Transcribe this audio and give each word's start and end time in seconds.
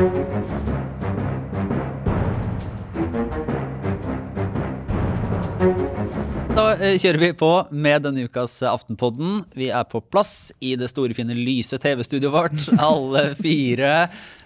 Da 0.00 0.06
eh, 6.80 6.94
kjører 6.96 7.18
vi 7.20 7.28
på 7.36 7.48
med 7.68 8.06
denne 8.06 8.24
ukas 8.24 8.54
eh, 8.62 8.70
Aftenpodden. 8.70 9.42
Vi 9.52 9.68
er 9.68 9.84
på 9.90 10.00
plass 10.00 10.54
i 10.64 10.72
det 10.80 10.88
store, 10.88 11.12
fine, 11.12 11.36
lyse 11.36 11.76
TV-studioet 11.76 12.32
vårt, 12.32 12.64
alle 12.88 13.34
fire. 13.36 13.90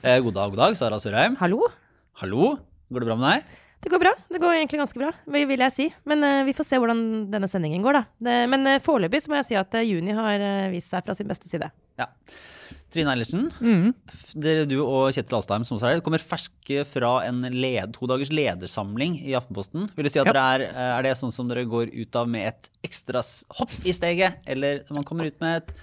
Eh, 0.03 0.19
god 0.27 0.35
dag, 0.41 0.51
god 0.57 0.59
dag, 0.65 0.75
Sara 0.81 0.99
Sørheim. 0.99 1.39
Hallo? 1.39 1.69
Hallo. 2.19 2.57
Går 2.91 3.05
det 3.05 3.11
bra 3.13 3.19
med 3.21 3.29
deg? 3.29 3.55
Det 3.87 3.95
går 3.95 4.03
bra. 4.03 4.15
Det 4.35 4.43
går 4.43 4.57
egentlig 4.57 4.83
ganske 4.83 5.05
bra, 5.05 5.13
vil 5.37 5.47
vil 5.53 5.63
jeg 5.69 5.77
si. 5.77 5.87
Men 6.11 6.27
uh, 6.27 6.43
vi 6.49 6.57
får 6.59 6.67
se 6.67 6.83
hvordan 6.83 7.05
denne 7.31 7.47
sendingen 7.53 7.87
går, 7.87 8.01
da. 8.01 8.03
Det, 8.27 8.37
men 8.51 8.67
uh, 8.67 8.83
foreløpig 8.83 9.23
så 9.23 9.31
må 9.31 9.39
jeg 9.39 9.53
si 9.53 9.61
at 9.61 9.79
uh, 9.79 9.87
juni 9.87 10.19
har 10.19 10.43
vist 10.75 10.91
seg 10.91 11.07
fra 11.07 11.15
sin 11.15 11.31
beste 11.31 11.47
side. 11.47 11.71
Ja. 12.01 12.11
Trine 12.95 13.11
Eilertsen, 13.11 13.49
Mm. 13.61 13.89
du 14.71 14.77
og 14.85 15.11
Kjetil 15.15 15.39
Alstheim 15.41 15.65
som 15.67 15.81
er 15.83 16.01
kommer 16.05 16.23
ferske 16.23 16.85
fra 16.87 17.17
en 17.27 17.43
led, 17.43 17.95
to 17.97 18.07
dagers 18.07 18.31
ledersamling 18.31 19.17
i 19.25 19.35
Aftenposten. 19.35 19.89
Vil 19.97 20.07
du 20.07 20.11
si 20.11 20.21
at 20.21 20.27
Ja. 20.27 20.33
dere 20.33 20.45
er, 20.55 20.61
eh, 20.71 20.99
er 20.99 21.03
det 21.03 21.17
sånn 21.19 21.33
som 21.33 21.49
dere 21.49 21.65
går 21.67 21.91
ut 21.93 22.15
av 22.17 22.29
med 22.29 22.49
et 22.49 22.71
ekstra 22.85 23.21
hopp 23.59 23.71
i 23.85 23.91
steget, 23.93 24.37
eller 24.47 24.83
man 24.91 25.03
kommer 25.05 25.27
ut 25.27 25.41
med 25.41 25.63
et 25.63 25.75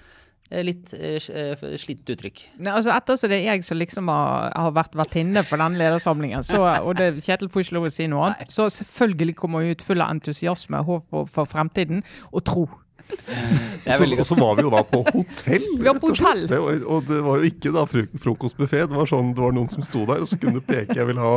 eh, 0.50 0.62
litt 0.62 0.92
eh, 0.94 1.16
eh, 1.16 1.56
uttrykk? 1.56 2.42
Nei, 2.58 2.72
altså 2.72 2.92
Etter 2.94 3.14
så 3.16 3.28
det 3.28 3.40
er 3.42 3.54
jeg 3.56 3.64
som 3.64 3.78
liksom 3.78 4.08
har, 4.08 4.52
har 4.54 4.72
vært 4.72 4.92
vertinne 4.94 5.44
for 5.44 5.56
den 5.58 5.76
ledersamlingen, 5.80 6.44
så, 6.44 6.60
og 6.82 6.96
det, 6.96 7.14
Kjetil 7.24 7.48
får 7.48 7.64
ikke 7.66 7.72
lov 7.78 7.86
å 7.88 7.92
si 7.92 8.06
noe 8.06 8.30
annet, 8.30 8.48
så 8.52 8.68
selvfølgelig 8.68 9.36
kommer 9.36 9.62
jeg 9.62 9.76
ut 9.78 9.82
full 9.82 10.00
av 10.00 10.10
entusiasme, 10.10 10.84
håp 10.84 11.28
for 11.30 11.44
fremtiden 11.46 12.02
og 12.32 12.44
tro. 12.44 12.68
Det 13.82 13.96
Så, 13.98 14.06
og 14.06 14.26
så 14.28 14.36
var 14.38 14.52
vi 14.54 14.62
jo 14.62 14.70
da 14.70 14.80
på 14.86 15.00
hotell. 15.08 15.64
Vi 15.80 15.82
var 15.88 15.96
på 15.98 16.10
rett 16.12 16.14
og 16.14 16.18
slett. 16.20 16.26
hotell. 16.28 16.42
Det 16.52 16.58
var, 16.62 16.76
og 16.94 17.06
det 17.08 17.16
var 17.26 17.40
jo 17.42 17.48
ikke 17.48 17.70
da 17.74 17.82
fro- 17.90 18.20
frokostbuffé. 18.22 18.82
Det 18.86 18.94
var 18.94 19.08
sånn, 19.10 19.32
det 19.34 19.42
var 19.42 19.54
noen 19.56 19.70
som 19.72 19.82
sto 19.82 20.04
der 20.06 20.22
og 20.22 20.28
så 20.30 20.38
kunne 20.38 20.60
du 20.60 20.62
peke. 20.68 20.94
Jeg 21.00 21.08
vil 21.08 21.18
ha, 21.18 21.32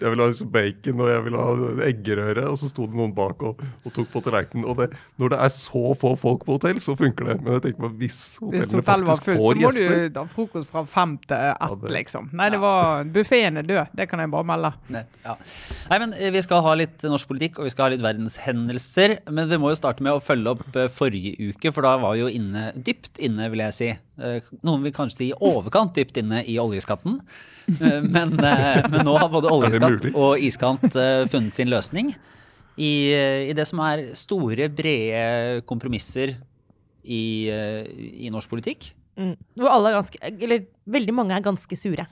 jeg 0.00 0.14
vil 0.14 0.22
ha 0.24 0.28
liksom 0.30 0.48
bacon 0.54 1.02
og 1.04 1.10
jeg 1.12 1.24
vil 1.26 1.36
ha 1.36 1.48
eggerøre. 1.90 2.46
Og 2.48 2.56
så 2.62 2.70
sto 2.72 2.86
det 2.88 2.96
noen 2.96 3.12
bak 3.16 3.44
og, 3.44 3.60
og 3.84 3.92
tok 3.96 4.08
på 4.14 4.22
tallerkenen. 4.24 4.64
Og 4.64 4.78
det, 4.80 4.88
når 5.20 5.34
det 5.34 5.40
er 5.44 5.52
så 5.58 5.82
få 6.00 6.14
folk 6.22 6.46
på 6.48 6.56
hotell, 6.56 6.80
så 6.80 6.96
funker 6.98 7.28
det. 7.28 7.36
Men 7.44 7.58
jeg 7.58 7.66
tenker 7.68 7.84
meg, 7.84 7.98
hvis 8.00 8.18
Hvis 8.40 8.40
hotellene 8.46 8.80
var 8.80 9.04
faktisk 9.10 9.28
fullt, 9.28 9.44
så 9.44 9.60
må 9.60 9.74
gjester 9.76 10.08
du 10.16 10.20
ha 10.22 10.26
frokost 10.32 10.70
fra 10.72 10.84
fem 10.96 11.14
til 11.28 11.36
ett, 11.50 11.76
det- 11.84 11.94
liksom. 11.98 12.30
Nei, 12.40 12.48
det 12.56 12.62
var 12.64 13.04
Buffeen 13.12 13.60
er 13.60 13.68
død, 13.68 13.92
det 14.00 14.08
kan 14.08 14.24
jeg 14.24 14.32
bare 14.32 14.48
melde. 14.54 14.72
Nett, 14.96 15.20
ja. 15.26 15.36
Nei, 15.92 16.00
men 16.06 16.16
eh, 16.16 16.32
Vi 16.32 16.42
skal 16.48 16.64
ha 16.64 16.74
litt 16.80 17.04
norsk 17.04 17.28
politikk 17.28 17.60
og 17.60 17.68
vi 17.68 17.74
skal 17.76 17.88
ha 17.90 17.94
litt 17.94 18.04
verdenshendelser. 18.08 19.18
Men 19.30 19.48
vi 19.52 19.58
må 19.60 19.70
jo 19.74 19.78
starte 19.78 20.02
med 20.04 20.16
å 20.16 20.22
følge 20.24 20.56
opp 20.56 20.64
eh, 20.80 20.88
forrige 21.10 21.50
uke, 21.50 21.72
for 21.74 21.86
da 21.86 21.96
var 22.00 22.14
vi 22.14 22.22
jo 22.22 22.28
inne, 22.30 22.70
dypt 22.76 23.18
inne, 23.22 23.48
vil 23.50 23.62
jeg 23.64 23.76
si. 23.76 23.88
Eh, 24.20 24.50
Noen 24.66 24.84
vil 24.86 24.94
kanskje 24.94 25.16
si 25.18 25.30
i 25.30 25.36
overkant 25.36 25.94
dypt 25.96 26.20
inne 26.22 26.44
i 26.46 26.58
oljeskatten. 26.62 27.20
Eh, 27.70 28.00
Men, 28.02 28.32
eh, 28.38 28.82
men 28.90 29.04
nå 29.06 29.16
har 29.18 29.30
både 29.30 29.50
oljeskatt 29.50 30.08
og 30.14 30.38
iskant 30.42 30.86
funnet 31.30 31.54
sin 31.54 31.70
løsning 31.70 32.14
i, 32.80 33.12
i 33.50 33.52
det 33.54 33.66
som 33.68 33.82
er 33.84 34.08
store, 34.18 34.70
brede 34.72 35.60
kompromisser 35.68 36.36
i, 37.04 37.50
i 37.50 38.30
norsk 38.32 38.50
politikk. 38.50 38.92
Mm. 39.20 39.34
Hvor 39.58 39.70
alle 39.74 39.90
er 39.90 39.98
ganske 39.98 40.18
Eller 40.30 40.64
veldig 40.88 41.14
mange 41.14 41.36
er 41.36 41.44
ganske 41.44 41.76
sure. 41.76 42.06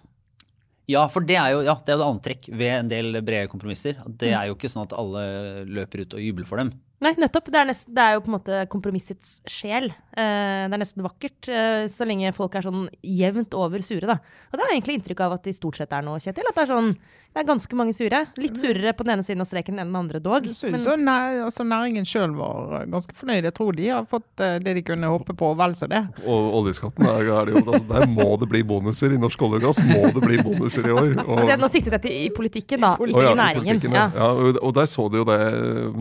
Ja, 0.89 1.07
for 1.13 1.25
det 1.25 1.37
er 1.37 1.53
jo 1.53 1.63
ja, 1.67 1.75
det 1.85 1.93
er 1.93 1.99
jo 1.99 2.05
et 2.05 2.11
antrekk 2.11 2.49
ved 2.53 2.75
en 2.75 2.91
del 2.91 3.19
brede 3.21 3.49
kompromisser. 3.53 3.99
Det 4.09 4.31
er 4.33 4.49
jo 4.49 4.57
ikke 4.57 4.71
sånn 4.73 4.87
at 4.87 4.95
alle 4.97 5.25
løper 5.69 6.05
ut 6.05 6.17
og 6.17 6.23
jubler 6.25 6.49
for 6.49 6.61
dem. 6.61 6.73
Nei, 7.01 7.13
nettopp. 7.15 7.47
Det 7.55 7.61
er, 7.61 7.69
nesten, 7.71 7.95
det 7.95 8.03
er 8.03 8.17
jo 8.17 8.23
på 8.25 8.31
en 8.33 8.37
måte 8.41 8.57
kompromissets 8.73 9.37
sjel. 9.47 9.87
Eh, 10.19 10.65
det 10.67 10.75
er 10.75 10.83
nesten 10.83 11.05
vakkert, 11.07 11.47
eh, 11.49 11.85
så 11.93 12.03
lenge 12.09 12.33
folk 12.35 12.57
er 12.59 12.67
sånn 12.67 12.89
jevnt 13.07 13.55
over 13.55 13.79
sure, 13.87 14.03
da. 14.11 14.17
Og 14.51 14.59
det 14.59 14.65
har 14.65 14.73
jeg 14.73 14.81
egentlig 14.81 14.97
inntrykk 14.99 15.21
av 15.29 15.37
at 15.39 15.47
de 15.47 15.55
stort 15.55 15.79
sett 15.79 15.95
er 15.95 16.03
nå, 16.03 16.17
Kjetil. 16.19 16.49
At 16.51 16.59
det 16.59 16.67
er 16.67 16.75
sånn 16.75 16.93
Det 17.29 17.43
er 17.43 17.47
ganske 17.55 17.77
mange 17.77 17.93
sure. 17.95 18.19
Litt 18.41 18.57
surere 18.59 18.95
på 18.97 19.05
den 19.05 19.13
ene 19.13 19.23
siden 19.23 19.43
av 19.45 19.47
streken 19.47 19.77
enn 19.79 19.91
den 19.93 19.99
andre 20.01 20.19
dog. 20.19 20.47
Jeg 20.49 20.57
synes 20.57 20.73
Men, 20.73 20.81
så 20.81 20.95
næ- 20.97 21.45
altså, 21.45 21.63
næringen 21.69 22.07
sjøl 22.09 22.33
var 22.35 22.87
ganske 22.89 23.13
fornøyd. 23.15 23.45
Jeg 23.45 23.55
tror 23.55 23.77
de 23.77 23.89
har 23.93 24.07
fått 24.09 24.41
eh, 24.43 24.57
det 24.65 24.73
de 24.75 24.83
kunne 24.83 25.07
håpe 25.13 25.37
på, 25.39 25.51
vel 25.61 25.75
så 25.77 25.87
det. 25.93 26.01
Og 26.25 26.49
oljeskatten 26.65 27.05
er, 27.07 27.29
er 27.29 27.45
det 27.47 27.53
jo, 27.55 27.63
altså, 27.69 27.87
Der 27.93 28.07
må 28.11 28.27
det 28.41 28.49
bli 28.51 28.63
bonuser. 28.67 29.13
I 29.15 29.21
norsk 29.21 29.45
olje 29.45 29.61
og 29.61 29.67
gass 29.69 29.79
må 29.85 30.09
det 30.17 30.25
bli 30.25 30.41
bonuser 30.43 30.89
i 30.89 30.97
år. 30.97 31.13
Og, 31.29 31.35
altså, 31.39 31.51
jeg- 31.53 31.61
nå 31.63 31.69
siktet 31.71 31.93
jeg 31.99 32.03
til 32.09 32.17
i 32.25 32.29
politikken, 32.35 32.81
da, 32.81 32.95
ikke 32.97 33.15
oh, 33.21 33.23
ja, 33.29 33.31
i 33.37 33.39
næringen. 33.45 33.85
I 33.85 33.95
Ja. 33.95 34.09
ja. 34.17 34.31
Og, 34.33 34.59
og 34.65 34.75
der 34.81 34.87
så 34.91 35.07
du 35.13 35.19
jo 35.21 35.29
det 35.29 35.39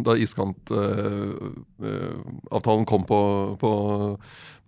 da 0.08 0.16
iskantavtalen 0.88 2.86
kom 2.86 3.04
på, 3.08 3.20
på 3.60 3.72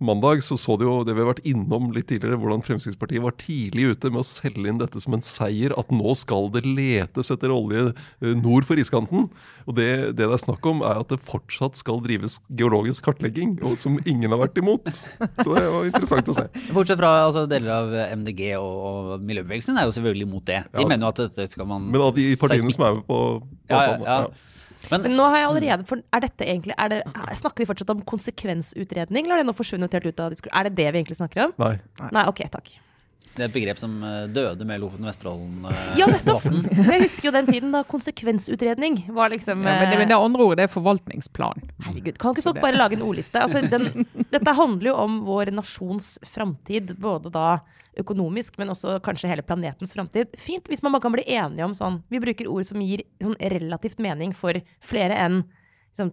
mandag, 0.00 0.40
så 0.42 0.56
så 0.56 0.76
du 0.80 0.86
jo 0.86 0.94
det 1.04 1.12
vi 1.16 1.20
har 1.20 1.28
vært 1.34 1.44
innom 1.48 1.90
litt 1.92 2.08
tidligere, 2.08 2.38
hvordan 2.40 2.62
Fremskrittspartiet 2.64 3.20
var 3.24 3.34
tidlig 3.40 3.90
ute 3.92 4.10
med 4.12 4.22
å 4.22 4.26
selge 4.26 4.70
inn 4.70 4.80
dette 4.80 5.00
som 5.02 5.16
en 5.16 5.24
seier, 5.24 5.74
at 5.78 5.92
nå 5.92 6.14
skal 6.16 6.48
det 6.54 6.62
letes 6.64 7.30
etter 7.34 7.52
olje 7.52 7.90
eh, 7.90 8.32
nord 8.40 8.64
for 8.68 8.80
iskanten. 8.80 9.28
Og 9.68 9.76
det, 9.76 9.88
det 10.16 10.24
det 10.30 10.36
er 10.38 10.42
snakk 10.44 10.66
om, 10.70 10.80
er 10.86 11.02
at 11.02 11.10
det 11.12 11.20
fortsatt 11.26 11.76
skal 11.80 12.00
drives 12.04 12.38
geologisk 12.48 13.04
kartlegging, 13.08 13.58
og 13.66 13.76
som 13.80 13.98
ingen 14.08 14.30
har 14.32 14.40
vært 14.44 14.60
imot. 14.62 14.88
Så 14.94 15.48
det 15.52 15.66
var 15.66 15.88
interessant 15.90 16.30
å 16.32 16.36
se. 16.38 16.46
Bortsett 16.72 17.00
fra 17.00 17.12
altså, 17.26 17.44
deler 17.50 17.72
av 17.74 17.94
MDG 18.22 18.44
og, 18.60 18.70
og 18.90 19.26
miljøbevegelsen 19.26 19.76
er 19.80 19.88
jo 19.88 19.96
selvfølgelig 19.98 20.28
imot 20.30 20.46
det. 20.48 20.62
De 20.72 20.80
Ja. 20.80 20.88
mener 20.88 21.04
jo 21.06 21.12
at 21.12 21.20
dette 21.26 21.48
skal 21.52 21.66
man 21.68 21.90
Men 21.92 22.06
av 22.06 22.14
de 22.16 22.24
partiene 22.40 22.72
som 22.72 22.86
er 22.86 22.96
med 23.00 23.04
på, 23.08 23.18
på 23.42 23.74
ja, 23.74 23.82
ja, 23.84 23.98
avtalen, 23.98 24.06
ja. 24.32 24.46
Men 24.90 25.02
Men 25.02 25.16
nå 25.16 25.24
har 25.28 25.36
jeg 25.42 25.48
allerede 25.50 25.86
for, 25.86 26.00
Er 26.12 26.20
dette 26.20 26.44
egentlig 26.46 26.74
er 26.78 26.88
det, 26.88 27.00
er- 27.06 27.34
Snakker 27.36 27.58
vi 27.64 27.66
fortsatt 27.68 27.90
om 27.90 28.00
konsekvensutredning, 28.02 29.24
eller 29.26 29.36
har 29.36 29.42
det 29.44 29.46
nå 29.50 29.56
forsvunnet 29.56 29.92
helt 29.92 30.06
ut 30.06 30.20
av 30.20 30.30
diskusjonen? 30.32 30.58
Er 30.60 30.68
det 30.70 30.74
det 30.76 30.92
vi 30.92 30.98
egentlig 31.02 31.16
snakker 31.20 31.44
om? 31.44 31.52
Nei. 31.58 31.74
Nei, 32.12 32.24
ok, 32.26 32.40
takk. 32.50 32.70
Det 33.36 33.44
er 33.44 33.48
et 33.48 33.54
begrep 33.54 33.78
som 33.80 33.92
eh, 34.04 34.24
døde 34.34 34.66
med 34.66 34.80
Lofoten 34.82 35.06
og 35.06 35.10
Vesterålen-debatten. 35.10 35.98
Ja, 36.00 36.08
nettopp! 36.10 36.46
Jeg 36.90 37.04
husker 37.04 37.28
jo 37.30 37.34
den 37.36 37.50
tiden 37.50 37.74
da 37.74 37.82
konsekvensutredning 37.86 38.98
var 39.16 39.30
liksom 39.32 39.62
Ja, 39.62 39.76
men 39.80 39.92
det, 39.92 40.00
men 40.02 40.10
det 40.10 40.18
andre 40.18 40.46
ordet 40.46 40.58
det 40.60 40.66
er 40.66 40.72
forvaltningsplan. 40.74 41.62
Herregud, 41.86 42.18
kan 42.20 42.34
ikke 42.34 42.48
folk 42.48 42.62
bare 42.62 42.76
lage 42.76 42.98
en 42.98 43.04
ordliste? 43.06 43.40
Altså, 43.40 43.62
den, 43.74 44.08
dette 44.34 44.56
handler 44.58 44.90
jo 44.90 44.96
om 45.04 45.20
vår 45.28 45.52
nasjons 45.54 46.16
framtid, 46.26 46.96
både 47.00 47.32
da 47.34 47.60
økonomisk, 48.00 48.58
men 48.58 48.72
også 48.74 48.98
kanskje 49.04 49.30
hele 49.30 49.46
planetens 49.46 49.94
framtid. 49.94 50.34
Fint 50.40 50.68
hvis 50.70 50.82
man 50.82 50.94
bare 50.94 51.04
kan 51.06 51.14
bli 51.14 51.26
enige 51.26 51.66
om 51.66 51.72
sånn 51.76 52.00
Vi 52.10 52.20
bruker 52.22 52.50
ord 52.50 52.66
som 52.68 52.82
gir 52.82 53.02
sånn 53.22 53.38
relativt 53.52 54.02
mening 54.02 54.34
for 54.36 54.58
flere 54.84 55.16
enn 55.18 55.42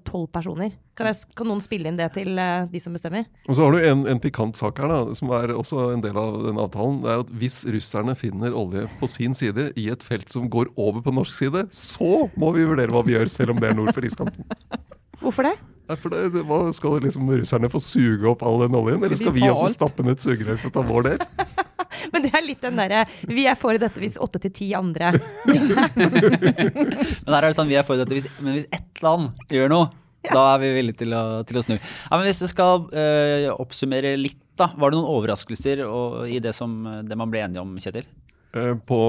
tolv 0.04 0.28
personer. 0.36 0.74
Kan, 0.98 1.08
jeg, 1.08 1.30
kan 1.38 1.48
noen 1.48 1.62
spille 1.64 1.88
inn 1.88 2.00
det 2.00 2.10
til 2.18 2.34
uh, 2.36 2.66
de 2.68 2.82
som 2.84 2.96
bestemmer? 2.98 3.30
Og 3.48 3.56
så 3.56 3.64
har 3.64 3.72
du 3.72 3.86
en, 3.88 4.04
en 4.12 4.20
pikant 4.20 4.60
sak 4.60 4.82
her, 4.84 4.92
da, 4.92 5.16
som 5.16 5.32
er 5.38 5.54
også 5.56 5.86
en 5.94 6.04
del 6.04 6.20
av 6.20 6.42
den 6.44 6.60
avtalen. 6.60 7.00
Det 7.06 7.14
er 7.14 7.24
at 7.24 7.32
Hvis 7.40 7.62
russerne 7.78 8.18
finner 8.20 8.58
olje 8.58 8.84
på 9.00 9.08
sin 9.08 9.38
side 9.38 9.70
i 9.80 9.88
et 9.94 10.04
felt 10.04 10.28
som 10.34 10.50
går 10.52 10.74
over 10.76 11.06
på 11.06 11.16
norsk 11.16 11.46
side, 11.46 11.64
så 11.72 12.28
må 12.36 12.52
vi 12.58 12.68
vurdere 12.68 12.92
hva 12.92 13.06
vi 13.08 13.16
gjør, 13.16 13.32
selv 13.32 13.56
om 13.56 13.64
det 13.64 13.72
er 13.72 13.80
nord 13.80 13.96
for 13.96 14.10
iskanten. 14.10 14.52
Hvorfor 15.24 15.48
det? 15.48 15.56
Nei, 15.88 15.96
for 15.96 16.12
det, 16.12 16.26
det, 16.36 16.44
hva 16.50 16.60
Skal 16.76 17.00
liksom 17.06 17.30
russerne 17.32 17.72
få 17.72 17.80
suge 17.82 18.28
opp 18.28 18.44
all 18.46 18.60
den 18.66 18.76
oljen, 18.76 19.00
eller 19.00 19.16
skal 19.16 19.36
vi 19.36 19.48
også 19.48 19.72
stappe 19.78 20.04
ned 20.04 20.18
et 20.18 20.26
sugerør 20.26 20.60
for 20.60 20.74
å 20.74 20.76
ta 20.76 20.84
vår 20.90 21.08
del? 21.08 21.24
Men 22.14 22.26
det 22.26 22.32
er 22.36 22.46
litt 22.46 22.64
den 22.64 22.80
derre 22.80 23.06
Vi 23.28 23.46
er 23.50 23.58
for 23.60 23.78
dette 23.78 24.02
hvis 24.02 24.18
åtte 24.22 24.42
til 24.44 24.54
ti 24.54 24.68
andre 24.78 25.14
Men 25.48 27.32
her 27.34 27.42
er 27.42 27.48
det 27.50 27.56
sånn, 27.58 27.70
vi 27.70 27.78
er 27.80 27.86
for 27.88 28.00
dette. 28.00 28.14
Hvis, 28.16 28.28
men 28.42 28.56
hvis 28.56 28.68
ett 28.74 29.02
land 29.04 29.32
gjør 29.52 29.72
noe, 29.72 29.90
da 30.28 30.44
er 30.54 30.62
vi 30.62 30.72
villige 30.76 31.02
til 31.04 31.16
å, 31.16 31.24
til 31.48 31.60
å 31.60 31.64
snu. 31.64 31.76
Ja, 31.78 32.18
men 32.18 32.26
Hvis 32.28 32.42
du 32.44 32.48
skal 32.50 32.88
eh, 32.98 33.48
oppsummere 33.54 34.16
litt, 34.20 34.40
da. 34.60 34.72
Var 34.74 34.92
det 34.92 34.98
noen 34.98 35.12
overraskelser 35.14 35.84
og, 35.86 36.24
i 36.32 36.40
det, 36.44 36.54
som, 36.58 36.80
det 37.08 37.18
man 37.20 37.32
ble 37.34 37.44
enige 37.46 37.64
om, 37.64 37.76
Kjetil? 37.82 38.08
Eh, 38.58 38.74
På 38.90 39.00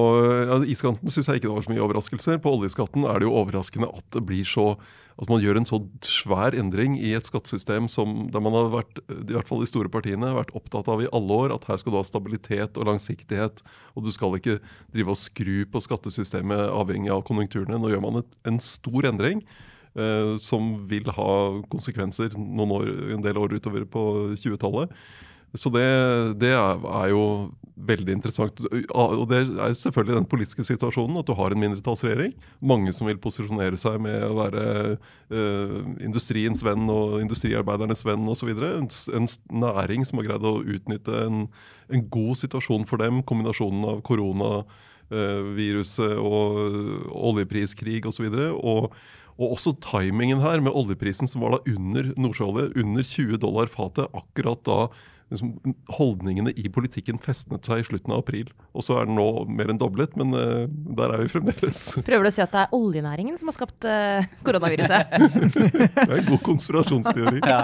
ja, 0.51 0.61
iskanten 0.69 1.13
syns 1.13 1.31
jeg 1.31 1.41
ikke 1.41 1.49
det 1.49 1.57
var 1.57 1.67
så 1.67 1.75
mye 1.75 1.85
overraskelser. 1.87 2.41
På 2.45 2.55
oljeskatten 2.59 3.07
er 3.09 3.21
det 3.21 3.29
jo 3.29 3.37
overraskende 3.41 3.91
at 3.91 4.07
det 4.17 4.25
blir 4.29 4.49
så 4.49 4.73
at 5.19 5.31
man 5.31 5.41
gjør 5.43 5.59
en 5.59 5.67
så 5.67 5.81
svær 6.07 6.55
endring 6.55 6.95
i 7.01 7.11
et 7.17 7.27
skattesystem 7.27 7.89
som 7.91 8.29
der 8.31 8.43
man 8.45 8.55
har 8.55 8.69
vært, 8.71 9.01
i 9.11 9.35
hvert 9.35 9.49
fall 9.49 9.65
de 9.65 9.71
store 9.71 9.91
partiene, 9.91 10.31
vært 10.37 10.53
opptatt 10.55 10.91
av 10.93 11.03
i 11.03 11.09
alle 11.15 11.39
år 11.43 11.55
at 11.57 11.67
her 11.67 11.81
skal 11.81 11.95
du 11.95 11.99
ha 11.99 12.05
stabilitet 12.07 12.79
og 12.79 12.87
langsiktighet. 12.87 13.65
Og 13.99 14.07
du 14.07 14.13
skal 14.15 14.39
ikke 14.39 14.61
drive 14.95 15.17
og 15.17 15.19
skru 15.19 15.57
på 15.73 15.83
skattesystemet 15.83 16.69
avhengig 16.71 17.11
av 17.11 17.25
konjunkturene. 17.27 17.81
Nå 17.83 17.91
gjør 17.91 18.05
man 18.05 18.23
et, 18.23 18.39
en 18.47 18.63
stor 18.63 19.11
endring. 19.11 19.43
eh, 19.99 20.37
som 20.43 20.69
vil 20.91 21.09
ha 21.15 21.33
konsekvenser 21.73 22.37
noen 22.39 22.75
år, 22.77 22.91
en 23.17 23.25
del 23.25 23.41
år 23.41 23.57
utover 23.59 23.87
på 23.89 24.05
20-tallet. 24.37 24.93
Så 25.57 25.71
det, 25.73 25.81
det 26.43 26.51
er, 26.53 27.07
jo 27.09 27.49
veldig 27.89 28.13
interessant. 28.19 28.59
Og 28.93 29.23
det 29.31 29.39
er 29.47 29.73
selvfølgelig 29.77 30.19
den 30.19 30.27
politiske 30.29 30.65
situasjonen 30.67 31.17
at 31.21 31.29
du 31.29 31.35
har 31.39 31.51
en 31.55 31.61
mindretallsregjering. 31.63 32.35
Mange 32.61 32.93
som 32.93 33.09
vil 33.09 33.21
posisjonere 33.23 33.77
seg 33.81 34.01
med 34.05 34.27
å 34.27 34.37
være 34.37 34.65
uh, 34.99 35.79
industriens 36.05 36.61
venn 36.67 36.85
og 36.93 37.23
industriarbeidernes 37.23 38.05
venn 38.05 38.29
osv. 38.29 38.51
En, 38.53 38.91
en 39.17 39.29
næring 39.65 40.05
som 40.09 40.19
har 40.21 40.29
greid 40.29 40.45
å 40.45 40.61
utnytte 40.61 41.13
en, 41.25 41.49
en 41.89 42.03
god 42.13 42.37
situasjon 42.43 42.85
for 42.91 43.01
dem. 43.01 43.23
Kombinasjonen 43.25 43.89
av 43.95 44.05
koronaviruset 44.11 46.13
og 46.21 46.61
oljepriskrig 47.33 48.05
osv. 48.11 48.27
Og, 48.53 48.93
og 49.39 49.47
også 49.55 49.71
timingen 49.81 50.45
her 50.45 50.61
med 50.61 50.77
oljeprisen 50.77 51.29
som 51.31 51.41
var 51.47 51.57
da 51.57 51.61
under 51.73 52.13
nordsjøolje, 52.21 52.75
under 52.83 53.03
20 53.17 53.41
dollar 53.47 53.67
fatet, 53.73 54.13
akkurat 54.13 54.61
da 54.69 54.91
liksom, 55.33 55.55
holdningene 55.99 56.53
i 56.57 56.71
politikken 56.73 57.21
festnet 57.23 57.69
seg 57.69 57.83
i 57.83 57.87
slutten 57.89 58.15
av 58.15 58.23
april. 58.25 58.51
Og 58.73 58.85
så 58.87 58.99
er 58.99 59.09
den 59.09 59.19
nå 59.19 59.29
mer 59.51 59.73
enn 59.73 59.81
doblet, 59.81 60.15
men 60.19 60.33
uh, 60.35 60.65
der 60.69 61.15
er 61.15 61.25
vi 61.25 61.33
fremdeles. 61.33 61.83
Prøver 62.09 62.29
du 62.29 62.31
å 62.31 62.35
si 62.35 62.45
at 62.45 62.55
det 62.55 62.65
er 62.65 62.79
oljenæringen 62.79 63.39
som 63.41 63.51
har 63.51 63.59
skapt 63.59 63.89
uh, 63.89 64.25
koronaviruset? 64.47 65.15
det 65.59 66.09
er 66.09 66.17
en 66.21 66.33
god 66.33 66.45
konspirasjonsteori. 66.47 67.43
ja. 67.53 67.63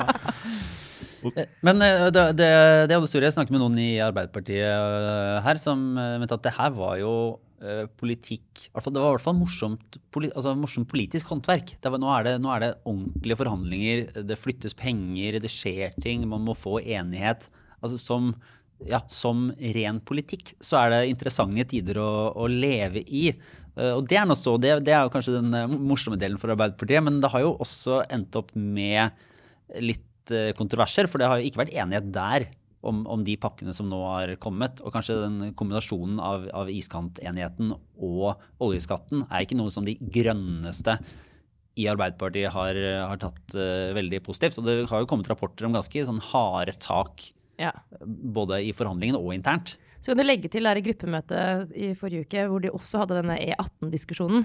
Men 1.65 1.81
det, 1.81 2.21
det, 2.37 2.49
det 2.91 2.93
hadde 2.93 3.09
Sture, 3.09 3.25
jeg 3.25 3.33
snakket 3.33 3.55
med 3.55 3.63
noen 3.63 3.79
i 3.81 3.95
Arbeiderpartiet 4.05 5.41
her 5.47 5.57
som 5.57 5.81
mente 5.97 6.37
at 6.37 6.45
det 6.45 6.53
her 6.53 6.75
var 6.77 6.99
jo 7.01 7.15
Eh, 7.54 7.54
politikk 7.99 8.67
Det 8.75 8.93
var 8.93 9.09
i 9.09 9.15
hvert 9.15 9.25
fall 9.25 9.39
morsomt, 9.39 9.99
altså 10.27 10.55
morsomt 10.59 10.89
politisk 10.91 11.31
håndverk. 11.33 11.75
Var, 11.83 12.01
nå, 12.01 12.11
er 12.13 12.27
det, 12.27 12.35
nå, 12.43 12.51
er 12.53 12.65
det, 12.65 12.73
ordentlige 12.89 13.39
forhandlinger, 13.41 14.03
det 14.29 14.41
flyttes 14.41 14.77
penger, 14.79 15.39
det 15.41 15.53
skjer 15.53 15.97
ting, 16.05 16.27
man 16.29 16.45
må 16.45 16.57
få 16.59 16.79
enighet. 16.83 17.47
Altså 17.81 18.01
som, 18.01 18.33
ja, 18.89 19.01
som 19.13 19.47
ren 19.77 20.01
politikk 20.05 20.55
så 20.63 20.83
er 20.83 20.95
det 20.95 21.13
interessante 21.13 21.67
tider 21.73 22.01
å, 22.03 22.11
å 22.37 22.49
leve 22.51 23.05
i. 23.05 23.31
Uh, 23.75 23.97
og 23.99 24.09
det 24.11 24.21
er, 24.21 24.35
så, 24.39 24.57
det, 24.61 24.75
det 24.87 24.97
er 24.97 25.13
kanskje 25.13 25.39
den 25.39 25.55
uh, 25.55 25.69
morsomme 25.69 26.21
delen 26.21 26.41
for 26.41 26.53
Arbeiderpartiet, 26.55 27.05
men 27.07 27.23
det 27.23 27.33
har 27.33 27.47
jo 27.47 27.57
også 27.65 28.03
endt 28.13 28.37
opp 28.41 28.53
med 28.55 29.15
litt 29.81 30.05
kontroverser, 30.57 31.05
for 31.11 31.21
det 31.21 31.27
har 31.29 31.41
jo 31.41 31.49
ikke 31.51 31.61
vært 31.61 31.75
enighet 31.77 32.07
der 32.15 32.47
om, 32.87 33.03
om, 33.11 33.23
de 33.27 33.37
pakkene 33.41 33.75
som 33.77 33.89
nå 33.91 34.01
har 34.07 34.35
kommet. 34.43 34.83
Og 34.85 34.95
kanskje 34.95 35.21
den 35.23 35.53
kombinasjonen 35.59 36.21
av, 36.23 36.49
av 36.55 36.73
iskantenigheten 36.73 37.75
og 37.75 38.43
oljeskatten 38.63 39.27
er 39.29 39.45
ikke 39.45 39.59
noe 39.59 39.73
som 39.75 39.87
de 39.87 39.97
grønneste 39.99 40.99
i 41.81 41.89
Arbeiderpartiet 41.91 42.53
har, 42.55 42.79
har 43.11 43.19
tatt 43.23 43.57
uh, 43.59 43.95
veldig 43.97 44.21
positivt. 44.27 44.61
Og 44.61 44.69
det 44.69 44.77
har 44.91 45.03
jo 45.03 45.09
kommet 45.11 45.31
rapporter 45.31 45.67
om 45.67 45.75
ganske 45.75 46.05
sånn 46.07 46.23
harde 46.31 46.77
tak 46.83 47.25
ja. 47.61 47.73
både 48.05 48.61
i 48.63 48.75
forhandlingene 48.77 49.19
og 49.19 49.35
internt. 49.35 49.77
Så 50.05 50.13
kan 50.13 50.21
du 50.21 50.27
legge 50.27 50.51
til 50.53 50.67
der 50.69 50.79
i 50.79 50.85
gruppemøtet 50.85 51.73
i 51.81 51.95
forrige 51.99 52.29
uke 52.29 52.45
hvor 52.51 52.63
de 52.63 52.73
også 52.77 53.01
hadde 53.03 53.23
denne 53.23 53.39
E18-diskusjonen 53.41 54.45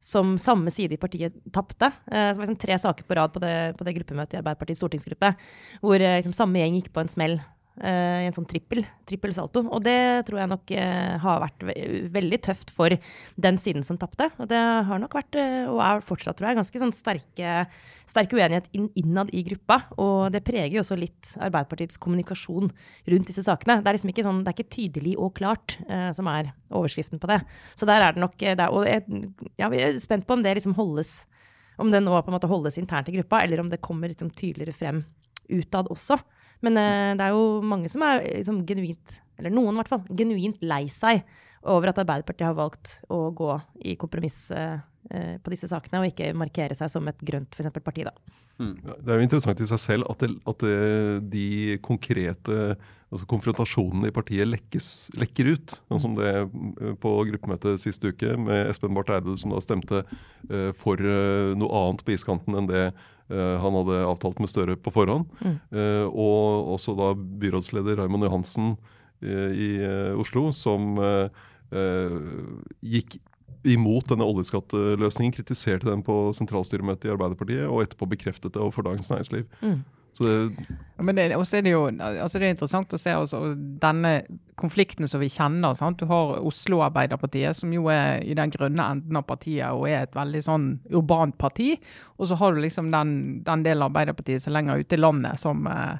som 0.00 0.36
samme 0.40 0.72
side 0.72 0.96
i 0.96 1.00
partiet 1.00 1.34
tapte. 1.52 1.90
Eh, 2.08 2.30
det 2.30 2.38
var 2.38 2.46
liksom 2.46 2.60
tre 2.60 2.78
saker 2.80 3.04
på 3.04 3.16
rad 3.18 3.32
på 3.34 3.42
det, 3.42 3.54
på 3.76 3.84
det 3.84 3.96
gruppemøtet 3.98 4.38
i 4.38 4.40
Arbeiderpartiets 4.40 4.80
stortingsgruppe 4.80 5.34
hvor 5.82 6.00
eh, 6.00 6.20
liksom, 6.20 6.36
samme 6.36 6.62
gjeng 6.62 6.78
gikk 6.78 6.92
på 6.94 7.02
en 7.04 7.12
smell 7.12 7.36
Uh, 7.80 8.26
en 8.26 8.34
sånn 8.36 8.44
trippel, 8.44 8.82
trippel 9.08 9.32
salto. 9.32 9.62
Og 9.72 9.80
det 9.80 10.26
tror 10.28 10.42
jeg 10.42 10.50
nok 10.50 10.72
uh, 10.76 11.14
har 11.22 11.38
vært 11.46 11.62
ve 11.64 11.76
veldig 12.12 12.38
tøft 12.44 12.72
for 12.76 12.92
den 13.40 13.58
siden 13.60 13.86
som 13.86 13.96
tapte. 13.96 14.26
Og 14.36 14.50
det 14.50 14.58
har 14.60 15.00
nok 15.00 15.14
vært, 15.16 15.38
uh, 15.40 15.70
og 15.72 15.80
er 15.86 16.04
fortsatt, 16.04 16.36
tror 16.36 16.50
jeg, 16.50 16.58
ganske 16.58 16.82
sånn 16.82 16.92
sterke, 16.92 17.54
sterk 18.10 18.34
uenighet 18.36 18.68
inn, 18.76 18.90
innad 19.00 19.32
i 19.32 19.40
gruppa. 19.46 19.78
Og 19.96 20.28
det 20.34 20.42
preger 20.44 20.76
jo 20.76 20.82
også 20.84 20.98
litt 21.00 21.32
Arbeiderpartiets 21.40 21.96
kommunikasjon 22.04 22.68
rundt 23.14 23.30
disse 23.32 23.46
sakene. 23.46 23.78
Det 23.80 23.88
er 23.88 23.96
liksom 23.96 24.12
ikke 24.12 24.26
sånn, 24.26 24.42
det 24.44 24.52
er 24.52 24.58
ikke 24.58 24.76
tydelig 24.76 25.14
og 25.16 25.32
klart 25.40 25.78
som 26.16 26.28
er 26.28 26.50
overskriften 26.68 27.22
på 27.22 27.30
det. 27.30 27.38
Så 27.80 27.88
der 27.88 28.04
er 28.04 28.12
det 28.12 28.20
nok 28.22 28.36
der, 28.40 28.66
Og 28.68 28.84
jeg, 28.88 29.06
ja, 29.56 29.70
jeg 29.72 29.86
er 29.86 30.02
spent 30.02 30.26
på 30.28 30.36
om 30.36 30.44
det 30.44 30.52
liksom 30.58 30.76
holdes 30.76 31.22
om 31.80 31.88
det 31.88 32.02
nå 32.04 32.12
på 32.12 32.28
en 32.28 32.36
måte 32.36 32.50
holdes 32.50 32.76
internt 32.76 33.08
i 33.08 33.14
gruppa, 33.16 33.40
eller 33.40 33.62
om 33.62 33.70
det 33.72 33.80
kommer 33.80 34.12
liksom 34.12 34.28
tydeligere 34.36 34.76
frem 34.76 35.00
utad 35.48 35.88
også. 35.88 36.18
Men 36.66 36.78
uh, 36.78 37.12
det 37.18 37.26
er 37.26 37.36
jo 37.36 37.60
mange 37.64 37.90
som 37.92 38.04
er 38.06 38.24
liksom, 38.26 38.62
genuint, 38.68 39.16
eller 39.40 39.54
noen 39.54 39.74
i 39.74 39.82
hvert 39.82 39.94
fall, 39.94 40.04
genuint 40.16 40.60
lei 40.64 40.84
seg 40.92 41.24
over 41.70 41.90
at 41.90 41.98
Arbeiderpartiet 42.00 42.48
har 42.48 42.56
valgt 42.56 42.98
å 43.12 43.26
gå 43.36 43.52
i 43.84 43.96
kompromiss 44.00 44.46
uh, 44.52 44.78
på 45.10 45.52
disse 45.52 45.68
sakene, 45.70 46.02
og 46.02 46.10
ikke 46.10 46.30
markere 46.36 46.76
seg 46.76 46.90
som 46.92 47.08
et 47.08 47.20
grønt 47.24 47.54
for 47.56 47.64
eksempel, 47.64 47.82
parti. 47.84 48.04
da. 48.06 48.12
Mm. 48.60 48.74
Det 48.84 49.08
er 49.08 49.16
jo 49.16 49.24
interessant 49.24 49.60
i 49.64 49.68
seg 49.68 49.80
selv 49.80 50.08
at, 50.12 50.20
det, 50.20 50.34
at 50.52 50.64
det, 50.64 50.80
de 51.32 51.78
konkrete 51.84 52.76
altså 53.10 53.26
konfrontasjonene 53.30 54.10
i 54.10 54.14
partiet 54.14 54.48
lekkes, 54.48 54.88
lekker 55.18 55.54
ut. 55.54 55.76
Sånn 55.90 56.02
som 56.04 56.18
det 56.18 56.32
på 57.02 57.14
gruppemøtet 57.30 57.82
sist 57.82 58.04
uke 58.06 58.36
med 58.38 58.70
Espen 58.70 58.94
Barth 58.94 59.16
Eide, 59.16 59.34
som 59.40 59.54
da 59.54 59.62
stemte 59.64 60.04
uh, 60.04 60.70
for 60.78 61.00
uh, 61.00 61.56
noe 61.58 61.82
annet 61.82 62.04
på 62.06 62.14
iskanten 62.14 62.58
enn 62.60 62.70
det 62.70 62.84
han 63.30 63.76
hadde 63.78 64.00
avtalt 64.06 64.40
med 64.42 64.50
Støre 64.50 64.76
på 64.80 64.92
forhånd. 64.94 65.28
Mm. 65.40 65.56
Eh, 65.70 66.06
og 66.08 66.74
også 66.76 66.96
da 66.98 67.12
byrådsleder 67.14 68.00
Raymond 68.02 68.26
Johansen 68.26 68.74
eh, 69.22 69.50
i 69.54 69.70
Oslo, 70.18 70.48
som 70.56 70.98
gikk 72.82 73.20
imot 73.62 74.08
denne 74.10 74.26
oljeskatteløsningen, 74.26 75.34
kritiserte 75.36 75.86
den 75.86 76.02
på 76.02 76.32
sentralstyremøtet 76.34 77.06
i 77.06 77.12
Arbeiderpartiet, 77.14 77.68
og 77.68 77.84
etterpå 77.84 78.08
bekreftet 78.10 78.56
det 78.56 78.62
overfor 78.62 78.88
Dagens 78.88 79.10
Næringsliv. 79.12 79.44
Mm. 79.62 79.80
Det, 80.18 80.66
men 80.98 81.16
det, 81.16 81.36
også 81.36 81.60
er 81.60 81.62
det 81.64 81.70
jo 81.70 81.84
altså 81.86 82.40
det 82.40 82.48
er 82.48 82.54
interessant 82.56 82.92
å 82.92 82.98
se 83.00 83.12
også, 83.16 83.38
denne 83.80 84.10
konflikten 84.60 85.08
som 85.08 85.22
vi 85.22 85.30
kjenner. 85.32 85.74
Sant? 85.78 86.00
Du 86.00 86.10
har 86.10 86.36
Oslo 86.46 86.82
Arbeiderpartiet, 86.86 87.56
som 87.56 87.72
jo 87.74 87.88
er 87.92 88.20
i 88.22 88.36
den 88.38 88.52
grønne 88.54 88.86
enden 88.94 89.20
av 89.20 89.26
partiet 89.28 89.72
og 89.72 89.88
er 89.88 90.04
et 90.04 90.16
veldig 90.16 90.42
sånn 90.46 90.68
urbant 90.92 91.38
parti. 91.40 91.72
Og 92.18 92.30
så 92.30 92.38
har 92.40 92.54
du 92.54 92.62
liksom 92.62 92.92
den, 92.94 93.14
den 93.46 93.64
delen 93.66 93.86
av 93.86 93.90
Arbeiderpartiet 93.90 94.44
som 94.44 94.52
er 94.52 94.60
lenger 94.60 94.84
ute 94.84 94.98
i 94.98 95.02
landet, 95.02 95.40
som 95.40 95.66
eh, 95.70 95.98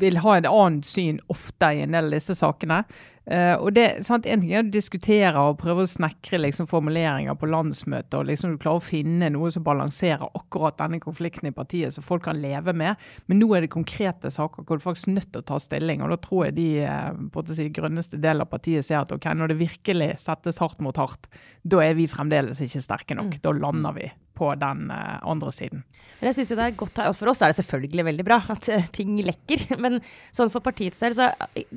vil 0.00 0.20
ha 0.22 0.36
et 0.38 0.48
annet 0.48 0.86
syn 0.86 1.18
ofte 1.32 1.72
i 1.74 1.82
en 1.84 1.94
del 1.94 2.08
av 2.08 2.14
disse 2.16 2.36
sakene. 2.38 2.82
Uh, 3.22 3.54
og 3.62 3.68
det, 3.76 4.02
sant, 4.02 4.26
En 4.26 4.40
ting 4.42 4.50
er 4.50 4.64
å 4.64 4.66
diskutere 4.66 5.38
og 5.46 5.60
prøve 5.60 5.84
å 5.84 5.90
snekre 5.90 6.40
liksom, 6.40 6.66
formuleringer 6.66 7.36
på 7.38 7.46
landsmøtet, 7.52 8.16
og 8.18 8.26
liksom 8.26 8.56
du 8.56 8.62
klarer 8.62 8.82
å 8.82 8.82
finne 8.82 9.28
noe 9.30 9.50
som 9.54 9.62
balanserer 9.62 10.26
akkurat 10.34 10.80
denne 10.80 10.98
konflikten 11.02 11.46
i 11.46 11.54
partiet, 11.54 11.94
så 11.94 12.02
folk 12.02 12.26
kan 12.26 12.40
leve 12.42 12.74
med. 12.74 12.98
Men 13.30 13.38
nå 13.38 13.52
er 13.54 13.62
det 13.62 13.70
konkrete 13.74 14.30
saker 14.32 14.66
hvor 14.66 14.80
du 14.80 14.82
faktisk 14.82 15.12
er 15.12 15.18
nødt 15.20 15.30
til 15.30 15.44
å 15.44 15.48
ta 15.52 15.60
stilling. 15.62 16.02
og 16.02 16.10
Da 16.16 16.18
tror 16.24 16.48
jeg 16.48 16.56
de 16.58 16.68
uh, 16.82 17.22
på 17.30 17.44
å 17.44 17.54
si, 17.54 17.68
grønneste 17.82 18.20
del 18.22 18.44
av 18.44 18.50
partiet 18.50 18.86
ser 18.86 19.02
at 19.02 19.12
ok, 19.14 19.28
når 19.36 19.52
det 19.52 19.60
virkelig 19.60 20.10
settes 20.22 20.60
hardt 20.62 20.82
mot 20.84 20.96
hardt, 21.00 21.28
da 21.62 21.82
er 21.84 21.96
vi 21.98 22.08
fremdeles 22.10 22.62
ikke 22.64 22.82
sterke 22.84 23.18
nok. 23.18 23.36
Mm. 23.36 23.42
Da 23.44 23.54
lander 23.56 23.96
vi 23.98 24.08
på 24.38 24.48
den 24.58 24.88
uh, 24.90 25.20
andre 25.28 25.52
siden. 25.52 25.82
Men 26.18 26.30
jeg 26.30 26.38
synes 26.38 26.52
jo 26.52 26.56
det 26.58 26.64
er 26.64 26.76
godt, 26.78 27.00
For 27.18 27.30
oss 27.30 27.42
er 27.42 27.52
det 27.52 27.58
selvfølgelig 27.58 28.06
veldig 28.08 28.26
bra 28.26 28.38
at 28.54 28.68
uh, 28.72 28.88
ting 28.94 29.14
lekker. 29.26 29.66
Men 29.84 30.00
sånn 30.34 30.52
for 30.54 30.64
partiets 30.64 31.00
del, 31.02 31.16
så 31.18 31.30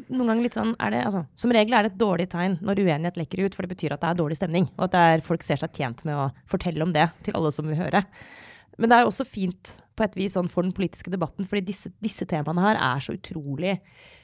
noen 0.08 0.32
ganger 0.32 0.44
litt 0.46 0.58
sånn 0.58 0.76
er 0.80 0.96
det 0.96 1.04
altså, 1.08 1.26
Som 1.40 1.54
regel 1.56 1.76
er 1.76 1.86
det 1.86 1.94
et 1.94 2.02
dårlig 2.02 2.30
tegn 2.32 2.60
når 2.66 2.84
uenighet 2.86 3.20
lekker 3.20 3.46
ut, 3.46 3.58
for 3.58 3.66
det 3.66 3.76
betyr 3.76 3.98
at 3.98 4.04
det 4.04 4.12
er 4.12 4.22
dårlig 4.22 4.40
stemning. 4.40 4.70
Og 4.78 4.88
at 4.88 5.00
er, 5.02 5.26
folk 5.26 5.46
ser 5.46 5.62
seg 5.62 5.76
tjent 5.76 6.06
med 6.08 6.18
å 6.18 6.30
fortelle 6.52 6.86
om 6.86 6.94
det 6.96 7.10
til 7.28 7.38
alle 7.38 7.54
som 7.56 7.68
vil 7.70 7.80
høre. 7.80 8.06
Men 8.80 8.92
det 8.92 8.98
er 8.98 9.06
jo 9.06 9.12
også 9.14 9.28
fint 9.28 9.76
på 9.96 10.06
et 10.06 10.18
vis 10.20 10.36
sånn 10.36 10.52
for 10.52 10.68
den 10.68 10.76
politiske 10.76 11.12
debatten, 11.14 11.48
fordi 11.48 11.66
disse, 11.72 11.92
disse, 12.04 12.28
temaene 12.30 12.64
her 12.66 12.80
er 12.80 13.04
så 13.04 13.16
utrolig 13.16 13.78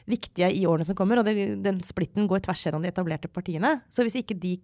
viktige 0.09 0.49
i 0.51 0.65
årene 0.67 0.87
som 0.87 0.97
kommer. 0.99 1.21
Og 1.21 1.27
det, 1.27 1.35
den 1.63 1.79
splitten 1.87 2.27
går 2.27 2.43
tvers 2.45 2.65
gjennom 2.65 2.83
de 2.83 2.91
etablerte 2.91 3.31
partiene. 3.31 3.77
Så 3.91 4.03
hvis 4.03 4.19
ikke 4.19 4.39
de 4.41 4.57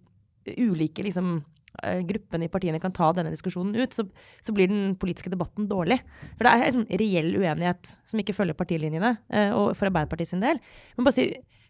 ulike 0.58 1.04
liksom, 1.04 1.38
Eh, 1.82 2.00
gruppene 2.02 2.48
i 2.48 2.50
partiene 2.50 2.80
kan 2.82 2.94
ta 2.94 3.10
denne 3.14 3.30
diskusjonen 3.30 3.76
ut, 3.76 3.94
så, 3.94 4.04
så, 4.42 4.54
blir 4.56 4.70
den 4.70 4.96
politiske 4.98 5.30
debatten 5.30 5.68
dårlig. 5.70 6.00
For 6.38 6.46
det 6.46 6.54
er 6.54 6.64
en 6.64 6.76
sånn 6.78 6.88
reell 7.02 7.30
uenighet 7.38 7.92
som 8.08 8.22
ikke 8.22 8.34
følger 8.34 8.58
partilinjene, 8.58 9.14
eh, 9.30 9.52
og 9.54 9.76
for 9.78 9.90
Arbeiderpartiet 9.90 10.32
sin 10.32 10.42
del. 10.42 10.58
Men 10.96 11.06
bare 11.06 11.18
si, 11.18 11.28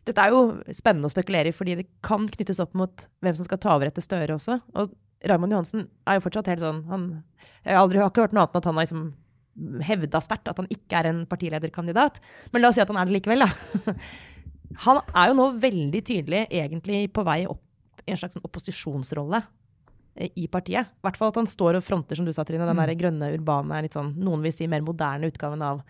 dette 0.08 0.24
er 0.24 0.32
jo 0.32 0.42
spennende 0.72 1.10
å 1.10 1.12
spekulere 1.12 1.52
i, 1.52 1.56
fordi 1.56 1.76
det 1.82 1.88
kan 2.06 2.24
knyttes 2.30 2.62
opp 2.64 2.76
mot 2.78 3.08
hvem 3.24 3.36
som 3.36 3.48
skal 3.48 3.60
ta 3.60 3.74
over 3.74 3.90
etter 3.90 4.04
Støre 4.04 4.38
også. 4.38 4.60
Og 4.80 4.94
Raymond 5.28 5.52
Johansen 5.52 5.88
er 6.08 6.16
jo 6.16 6.24
fortsatt 6.24 6.48
helt 6.52 6.62
sånn 6.62 6.84
han, 6.88 7.08
Jeg 7.66 7.74
har 7.74 7.82
aldri 7.82 7.98
har 8.00 8.12
ikke 8.12 8.28
hørt 8.28 8.36
noe 8.36 8.46
annet 8.46 8.54
enn 8.54 8.62
at 8.62 8.68
han 8.70 8.78
har 8.78 8.86
liksom 8.86 9.08
hevda 9.84 10.20
sterkt 10.22 10.50
at 10.50 10.58
han 10.60 10.68
ikke 10.72 11.00
er 11.00 11.10
en 11.10 11.22
partilederkandidat. 11.28 12.20
Men 12.52 12.62
la 12.62 12.70
oss 12.70 12.78
si 12.78 12.84
at 12.84 12.90
han 12.92 13.00
er 13.00 13.08
det 13.08 13.18
likevel, 13.18 13.46
da. 13.46 13.94
Han 14.84 14.98
er 15.16 15.30
jo 15.30 15.34
nå 15.38 15.44
veldig 15.58 16.00
tydelig 16.04 16.42
egentlig 16.52 17.06
på 17.16 17.22
vei 17.24 17.38
opp 17.48 18.02
i 18.04 18.12
en 18.12 18.18
slags 18.20 18.36
sånn 18.36 18.44
opposisjonsrolle 18.44 19.40
i 20.18 20.44
partiet. 20.52 20.90
I 20.92 21.06
hvert 21.06 21.16
fall 21.18 21.32
at 21.32 21.38
han 21.40 21.48
står 21.48 21.78
og 21.78 21.86
fronter, 21.86 22.18
som 22.18 22.28
du 22.28 22.34
sa, 22.36 22.44
Trine, 22.46 22.66
den 22.68 22.76
der 22.76 22.92
mm. 22.92 22.98
grønne, 23.00 23.30
urbane, 23.38 23.80
litt 23.86 23.96
sånn, 23.96 24.12
noen 24.20 24.44
vil 24.44 24.54
si 24.54 24.68
mer 24.70 24.84
moderne 24.84 25.30
utgaven 25.32 25.64
av, 25.64 25.80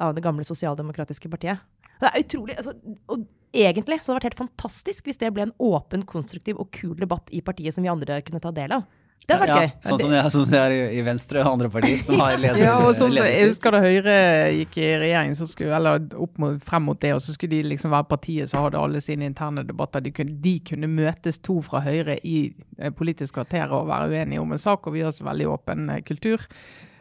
av 0.00 0.14
det 0.16 0.22
gamle 0.24 0.46
sosialdemokratiske 0.46 1.32
partiet. 1.32 1.66
Det 2.00 2.08
er 2.08 2.22
utrolig, 2.22 2.56
altså, 2.62 2.76
og 3.10 3.26
Egentlig 3.50 3.96
så 3.98 4.12
hadde 4.12 4.14
det 4.14 4.20
vært 4.20 4.28
helt 4.28 4.42
fantastisk 4.44 5.08
hvis 5.08 5.18
det 5.18 5.32
ble 5.34 5.48
en 5.48 5.56
åpen, 5.58 6.04
konstruktiv 6.06 6.60
og 6.62 6.68
kul 6.70 6.92
debatt 6.94 7.32
i 7.34 7.40
partiet 7.42 7.74
som 7.74 7.82
vi 7.82 7.90
andre 7.90 8.20
kunne 8.22 8.38
ta 8.42 8.52
del 8.54 8.76
av. 8.76 8.84
Det 9.26 9.36
hadde 9.36 9.46
vært 9.46 9.50
ja, 9.52 9.62
gøy. 9.62 9.72
Sånn 9.86 10.00
som 10.00 10.12
det, 10.12 10.20
sånn 10.32 10.44
som 10.46 10.52
det 10.54 10.60
er 10.60 10.72
i, 10.90 11.02
Venstre 11.06 11.42
og 11.44 11.50
andre 11.52 11.70
partier 11.70 12.00
som 12.02 12.22
har 12.22 12.38
leder, 12.42 12.60
ja, 12.62 12.74
og 12.82 12.90
sånn, 12.98 13.12
så, 13.14 13.26
Jeg 13.28 13.50
husker 13.50 13.76
da 13.76 13.80
Høyre 13.84 14.14
gikk 14.56 14.78
i 14.80 14.88
regjering, 15.04 15.36
skulle, 15.38 15.76
eller 15.76 16.00
mot, 16.40 16.56
frem 16.66 16.86
mot 16.88 17.00
det, 17.02 17.12
og 17.14 17.22
så 17.24 17.34
skulle 17.36 17.54
de 17.54 17.74
liksom 17.74 17.94
være 17.94 18.08
partiet 18.10 18.50
som 18.50 18.64
hadde 18.66 18.80
alle 18.80 19.02
sine 19.04 19.28
interne 19.28 19.64
debatter. 19.68 20.02
De 20.04 20.12
kunne, 20.16 20.34
de 20.42 20.56
kunne 20.66 20.90
møtes 20.90 21.38
to 21.46 21.60
fra 21.66 21.82
Høyre 21.84 22.18
i 22.26 22.38
eh, 22.78 22.94
Politisk 22.96 23.38
kvarter 23.38 23.70
og 23.76 23.90
være 23.90 24.10
uenige 24.10 24.42
om 24.42 24.56
en 24.56 24.62
sak, 24.62 24.88
og 24.88 24.96
vi 24.96 25.04
har 25.06 25.14
så 25.14 25.28
veldig 25.28 25.50
åpen 25.52 25.86
eh, 25.94 26.02
kultur. 26.06 26.42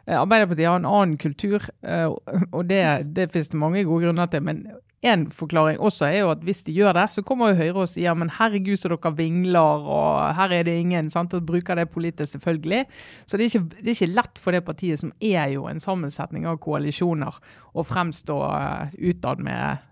Eh, 0.06 0.20
Arbeiderpartiet 0.20 0.70
har 0.70 0.84
en 0.84 0.92
annen 0.92 1.18
kultur, 1.22 1.66
og 1.88 2.62
det, 2.70 2.84
det 3.16 3.32
finnes 3.34 3.50
det 3.50 3.64
mange 3.64 3.88
gode 3.88 4.06
grunner 4.06 4.30
til. 4.30 4.46
Men 4.46 4.64
en 5.08 5.30
forklaring 5.32 5.80
også 5.80 6.10
er 6.10 6.18
jo 6.18 6.32
at 6.34 6.42
hvis 6.44 6.66
de 6.68 6.74
gjør 6.76 6.98
det, 6.98 7.06
så 7.14 7.24
kommer 7.24 7.54
jo 7.54 7.60
Høyre 7.62 7.84
og 7.86 7.92
sier 7.92 8.16
men 8.20 8.32
herregud 8.36 8.76
så 8.80 8.90
dere 8.92 9.14
vingler, 9.16 9.86
og 9.88 10.36
her 10.36 10.52
er 10.58 10.66
det 10.68 10.76
ingen. 10.82 11.10
sant, 11.10 11.34
og 11.34 11.46
Bruker 11.48 11.80
det 11.80 11.88
politisk, 11.90 12.34
selvfølgelig. 12.34 12.84
Så 13.26 13.38
det 13.38 13.46
er, 13.46 13.54
ikke, 13.54 13.78
det 13.78 13.86
er 13.86 13.96
ikke 13.96 14.18
lett 14.18 14.42
for 14.44 14.56
det 14.56 14.64
partiet, 14.68 15.00
som 15.00 15.14
er 15.24 15.54
jo 15.54 15.70
en 15.72 15.80
sammensetning 15.80 16.48
av 16.50 16.60
koalisjoner, 16.64 17.38
å 17.80 17.86
fremstå 17.86 18.36
uh, 18.50 18.90
utad 18.98 19.40
med, 19.46 19.86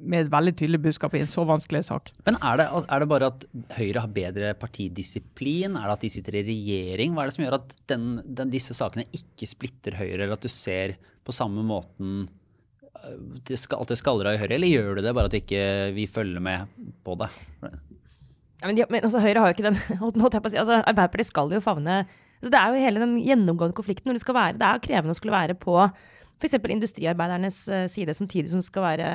med, 0.00 0.24
et 0.24 0.32
veldig 0.32 0.54
tydelig 0.58 0.80
budskap 0.88 1.14
i 1.14 1.22
en 1.22 1.30
så 1.30 1.44
vanskelig 1.46 1.84
sak. 1.86 2.10
Men 2.26 2.40
er 2.40 2.58
det, 2.58 2.66
er 2.80 3.04
det, 3.04 3.10
bare 3.12 3.28
at 3.30 3.46
Høyre 3.76 4.02
har 4.02 4.16
bedre 4.16 4.54
partidisiplin? 4.58 5.76
Er 5.78 5.86
det 5.86 5.94
at 5.98 6.06
de 6.06 6.12
sitter 6.16 6.40
i 6.40 6.46
regjering? 6.48 7.14
Hva 7.14 7.22
er 7.22 7.30
det 7.30 7.36
som 7.36 7.46
gjør 7.46 7.60
at 7.60 7.76
den, 7.92 8.08
den, 8.24 8.50
disse 8.50 8.74
sakene 8.74 9.06
ikke 9.14 9.46
splitter 9.50 10.00
Høyre, 10.00 10.24
eller 10.24 10.34
at 10.34 10.42
du 10.42 10.50
ser 10.50 10.96
på 11.28 11.36
samme 11.36 11.62
måten 11.62 12.24
det 13.48 13.58
skal, 13.60 13.82
alt 13.82 13.92
det 13.92 13.98
skallra 14.00 14.34
i 14.34 14.40
Høyre, 14.40 14.54
eller 14.56 14.70
gjør 14.70 14.98
du 14.98 15.04
det 15.06 15.14
bare 15.16 15.30
at 15.30 15.36
ikke 15.38 15.62
vi 15.96 16.06
ikke 16.06 16.18
følger 16.20 16.42
med 16.44 16.72
på 17.06 17.16
det? 17.20 17.28
Ja, 17.62 18.66
men, 18.66 18.80
men 18.90 19.04
altså, 19.06 19.22
Høyre 19.22 19.42
har 19.42 19.50
jo 19.50 19.56
ikke 19.56 19.68
den 19.68 19.78
si, 20.50 20.58
altså, 20.58 20.80
Arbeiderpartiet 20.82 21.30
skal 21.30 21.54
jo 21.54 21.62
favne 21.62 22.00
altså, 22.02 22.50
Det 22.50 22.60
er 22.60 22.74
jo 22.74 22.84
hele 22.84 23.02
den 23.04 23.16
gjennomgående 23.22 23.76
konflikten. 23.76 24.10
når 24.10 24.18
Det 24.18 24.24
skal 24.26 24.38
være, 24.38 24.58
det 24.58 24.68
er 24.68 24.84
krevende 24.84 25.14
å 25.14 25.18
skulle 25.18 25.36
være 25.36 25.58
på 25.58 25.76
f.eks. 26.38 26.54
industriarbeidernes 26.70 27.56
eh, 27.68 27.86
side, 27.90 28.14
samtidig 28.14 28.52
som 28.52 28.62
skal 28.62 28.84
være 28.84 29.08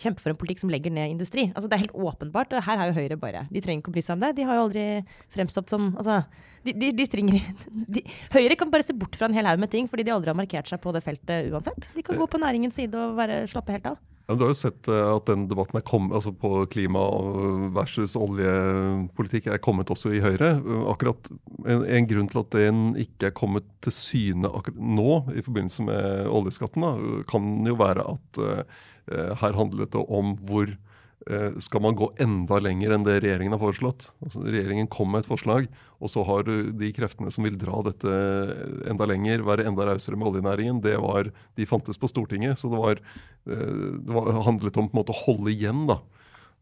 kjempe 0.00 0.22
for 0.22 0.32
en 0.32 0.38
politikk 0.38 0.64
som 0.64 0.72
legger 0.72 0.90
ned 0.94 1.14
industri. 1.14 1.46
Altså, 1.52 1.68
det 1.70 1.76
er 1.76 1.84
helt 1.84 1.94
åpenbart. 1.94 2.52
og 2.52 2.64
Her 2.66 2.82
er 2.82 2.90
jo 2.90 2.96
Høyre 2.98 3.18
bare 3.20 3.44
De 3.52 3.62
trenger 3.62 3.84
ikke 3.84 3.92
å 3.92 3.96
bry 3.96 4.04
seg 4.04 4.16
om 4.16 4.24
det. 4.24 4.32
De 4.38 4.48
har 4.48 4.58
jo 4.58 4.64
aldri 4.66 4.86
fremstått 5.34 5.70
som 5.70 5.92
altså, 5.94 6.22
de, 6.66 6.74
de, 6.74 6.90
de 6.98 7.06
trenger, 7.10 7.46
Høyre 8.36 8.58
kan 8.58 8.72
bare 8.74 8.86
se 8.86 8.96
bort 8.96 9.14
fra 9.18 9.30
en 9.30 9.36
hel 9.36 9.46
haug 9.46 9.62
med 9.62 9.70
ting 9.70 9.90
fordi 9.90 10.06
de 10.08 10.14
aldri 10.14 10.32
har 10.32 10.38
markert 10.38 10.70
seg 10.70 10.82
på 10.82 10.94
det 10.96 11.04
feltet 11.06 11.52
uansett. 11.54 11.90
De 11.94 12.02
kan 12.06 12.18
gå 12.18 12.26
på 12.30 12.42
næringens 12.42 12.80
side 12.80 12.98
og 12.98 13.14
være, 13.20 13.44
slappe 13.50 13.76
helt 13.76 13.94
av. 13.94 14.02
Ja, 14.24 14.34
du 14.34 14.46
har 14.46 14.54
jo 14.54 14.56
sett 14.56 14.88
eh, 14.88 15.08
at 15.10 15.26
den 15.28 15.44
debatten 15.50 15.82
kommet, 15.84 16.14
altså 16.16 16.32
på 16.32 16.62
klima 16.72 17.02
versus 17.76 18.14
oljepolitikk 18.16 19.50
er 19.52 19.60
kommet 19.60 19.92
også 19.92 20.14
i 20.16 20.22
Høyre. 20.24 20.54
Akkurat 20.88 21.28
En, 21.64 21.84
en 21.84 22.08
grunn 22.08 22.30
til 22.32 22.40
at 22.40 22.56
den 22.56 22.80
ikke 23.00 23.28
er 23.28 23.36
kommet 23.36 23.68
til 23.84 23.92
syne 23.92 24.48
nå 24.76 25.10
i 25.32 25.44
forbindelse 25.44 25.84
med 25.86 26.32
oljeskatten, 26.32 26.84
da, 26.84 27.20
kan 27.28 27.68
jo 27.68 27.76
være 27.80 28.04
at 28.14 28.40
uh, 28.40 28.82
her 29.40 29.56
handlet 29.56 29.92
det 29.94 30.02
om 30.12 30.34
hvor 30.44 30.72
Eh, 30.72 30.93
skal 31.62 31.80
man 31.80 31.96
gå 31.96 32.10
enda 32.20 32.58
lenger 32.60 32.92
enn 32.94 33.04
det 33.06 33.14
regjeringen 33.24 33.54
har 33.54 33.62
foreslått. 33.62 34.10
Altså, 34.24 34.42
regjeringen 34.44 34.88
kom 34.92 35.08
med 35.12 35.24
et 35.24 35.28
forslag, 35.30 35.68
og 35.96 36.10
så 36.12 36.24
har 36.28 36.44
de 36.44 36.90
kreftene 36.96 37.32
som 37.32 37.46
vil 37.46 37.56
dra 37.60 37.80
dette 37.86 38.16
enda 38.90 39.08
lenger, 39.08 39.44
være 39.46 39.64
enda 39.70 39.86
rausere 39.88 40.18
med 40.20 40.28
oljenæringen, 40.28 40.82
det 40.84 40.98
var, 41.00 41.30
de 41.56 41.68
fantes 41.68 42.00
på 42.00 42.10
Stortinget. 42.10 42.60
Så 42.60 42.68
det, 42.72 42.80
var, 42.80 43.00
eh, 43.48 43.78
det 44.04 44.18
var, 44.18 44.28
handlet 44.44 44.76
om 44.76 44.90
på 44.90 44.98
en 44.98 45.00
måte 45.00 45.14
å 45.14 45.22
holde 45.22 45.54
igjen. 45.54 45.86
da. 45.88 46.00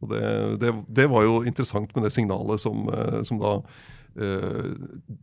Og 0.02 0.12
det, 0.14 0.22
det, 0.62 0.76
det 1.00 1.08
var 1.10 1.26
jo 1.26 1.42
interessant 1.48 1.90
med 1.96 2.06
det 2.06 2.14
signalet 2.14 2.62
som, 2.62 2.86
eh, 2.92 3.18
som 3.26 3.42
da 3.42 3.58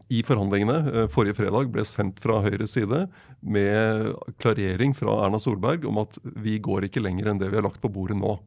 i 0.10 0.24
forhandlingene 0.26 1.04
forrige 1.14 1.36
fredag 1.38 1.68
ble 1.70 1.84
sendt 1.86 2.18
fra 2.24 2.40
Høyres 2.42 2.72
side 2.74 3.04
med 3.46 4.16
klarering 4.42 4.96
fra 4.98 5.28
Erna 5.28 5.38
Solberg 5.38 5.86
om 5.86 6.00
at 6.02 6.18
vi 6.42 6.56
går 6.58 6.88
ikke 6.88 7.04
lenger 7.06 7.30
enn 7.30 7.38
det 7.38 7.52
vi 7.52 7.60
har 7.60 7.68
lagt 7.68 7.84
på 7.84 7.92
bordet 7.94 8.18
nå. 8.18 8.40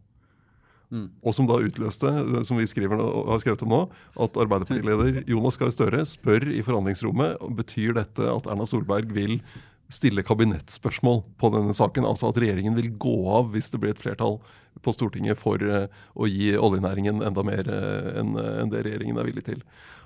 Mm. 0.92 1.08
Og 1.24 1.32
som 1.32 1.48
da 1.48 1.56
utløste, 1.64 2.10
som 2.44 2.58
vi 2.60 2.68
skriver, 2.68 3.00
har 3.00 3.40
skrevet 3.40 3.64
om 3.64 3.72
nå, 3.72 3.82
at 4.20 4.36
Arbeiderpartileder 4.36 5.22
Jonas 5.30 5.56
Gahr 5.60 5.72
Støre 5.72 6.02
spør 6.08 6.44
i 6.52 6.60
forhandlingsrommet 6.64 7.40
betyr 7.56 7.96
dette 7.96 8.26
at 8.28 8.48
Erna 8.52 8.68
Solberg 8.68 9.14
vil 9.16 9.38
stille 9.92 10.24
kabinettspørsmål 10.24 11.22
på 11.40 11.50
denne 11.52 11.74
saken. 11.76 12.06
Altså 12.08 12.30
at 12.30 12.40
regjeringen 12.40 12.76
vil 12.76 12.92
gå 13.00 13.16
av 13.32 13.50
hvis 13.52 13.72
det 13.72 13.80
blir 13.82 13.94
et 13.94 14.02
flertall 14.02 14.38
på 14.84 14.94
Stortinget 14.96 15.40
for 15.40 15.60
uh, 15.64 15.88
å 16.16 16.28
gi 16.28 16.52
oljenæringen 16.56 17.20
enda 17.24 17.44
mer 17.44 17.68
uh, 17.68 18.12
enn 18.20 18.36
uh, 18.38 18.62
det 18.72 18.86
regjeringen 18.86 19.20
er 19.20 19.28
villig 19.28 19.44
til. 19.48 19.60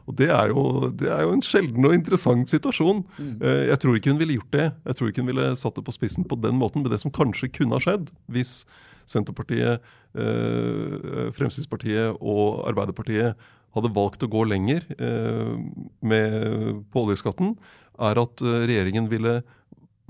Og 0.06 0.14
det 0.18 0.28
er, 0.30 0.52
jo, 0.54 0.90
det 0.94 1.08
er 1.10 1.24
jo 1.26 1.32
en 1.34 1.42
sjelden 1.42 1.88
og 1.88 1.94
interessant 1.96 2.50
situasjon. 2.50 3.02
Mm. 3.18 3.38
jeg 3.72 3.78
tror 3.82 3.96
ikke 3.98 4.12
hun 4.12 4.20
ville 4.20 4.36
gjort 4.38 4.52
det. 4.54 4.66
Jeg 4.86 4.98
tror 4.98 5.08
ikke 5.10 5.24
hun 5.24 5.32
ville 5.32 5.46
satt 5.58 5.78
det 5.78 5.86
på 5.86 5.94
spissen 5.96 6.26
på 6.28 6.38
den 6.38 6.60
måten. 6.60 6.84
Men 6.84 6.94
det 6.94 7.00
som 7.02 7.14
kanskje 7.14 7.50
kunne 7.50 7.74
ha 7.74 7.82
skjedd 7.82 8.12
hvis 8.30 8.60
Senterpartiet, 9.06 9.82
eh, 10.18 11.30
Fremskrittspartiet 11.36 12.18
og 12.18 12.66
Arbeiderpartiet 12.66 13.38
hadde 13.76 13.92
valgt 13.94 14.24
å 14.24 14.30
gå 14.32 14.44
lenger 14.48 14.86
eh, 14.96 15.54
med, 16.00 16.84
på 16.90 17.04
oljeskatten, 17.06 17.54
er 18.02 18.22
at 18.22 18.42
eh, 18.42 18.62
regjeringen 18.66 19.10
ville 19.12 19.40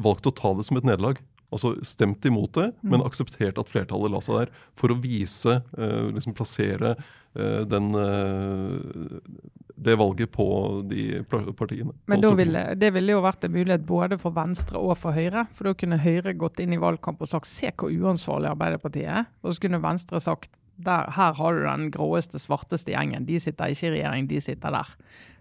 valgt 0.02 0.28
å 0.28 0.34
ta 0.36 0.54
det 0.56 0.66
som 0.68 0.78
et 0.80 0.86
nederlag. 0.88 1.20
Altså 1.54 1.76
stemt 1.86 2.24
imot 2.26 2.56
det, 2.56 2.70
men 2.82 3.00
mm. 3.00 3.06
akseptert 3.06 3.60
at 3.60 3.70
flertallet 3.70 4.12
la 4.12 4.22
seg 4.24 4.40
der. 4.40 4.54
For 4.76 4.92
å 4.92 4.98
vise, 4.98 5.60
liksom 5.76 6.34
plassere 6.36 6.96
den 7.70 7.92
det 9.76 9.96
valget 10.00 10.30
på 10.32 10.46
de 10.88 11.22
partiene. 11.28 11.92
Men 12.08 12.24
ville, 12.38 12.62
det 12.80 12.90
ville 12.96 13.12
jo 13.12 13.22
vært 13.24 13.44
en 13.44 13.52
mulighet 13.52 13.84
både 13.86 14.16
for 14.20 14.32
Venstre 14.36 14.80
og 14.80 14.96
for 14.96 15.16
Høyre. 15.16 15.44
For 15.52 15.68
da 15.68 15.74
kunne 15.76 16.00
Høyre 16.00 16.32
gått 16.38 16.62
inn 16.64 16.72
i 16.72 16.80
valgkamp 16.80 17.20
og 17.20 17.28
sagt 17.28 17.50
se 17.50 17.72
hvor 17.76 17.92
uansvarlig 17.92 18.54
Arbeiderpartiet 18.54 19.10
er. 19.12 19.28
Og 19.44 19.54
så 19.54 19.66
kunne 19.66 19.82
Venstre 19.84 20.22
sagt 20.24 20.50
der, 20.76 21.10
her 21.16 21.36
har 21.36 21.56
du 21.56 21.62
den 21.64 21.90
gråeste, 21.92 22.40
svarteste 22.40 22.92
gjengen. 22.92 23.28
De 23.28 23.38
sitter 23.40 23.72
ikke 23.72 23.90
i 23.90 23.94
regjering, 23.98 24.28
de 24.32 24.40
sitter 24.44 24.74
der. 24.78 24.96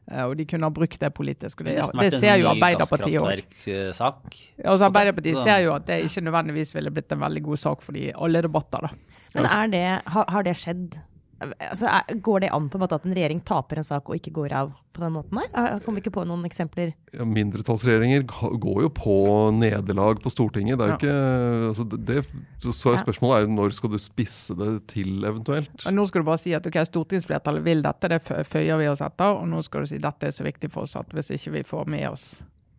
Uh, 0.06 0.22
og 0.28 0.36
de 0.38 0.46
kunne 0.46 0.68
ha 0.68 0.72
brukt 0.72 1.00
det 1.02 1.10
politisk. 1.18 1.64
og 1.64 1.68
Det, 1.68 1.80
det, 1.82 2.12
det 2.12 2.22
ser 2.22 2.38
jo 2.40 2.52
Arbeiderpartiet 2.52 3.24
òg. 3.24 3.42
Altså, 4.62 4.86
Arbeiderpartiet 4.92 5.42
ser 5.42 5.64
jo 5.66 5.74
at 5.76 5.88
det 5.88 6.04
ikke 6.06 6.28
nødvendigvis 6.28 6.76
ville 6.76 6.94
blitt 6.94 7.16
en 7.16 7.24
veldig 7.24 7.44
god 7.48 7.64
sak 7.64 7.84
for 7.84 7.98
de 7.98 8.12
alle 8.14 8.44
debatter. 8.46 8.86
da. 8.86 9.20
Men 9.36 9.52
er 9.52 9.72
det, 9.72 9.86
har, 10.14 10.32
har 10.32 10.46
det 10.46 10.56
skjedd 10.60 11.00
Altså, 11.44 11.90
går 12.24 12.46
det 12.46 12.50
an 12.56 12.70
på 12.72 12.78
en 12.78 12.84
måte 12.86 12.96
at 12.96 13.06
en 13.08 13.14
regjering 13.16 13.42
taper 13.44 13.82
en 13.82 13.88
sak 13.88 14.08
og 14.08 14.16
ikke 14.16 14.32
går 14.38 14.54
av 14.56 14.70
på 14.96 15.02
den 15.04 15.12
måten 15.18 15.42
her? 15.42 15.50
Jeg 15.52 15.82
kommer 15.84 16.00
ikke 16.00 16.14
på 16.16 16.24
noen 16.28 16.46
eksempler. 16.48 16.94
Ja, 17.12 17.28
mindretallsregjeringer 17.28 18.24
går 18.64 18.80
jo 18.86 18.92
på 18.96 19.18
nederlag 19.58 20.22
på 20.24 20.32
Stortinget. 20.32 20.80
Det 20.80 20.86
er 20.86 20.94
jo 20.94 20.98
ikke, 21.02 21.18
altså 21.74 21.88
det, 21.92 22.24
så 22.70 22.94
er 22.94 23.04
spørsmålet 23.04 23.50
er 23.50 23.54
når 23.58 23.76
skal 23.76 23.92
du 23.92 24.00
spisse 24.00 24.56
det 24.56 24.72
til 24.96 25.28
eventuelt? 25.28 25.76
Og 25.84 25.98
nå 25.98 26.08
skal 26.08 26.24
du 26.24 26.32
bare 26.32 26.44
si 26.46 26.56
at 26.56 26.72
okay, 26.72 26.88
stortingsflertallet 26.88 27.68
vil 27.68 27.84
dette, 27.84 28.14
det 28.16 28.24
føyer 28.24 28.80
vi 28.80 28.90
oss 28.94 29.04
etter. 29.04 29.36
Og 29.36 29.48
nå 29.52 29.60
skal 29.68 29.84
du 29.84 29.92
si 29.92 30.00
at 30.00 30.08
dette 30.08 30.32
er 30.32 30.40
så 30.40 30.48
viktig 30.48 30.72
for 30.72 30.88
oss 30.88 30.96
at 31.00 31.12
hvis 31.16 31.36
ikke 31.36 31.58
vi 31.60 31.68
får 31.68 31.92
med 31.92 32.08
oss 32.14 32.30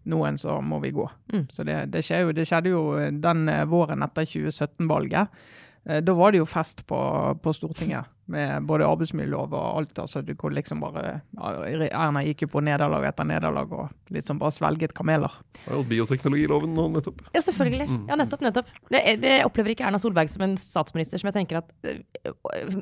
noen, 0.06 0.38
så 0.38 0.60
må 0.62 0.80
vi 0.80 0.94
gå. 0.96 1.04
Mm. 1.34 1.46
Så 1.50 1.64
det, 1.66 1.76
det, 1.92 2.04
jo, 2.08 2.32
det 2.32 2.46
skjedde 2.48 2.72
jo 2.72 2.82
den 3.20 3.48
eh, 3.52 3.64
våren 3.68 4.06
etter 4.06 4.28
2017-valget. 4.30 5.40
Eh, 5.88 6.02
da 6.02 6.14
var 6.18 6.34
det 6.34 6.40
jo 6.40 6.46
fest 6.48 6.82
på, 6.86 6.98
på, 7.42 7.52
Stortinget, 7.54 8.10
med 8.32 8.66
både 8.66 8.86
arbeidsmiljølov 8.88 9.54
og 9.54 9.66
alt. 9.78 9.98
altså 10.02 10.22
du 10.26 10.34
kunne 10.34 10.58
liksom 10.58 10.82
bare, 10.82 11.20
Erna 11.38 12.24
gikk 12.26 12.46
jo 12.46 12.50
på 12.56 12.62
nederlag 12.66 13.06
etter 13.06 13.28
nederlag 13.28 13.70
og 13.70 14.18
sånn 14.26 14.40
bare 14.42 14.56
svelget 14.56 14.96
kameler. 14.98 15.38
Ja, 15.62 15.78
og 15.78 15.86
Bioteknologiloven 15.90 16.74
nå, 16.74 16.88
nettopp. 16.96 17.22
Ja, 17.30 17.44
selvfølgelig. 17.44 17.86
Mm. 17.86 18.04
Ja, 18.10 18.18
nettopp. 18.18 18.42
nettopp. 18.42 18.74
Det, 18.90 19.04
det, 19.22 19.38
opplever 19.46 19.76
ikke 19.76 19.86
Erna 19.86 20.02
Solberg 20.02 20.32
som 20.32 20.46
en 20.48 20.58
statsminister 20.58 21.22
som 21.22 21.30
jeg 21.30 21.38
tenker 21.38 21.62
at 21.62 21.74
øh, 21.86 22.80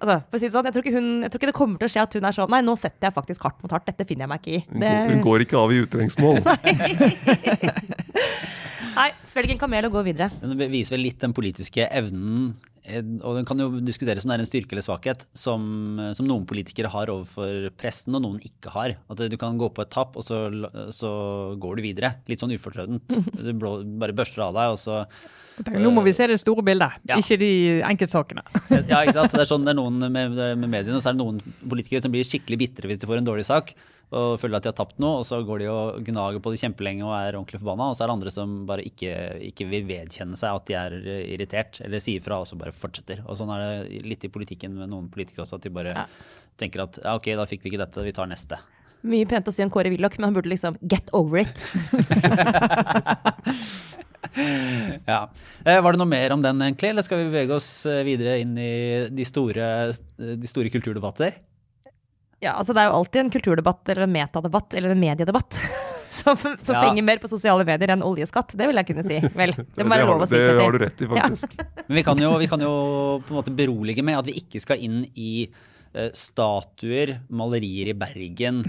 Altså, 0.00 0.14
for 0.30 0.38
å 0.38 0.40
si 0.40 0.48
det 0.48 0.54
sånn, 0.54 0.64
jeg 0.64 0.72
tror, 0.72 0.86
hun, 0.94 1.08
jeg 1.20 1.28
tror, 1.28 1.40
ikke 1.42 1.48
det 1.50 1.54
kommer 1.58 1.80
til 1.80 1.84
å 1.84 1.92
skje 1.92 2.04
at 2.06 2.14
hun 2.16 2.24
er 2.24 2.32
sånn 2.32 2.54
Nei, 2.54 2.62
nå 2.64 2.72
setter 2.80 3.10
jeg 3.10 3.16
faktisk 3.18 3.42
hardt 3.44 3.58
mot 3.60 3.74
hardt. 3.76 3.84
Dette 3.84 4.06
finner 4.08 4.24
jeg 4.24 4.30
meg 4.32 4.40
ikke 4.40 4.54
i. 4.56 4.80
Det... 4.80 4.92
Hun, 5.10 5.20
går, 5.26 5.44
ikke 5.44 5.60
av 5.60 5.74
i 5.74 5.82
utrengsmål. 5.84 6.40
Nei, 9.00 9.12
svelg 9.24 9.54
en 9.54 9.60
kamel 9.60 9.88
og 9.88 9.94
gå 9.96 10.02
videre. 10.10 10.28
Men 10.42 10.58
Det 10.60 10.68
viser 10.72 10.96
vel 10.96 11.06
litt 11.08 11.22
den 11.22 11.32
politiske 11.36 11.86
evnen, 11.88 12.50
eh, 12.84 13.00
og 13.24 13.38
den 13.38 13.48
kan 13.48 13.62
jo 13.62 13.80
diskuteres 13.80 14.26
om 14.26 14.32
det 14.32 14.36
er 14.36 14.44
en 14.44 14.50
styrke 14.50 14.76
eller 14.76 14.84
svakhet, 14.84 15.24
som, 15.32 15.62
som 16.16 16.28
noen 16.28 16.44
politikere 16.48 16.92
har 16.92 17.12
overfor 17.12 17.70
pressen, 17.80 18.16
og 18.18 18.26
noen 18.26 18.44
ikke 18.44 18.74
har. 18.74 18.98
At 19.08 19.24
du 19.32 19.38
kan 19.40 19.60
gå 19.60 19.70
på 19.72 19.86
et 19.86 19.92
tapp, 19.94 20.20
og 20.20 20.26
så, 20.26 20.42
så 20.92 21.12
går 21.60 21.80
du 21.80 21.86
videre. 21.86 22.14
Litt 22.28 22.44
sånn 22.44 22.52
ufortrødent. 22.56 23.16
Du 23.40 23.54
bare 23.56 24.14
børster 24.16 24.44
av 24.44 24.58
deg, 24.58 24.74
og 24.74 24.82
så 24.82 25.00
Tenker, 25.60 25.82
nå 25.82 25.92
må 25.92 26.02
vi 26.06 26.12
se 26.16 26.26
det 26.30 26.38
store 26.40 26.64
bildet, 26.64 26.98
ja. 27.08 27.18
ikke 27.20 27.36
de 27.40 27.52
enkeltsakene. 27.84 28.44
ja, 28.90 29.02
ikke 29.02 29.16
sant? 29.16 29.34
Det 29.34 29.44
er 29.44 29.48
sånn 29.50 29.66
det 29.66 29.74
er 29.74 29.80
noen 29.80 30.00
med, 30.06 30.36
med, 30.36 30.66
mediene, 30.66 31.00
så 31.02 31.10
er 31.10 31.16
det 31.16 31.22
noen 31.22 31.40
politikere 31.60 32.04
som 32.04 32.12
blir 32.14 32.24
skikkelig 32.26 32.60
bitre 32.64 32.90
hvis 32.90 33.02
de 33.02 33.08
får 33.10 33.20
en 33.20 33.28
dårlig 33.28 33.44
sak 33.48 33.74
og 34.10 34.40
føler 34.42 34.58
at 34.58 34.64
de 34.64 34.70
har 34.72 34.74
tapt 34.74 34.96
noe, 35.02 35.20
og 35.20 35.26
så 35.26 35.38
går 35.46 35.60
de 35.62 35.68
og 35.70 36.00
gnager 36.08 36.42
på 36.42 36.50
det 36.50 36.58
kjempelenge 36.64 37.04
og 37.06 37.12
er 37.14 37.36
ordentlig 37.38 37.60
forbanna. 37.60 37.92
Og 37.92 37.94
så 37.94 38.02
er 38.02 38.10
det 38.10 38.16
andre 38.16 38.32
som 38.34 38.56
bare 38.66 38.82
ikke, 38.88 39.12
ikke, 39.52 39.68
vil 39.70 39.86
vedkjenne 39.86 40.38
seg 40.40 40.58
at 40.58 40.66
de 40.66 40.76
er 40.80 40.96
irritert, 41.36 41.78
eller 41.86 42.02
sier 42.02 42.24
fra 42.24 42.40
og 42.42 42.48
så 42.50 42.58
bare 42.58 42.74
fortsetter. 42.74 43.22
Og 43.30 43.38
sånn 43.38 43.52
er 43.54 43.62
det 43.62 44.02
litt 44.10 44.26
i 44.26 44.32
politikken 44.34 44.74
med 44.80 44.90
noen 44.90 45.06
politikere 45.14 45.46
også, 45.46 45.60
at 45.60 45.68
de 45.68 45.74
bare 45.78 45.94
ja. 45.94 46.08
tenker 46.58 46.82
at 46.88 46.98
ja, 47.04 47.14
ok, 47.14 47.30
da 47.38 47.46
fikk 47.46 47.62
vi 47.62 47.70
ikke 47.70 47.84
dette, 47.84 48.06
vi 48.08 48.16
tar 48.16 48.30
neste. 48.30 48.58
Mye 49.06 49.30
pent 49.30 49.46
å 49.48 49.54
si 49.54 49.62
om 49.64 49.70
Kåre 49.72 49.94
Willoch, 49.94 50.18
men 50.18 50.28
han 50.28 50.36
burde 50.36 50.50
liksom 50.50 50.74
get 50.82 51.06
over 51.14 51.46
it. 51.46 51.62
ja. 55.12 55.20
Eh, 55.64 55.80
var 55.80 55.92
det 55.94 56.00
noe 56.00 56.10
mer 56.10 56.34
om 56.34 56.42
den, 56.44 56.60
egentlig, 56.66 56.92
eller 56.92 57.06
skal 57.06 57.22
vi 57.22 57.30
bevege 57.30 57.56
oss 57.56 57.68
eh, 57.88 58.02
videre 58.06 58.38
inn 58.42 58.56
i 58.60 58.72
de 59.10 59.26
store, 59.28 59.68
de 60.18 60.50
store 60.50 60.72
kulturdebatter? 60.72 61.38
Ja, 62.40 62.54
altså 62.56 62.72
Det 62.72 62.82
er 62.82 62.88
jo 62.88 62.98
alltid 63.02 63.20
en 63.20 63.32
kulturdebatt 63.34 63.90
eller 63.92 64.06
en 64.06 64.14
metadebatt 64.14 64.76
eller 64.78 64.94
en 64.94 65.00
mediedebatt 65.02 65.58
som, 66.10 66.38
som 66.40 66.72
Ja. 66.74 66.84
fenger 66.86 67.04
mer 67.04 67.20
på 67.20 67.28
sosiale 67.28 67.66
medier 67.68 67.92
enn 67.92 68.04
oljeskatt. 68.04 68.54
Det 68.56 68.68
vil 68.70 68.80
jeg 68.80 68.88
kunne 68.88 69.04
si. 69.06 69.18
Vel, 69.36 69.52
det 69.76 69.84
må 69.84 69.92
være 69.96 70.06
lov 70.08 70.24
å 70.24 70.30
si. 70.30 70.38
det 70.40 70.54
har 70.56 70.72
du 70.72 70.80
rett 70.84 71.04
i, 71.04 71.10
faktisk. 71.10 71.58
Men 71.84 71.98
vi 72.00 72.06
kan, 72.06 72.22
jo, 72.24 72.30
vi 72.40 72.48
kan 72.50 72.64
jo 72.64 72.72
på 73.26 73.34
en 73.34 73.40
måte 73.42 73.52
berolige 73.56 74.04
med 74.06 74.22
at 74.22 74.30
vi 74.30 74.38
ikke 74.40 74.62
skal 74.64 74.80
inn 74.80 75.02
i 75.20 75.32
uh, 75.50 76.08
statuer, 76.16 77.18
malerier 77.28 77.92
i 77.92 77.98
Bergen 77.98 78.64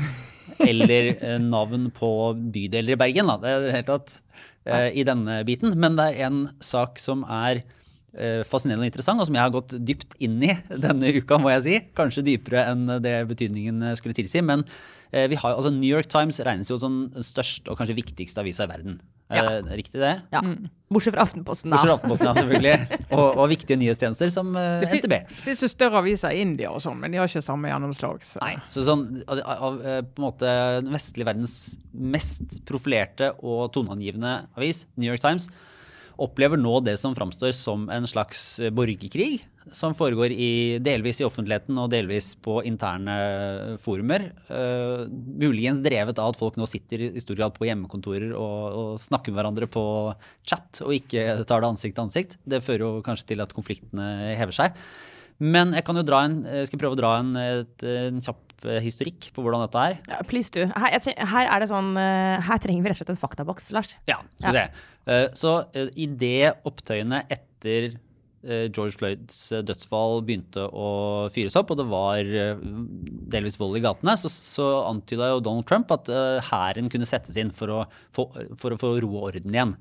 eller 0.61 1.13
uh, 1.21 1.37
navn 1.41 1.87
på 1.95 2.11
bydeler 2.53 2.97
i 2.97 2.99
Bergen. 2.99 3.31
Da. 3.31 3.39
Det 3.39 3.55
er 3.55 3.79
helt 3.79 3.89
tatt 3.93 4.17
eh, 4.65 4.89
i 4.97 5.05
denne 5.07 5.41
biten. 5.47 5.75
Men 5.79 5.97
det 5.99 6.07
er 6.11 6.29
en 6.29 6.41
sak 6.63 7.01
som 7.01 7.23
er 7.25 7.63
uh, 7.63 8.41
fascinerende 8.47 8.85
og 8.85 8.91
interessant, 8.91 9.21
og 9.21 9.29
som 9.29 9.37
jeg 9.37 9.45
har 9.45 9.53
gått 9.53 9.77
dypt 9.79 10.17
inn 10.23 10.39
i 10.45 10.55
denne 10.87 11.13
uka, 11.17 11.39
må 11.41 11.53
jeg 11.55 11.65
si. 11.67 11.77
Kanskje 11.97 12.25
dypere 12.27 12.67
enn 12.71 12.87
det 13.03 13.15
betydningen 13.31 13.91
eh, 13.91 13.95
skulle 13.99 14.17
tilsi. 14.17 14.43
Men 14.45 14.65
vi 15.11 15.35
har, 15.35 15.57
altså 15.57 15.73
New 15.75 15.89
York 15.91 16.07
Times 16.07 16.37
regnes 16.39 16.69
jo 16.71 16.77
som 16.79 16.93
den 17.11 17.25
største 17.27 17.67
og 17.67 17.75
kanskje 17.75 17.97
viktigste 17.97 18.39
avisa 18.39 18.63
i 18.63 18.69
verden. 18.71 18.93
Ja. 19.37 19.59
det 19.65 19.77
riktig 19.79 20.01
det? 20.01 20.11
Ja. 20.33 20.41
Bortsett 20.91 21.15
fra 21.15 21.23
Aftenposten, 21.23 21.71
da. 21.71 21.77
Bortsett 21.77 21.87
fra 21.87 21.95
Aftenposten, 21.95 22.27
ja, 22.27 22.33
selvfølgelig. 22.35 22.99
Og, 23.17 23.37
og 23.39 23.49
viktige 23.51 23.77
nyhetstjenester 23.79 24.31
som 24.33 24.49
NTB 24.51 24.81
Det 24.83 24.89
fin- 24.91 25.01
NTB. 25.05 25.15
finnes 25.45 25.61
jo 25.63 25.69
større 25.71 26.01
aviser 26.01 26.35
i 26.35 26.41
India 26.43 26.71
og 26.71 26.81
sånn, 26.83 26.99
men 26.99 27.11
de 27.15 27.19
har 27.21 27.27
ikke 27.31 27.43
samme 27.45 27.71
gjennomslag. 27.71 28.23
Så. 28.27 28.39
Nei, 28.43 28.55
så 28.67 28.83
sånn 28.87 29.05
av, 29.27 29.41
av 29.55 29.81
eh, 29.83 29.99
på 30.03 30.19
en 30.23 30.25
måte 30.27 30.53
den 30.81 30.91
vestlige 30.95 31.27
verdens 31.31 31.55
mest 31.93 32.59
profilerte 32.67 33.31
og 33.39 33.69
toneangivende 33.75 34.37
avis, 34.59 34.85
New 34.97 35.07
York 35.11 35.23
Times, 35.23 35.47
opplever 36.21 36.59
nå 36.59 36.79
det 36.85 36.97
som 37.01 37.15
framstår 37.17 37.53
som 37.55 37.87
en 37.93 38.07
slags 38.09 38.59
eh, 38.61 38.71
borgerkrig, 38.73 39.41
som 39.75 39.93
foregår 39.97 40.33
i, 40.33 40.79
delvis 40.81 41.21
i 41.21 41.25
offentligheten 41.27 41.77
og 41.81 41.91
delvis 41.93 42.31
på 42.41 42.59
interne 42.65 43.15
forumer. 43.83 44.31
Uh, 44.49 45.05
muligens 45.11 45.83
drevet 45.85 46.17
av 46.17 46.31
at 46.33 46.39
folk 46.39 46.57
nå 46.57 46.65
sitter 46.69 47.03
i 47.11 47.21
stor 47.21 47.37
grad 47.37 47.53
på 47.53 47.67
hjemmekontorer 47.69 48.33
og, 48.33 48.57
og 48.81 49.03
snakker 49.03 49.29
med 49.29 49.37
hverandre 49.37 49.69
på 49.69 49.83
chat 50.49 50.81
og 50.81 50.95
ikke 50.97 51.43
tar 51.45 51.61
det 51.61 51.69
ansikt 51.69 51.97
til 51.97 52.07
ansikt. 52.07 52.37
Det 52.41 52.63
fører 52.65 52.87
jo 52.87 53.05
kanskje 53.05 53.33
til 53.33 53.45
at 53.45 53.53
konfliktene 53.53 54.33
hever 54.39 54.57
seg. 54.57 54.81
Men 55.41 55.75
jeg 55.77 55.85
kan 55.85 55.97
jo 55.97 56.05
dra 56.05 56.25
en, 56.25 56.41
jeg 56.45 56.69
skal 56.69 56.81
prøve 56.81 56.97
å 56.97 57.01
dra 57.01 57.15
en, 57.21 57.31
et, 57.41 57.85
en 57.85 58.21
kjapp 58.21 58.50
eh, 58.69 58.79
historikk 58.83 59.31
på 59.35 59.43
hvordan 59.45 59.63
dette 59.65 59.81
er. 59.89 59.97
Ja, 60.11 60.21
please 60.27 60.53
do. 60.53 60.67
Her, 60.75 60.97
her 61.33 61.49
er 61.49 61.63
det 61.63 61.71
sånn 61.71 61.95
eh, 61.97 62.37
Her 62.47 62.61
trenger 62.61 62.85
vi 62.85 62.91
rett 62.91 62.99
og 62.99 63.03
slett 63.03 63.15
en 63.15 63.21
faktaboks, 63.21 63.71
Lars. 63.75 63.93
Ja, 64.09 64.19
skal 64.37 64.51
vi 64.51 64.61
se. 64.61 64.87
Eh, 65.11 65.27
Så 65.33 65.57
uh, 65.65 66.07
det 66.21 66.53
opptøyene 66.69 67.23
etter 67.33 67.91
eh, 68.45 68.67
George 68.73 68.97
Floyds 68.99 69.39
eh, 69.53 69.63
dødsfall 69.65 70.21
begynte 70.25 70.67
å 70.69 70.89
fyres 71.33 71.57
opp, 71.59 71.73
og 71.73 71.79
det 71.81 71.87
var 71.89 72.19
eh, 72.21 72.59
delvis 73.33 73.57
vold 73.61 73.79
i 73.79 73.83
gatene, 73.85 74.15
så, 74.17 74.29
så 74.31 74.67
antyda 74.89 75.31
jo 75.33 75.41
Donald 75.45 75.67
Trump 75.69 75.91
at 75.93 76.09
eh, 76.11 76.37
hæren 76.51 76.89
kunne 76.91 77.09
settes 77.09 77.37
inn 77.41 77.53
for 77.55 77.73
å 77.73 77.81
få, 78.15 78.27
for 78.61 78.75
å 78.75 78.79
få 78.81 78.93
ro 79.01 79.11
og 79.15 79.31
orden 79.31 79.57
igjen. 79.57 79.75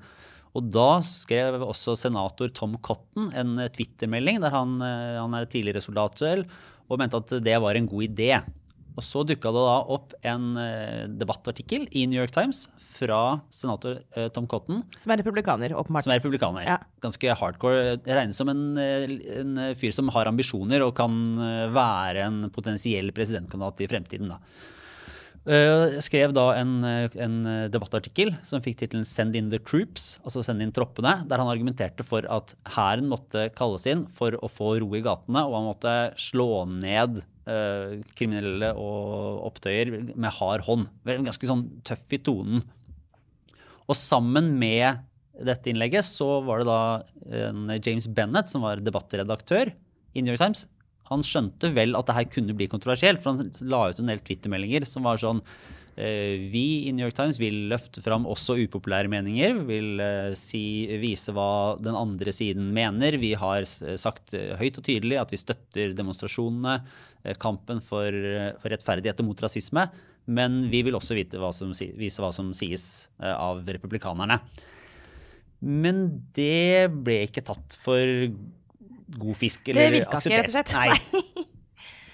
Og 0.57 0.65
da 0.67 0.97
skrev 1.05 1.61
også 1.63 1.93
senator 1.95 2.49
Tom 2.51 2.73
Cotton 2.83 3.29
en 3.39 3.53
twittermelding 3.71 4.41
der 4.43 4.51
han, 4.51 4.73
eh, 4.83 5.19
han 5.21 5.37
er 5.37 5.47
tidligere 5.47 5.83
soldat 5.85 6.19
selv, 6.19 6.49
og 6.91 6.99
mente 6.99 7.21
at 7.21 7.37
det 7.45 7.55
var 7.63 7.77
en 7.79 7.87
god 7.87 8.03
idé. 8.09 8.33
Og 8.97 9.05
så 9.05 9.23
dukka 9.27 9.51
det 9.55 9.61
da 9.63 9.75
opp 9.95 10.15
en 10.27 10.57
eh, 10.59 11.05
debattartikkel 11.21 11.87
i 11.95 12.03
New 12.09 12.19
York 12.19 12.33
Times 12.35 12.65
fra 12.81 13.39
senator 13.53 14.01
eh, 14.17 14.27
Tom 14.35 14.49
Cotton, 14.51 14.83
Som 14.99 15.13
er 15.13 15.21
republikaner, 15.23 15.75
åpenbart. 15.77 16.05
som 16.05 16.13
er 16.13 16.19
republikaner. 16.19 16.65
Ja. 16.67 16.77
Ganske 17.03 17.37
hardcore. 17.39 17.95
Regnes 18.03 18.41
som 18.41 18.51
en, 18.51 18.65
eh, 18.81 19.15
en 19.39 19.63
fyr 19.79 19.95
som 19.95 20.11
har 20.11 20.27
ambisjoner 20.31 20.83
og 20.83 20.95
kan 20.99 21.15
være 21.71 22.27
en 22.27 22.43
potensiell 22.53 23.13
presidentkandidat 23.15 23.85
i 23.85 23.89
fremtiden. 23.91 24.35
da. 24.35 24.39
Jeg 25.41 26.03
skrev 26.05 26.35
da 26.37 26.51
en, 26.53 26.83
en 26.85 27.37
debattartikkel 27.73 28.35
som 28.45 28.61
fikk 28.61 28.77
tittelen 28.77 29.07
'Send 29.07 29.35
in 29.35 29.49
the 29.49 29.57
troops', 29.57 30.19
altså 30.21 30.43
'Send 30.45 30.61
inn 30.61 30.71
troppene', 30.71 31.25
der 31.25 31.41
han 31.41 31.49
argumenterte 31.49 32.05
for 32.05 32.21
at 32.29 32.53
hæren 32.75 33.09
måtte 33.09 33.49
kalles 33.55 33.87
inn 33.89 34.05
for 34.05 34.37
å 34.37 34.45
få 34.51 34.77
ro 34.83 34.93
i 34.93 35.01
gatene, 35.01 35.41
og 35.41 35.55
han 35.57 35.69
måtte 35.71 35.95
slå 36.13 36.67
ned 36.69 37.23
kriminelle 38.15 38.69
og 38.77 39.41
opptøyer 39.47 39.89
med 40.13 40.29
hard 40.37 40.65
hånd. 40.67 40.89
Ganske 41.07 41.49
sånn 41.49 41.63
tøff 41.87 42.13
i 42.13 42.19
tonen. 42.21 42.61
Og 43.89 43.97
sammen 43.97 44.53
med 44.61 45.01
dette 45.41 45.71
innlegget 45.71 46.05
så 46.05 46.39
var 46.45 46.61
det 46.61 46.69
da 46.69 46.81
en 47.49 47.71
James 47.79 48.07
Bennett, 48.07 48.51
som 48.51 48.63
var 48.65 48.83
debattredaktør 48.83 49.71
i 50.13 50.21
New 50.21 50.33
York 50.33 50.43
Times. 50.43 50.67
Han 51.11 51.25
skjønte 51.25 51.73
vel 51.75 51.97
at 51.97 52.07
det 52.07 52.15
her 52.15 52.29
kunne 52.31 52.55
bli 52.55 52.69
kontroversielt, 52.71 53.23
for 53.23 53.35
han 53.35 53.51
la 53.67 53.87
ut 53.89 53.99
en 53.99 54.11
del 54.11 54.21
Twitter-meldinger 54.23 54.85
som 54.87 55.07
var 55.07 55.19
sånn 55.19 55.41
eh, 55.43 55.80
Vi 55.95 56.87
i 56.87 56.91
New 56.95 57.03
York 57.03 57.17
Times 57.17 57.39
vil 57.41 57.65
løfte 57.71 58.01
fram 58.03 58.23
også 58.29 58.55
upopulære 58.63 59.11
meninger. 59.11 59.57
Vil 59.67 59.99
eh, 60.01 60.31
si, 60.39 60.87
vise 61.01 61.33
hva 61.35 61.75
den 61.83 61.97
andre 61.99 62.31
siden 62.35 62.69
mener. 62.75 63.17
Vi 63.21 63.33
har 63.37 63.67
sagt 63.67 64.33
eh, 64.37 64.53
høyt 64.59 64.79
og 64.79 64.87
tydelig 64.87 65.19
at 65.19 65.33
vi 65.33 65.41
støtter 65.41 65.95
demonstrasjonene, 65.97 66.77
eh, 67.25 67.35
kampen 67.41 67.83
for, 67.83 68.07
eh, 68.07 68.53
for 68.61 68.71
rettferdighet 68.71 69.19
og 69.19 69.29
mot 69.33 69.43
rasisme. 69.43 69.89
Men 70.31 70.63
vi 70.71 70.83
vil 70.85 70.95
også 70.95 71.17
hva 71.35 71.51
som, 71.55 71.73
vise 71.73 72.23
hva 72.23 72.31
som 72.35 72.53
sies 72.55 73.09
eh, 73.19 73.33
av 73.33 73.65
republikanerne. 73.67 74.39
Men 75.61 76.05
det 76.33 76.89
ble 77.03 77.23
ikke 77.27 77.43
tatt 77.45 77.77
for 77.83 78.31
god 79.11 79.37
fisk. 79.37 79.67
Det 79.67 79.75
Eller 79.75 79.99
virka 79.99 80.21
ikke, 80.23 80.39
rett 80.39 80.49
og 80.49 80.55
slett. 80.55 80.73
Nei. 80.77 81.21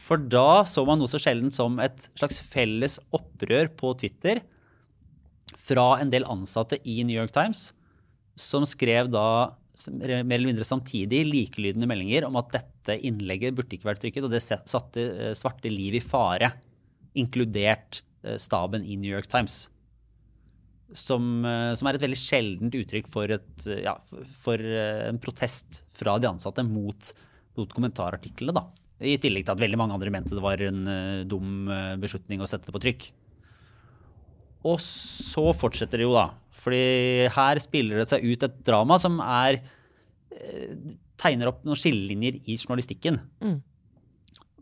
For 0.08 0.22
da 0.22 0.64
så 0.68 0.86
man 0.88 1.02
noe 1.02 1.12
så 1.12 1.20
sjelden 1.20 1.52
som 1.52 1.82
et 1.84 2.08
slags 2.16 2.40
felles 2.40 2.96
opprør 3.16 3.68
på 3.76 3.92
Twitter 4.00 4.40
fra 5.68 5.98
en 6.00 6.12
del 6.14 6.28
ansatte 6.32 6.80
i 6.88 7.02
New 7.04 7.18
York 7.18 7.34
Times, 7.36 7.72
som 8.40 8.64
skrev 8.68 9.12
da 9.12 9.28
mer 9.92 10.38
eller 10.38 10.50
mindre 10.50 10.66
samtidig 10.66 11.22
likelydende 11.28 11.90
meldinger 11.90 12.26
om 12.28 12.38
at 12.40 12.50
dette 12.56 12.98
innlegget 13.06 13.56
burde 13.58 13.76
ikke 13.78 13.90
vært 13.90 14.02
trykket, 14.06 14.26
og 14.26 14.34
det 14.34 14.42
satte 14.46 15.04
eh, 15.04 15.34
svarte 15.38 15.70
liv 15.70 16.00
i 16.00 16.04
fare, 16.04 16.54
inkludert 17.18 18.02
eh, 18.24 18.40
staben 18.42 18.86
i 18.88 18.98
New 18.98 19.12
York 19.12 19.30
Times. 19.30 19.68
Som, 20.96 21.44
eh, 21.46 21.76
som 21.78 21.90
er 21.90 21.98
et 21.98 22.08
veldig 22.08 22.20
sjeldent 22.22 22.80
uttrykk 22.80 23.12
for, 23.12 23.30
et, 23.38 23.70
ja, 23.84 23.98
for 24.42 24.64
en 24.64 25.22
protest 25.22 25.84
fra 26.00 26.16
de 26.22 26.32
ansatte 26.32 26.66
mot, 26.66 27.12
mot 27.60 27.76
kommentarartiklene. 27.76 28.56
Da. 28.58 28.87
I 28.98 29.18
tillegg 29.22 29.46
til 29.46 29.54
at 29.54 29.62
veldig 29.62 29.78
mange 29.78 29.94
andre 29.94 30.12
mente 30.14 30.34
det 30.34 30.42
var 30.44 30.62
en 30.66 30.82
eh, 30.90 31.24
dum 31.30 31.70
eh, 31.70 31.96
beslutning 32.02 32.42
å 32.42 32.50
sette 32.50 32.70
det 32.70 32.74
på 32.74 32.82
trykk. 32.82 33.08
Og 34.68 34.80
så 34.82 35.52
fortsetter 35.54 36.02
det 36.02 36.08
jo, 36.08 36.16
da. 36.18 36.32
Fordi 36.58 37.28
her 37.36 37.62
spiller 37.62 38.02
det 38.02 38.08
seg 38.10 38.26
ut 38.26 38.46
et 38.48 38.58
drama 38.66 38.98
som 39.02 39.20
er 39.22 39.60
eh, 40.34 40.74
tegner 41.22 41.52
opp 41.52 41.62
noen 41.66 41.78
skillelinjer 41.78 42.42
i 42.50 42.58
journalistikken. 42.58 43.22
Mm. 43.44 43.60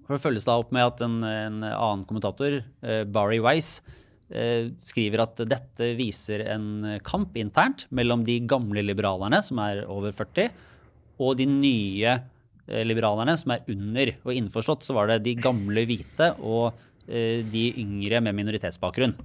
For 0.05 0.17
Det 0.17 0.23
følges 0.27 0.47
da 0.47 0.59
opp 0.59 0.75
med 0.75 0.83
at 0.83 1.01
en, 1.01 1.21
en 1.23 1.63
annen 1.65 2.03
kommentator, 2.05 2.59
Barry 3.09 3.39
Weiss, 3.41 3.79
eh, 4.29 4.67
skriver 4.77 5.23
at 5.23 5.41
dette 5.47 5.89
viser 5.97 6.43
en 6.51 6.99
kamp 7.07 7.39
internt 7.39 7.87
mellom 7.89 8.27
de 8.27 8.37
gamle 8.45 8.83
liberalerne, 8.85 9.39
som 9.41 9.63
er 9.63 9.85
over 9.89 10.13
40, 10.13 10.51
og 11.23 11.37
de 11.39 11.47
nye 11.49 12.19
liberalerne, 12.67 13.37
som 13.37 13.53
er 13.55 13.63
under. 13.71 14.11
Og 14.25 14.33
innforstått 14.35 14.85
så 14.87 14.95
var 14.97 15.09
det 15.09 15.23
de 15.25 15.35
gamle 15.37 15.85
hvite 15.87 16.33
og 16.41 16.73
eh, 17.07 17.45
de 17.45 17.69
yngre 17.81 18.21
med 18.25 18.37
minoritetsbakgrunn. 18.39 19.15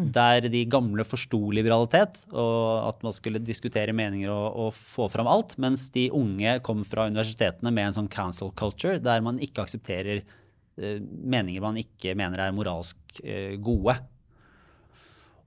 Der 0.00 0.46
de 0.48 0.62
gamle 0.70 1.04
forsto 1.04 1.50
liberalitet, 1.52 2.22
og 2.32 2.88
at 2.88 3.02
man 3.04 3.12
skulle 3.12 3.42
diskutere 3.42 3.92
meninger 3.92 4.30
og, 4.32 4.46
og 4.64 4.70
få 4.74 5.10
fram 5.12 5.28
alt, 5.28 5.56
mens 5.60 5.88
de 5.92 6.06
unge 6.16 6.56
kom 6.64 6.86
fra 6.88 7.08
universitetene 7.10 7.72
med 7.74 7.90
en 7.90 7.98
sånn 7.98 8.12
cancel 8.12 8.54
culture, 8.56 9.00
der 9.02 9.20
man 9.24 9.42
ikke 9.44 9.66
aksepterer 9.66 10.22
eh, 10.22 11.02
meninger 11.02 11.62
man 11.62 11.78
ikke 11.82 12.16
mener 12.18 12.46
er 12.46 12.56
moralsk 12.56 13.20
eh, 13.24 13.58
gode. 13.60 13.98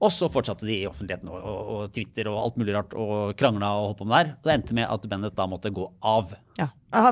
Og 0.02 0.10
så 0.12 0.28
fortsatte 0.32 0.66
de 0.66 0.74
i 0.82 0.86
offentligheten 0.88 1.30
og, 1.30 1.38
og, 1.38 1.68
og 1.74 1.92
Twitter 1.94 2.28
og 2.30 2.40
alt 2.40 2.56
mulig 2.60 2.74
rart 2.74 2.94
og 2.98 3.34
krangla 3.38 3.70
og 3.78 3.90
holdt 3.90 4.00
på 4.00 4.08
med 4.08 4.16
der. 4.16 4.32
Og 4.36 4.48
det 4.48 4.56
endte 4.56 4.76
med 4.76 4.88
at 4.90 5.06
Bennett 5.10 5.36
da 5.38 5.46
måtte 5.50 5.72
gå 5.74 5.86
av. 6.04 6.34
Ja. 6.58 6.68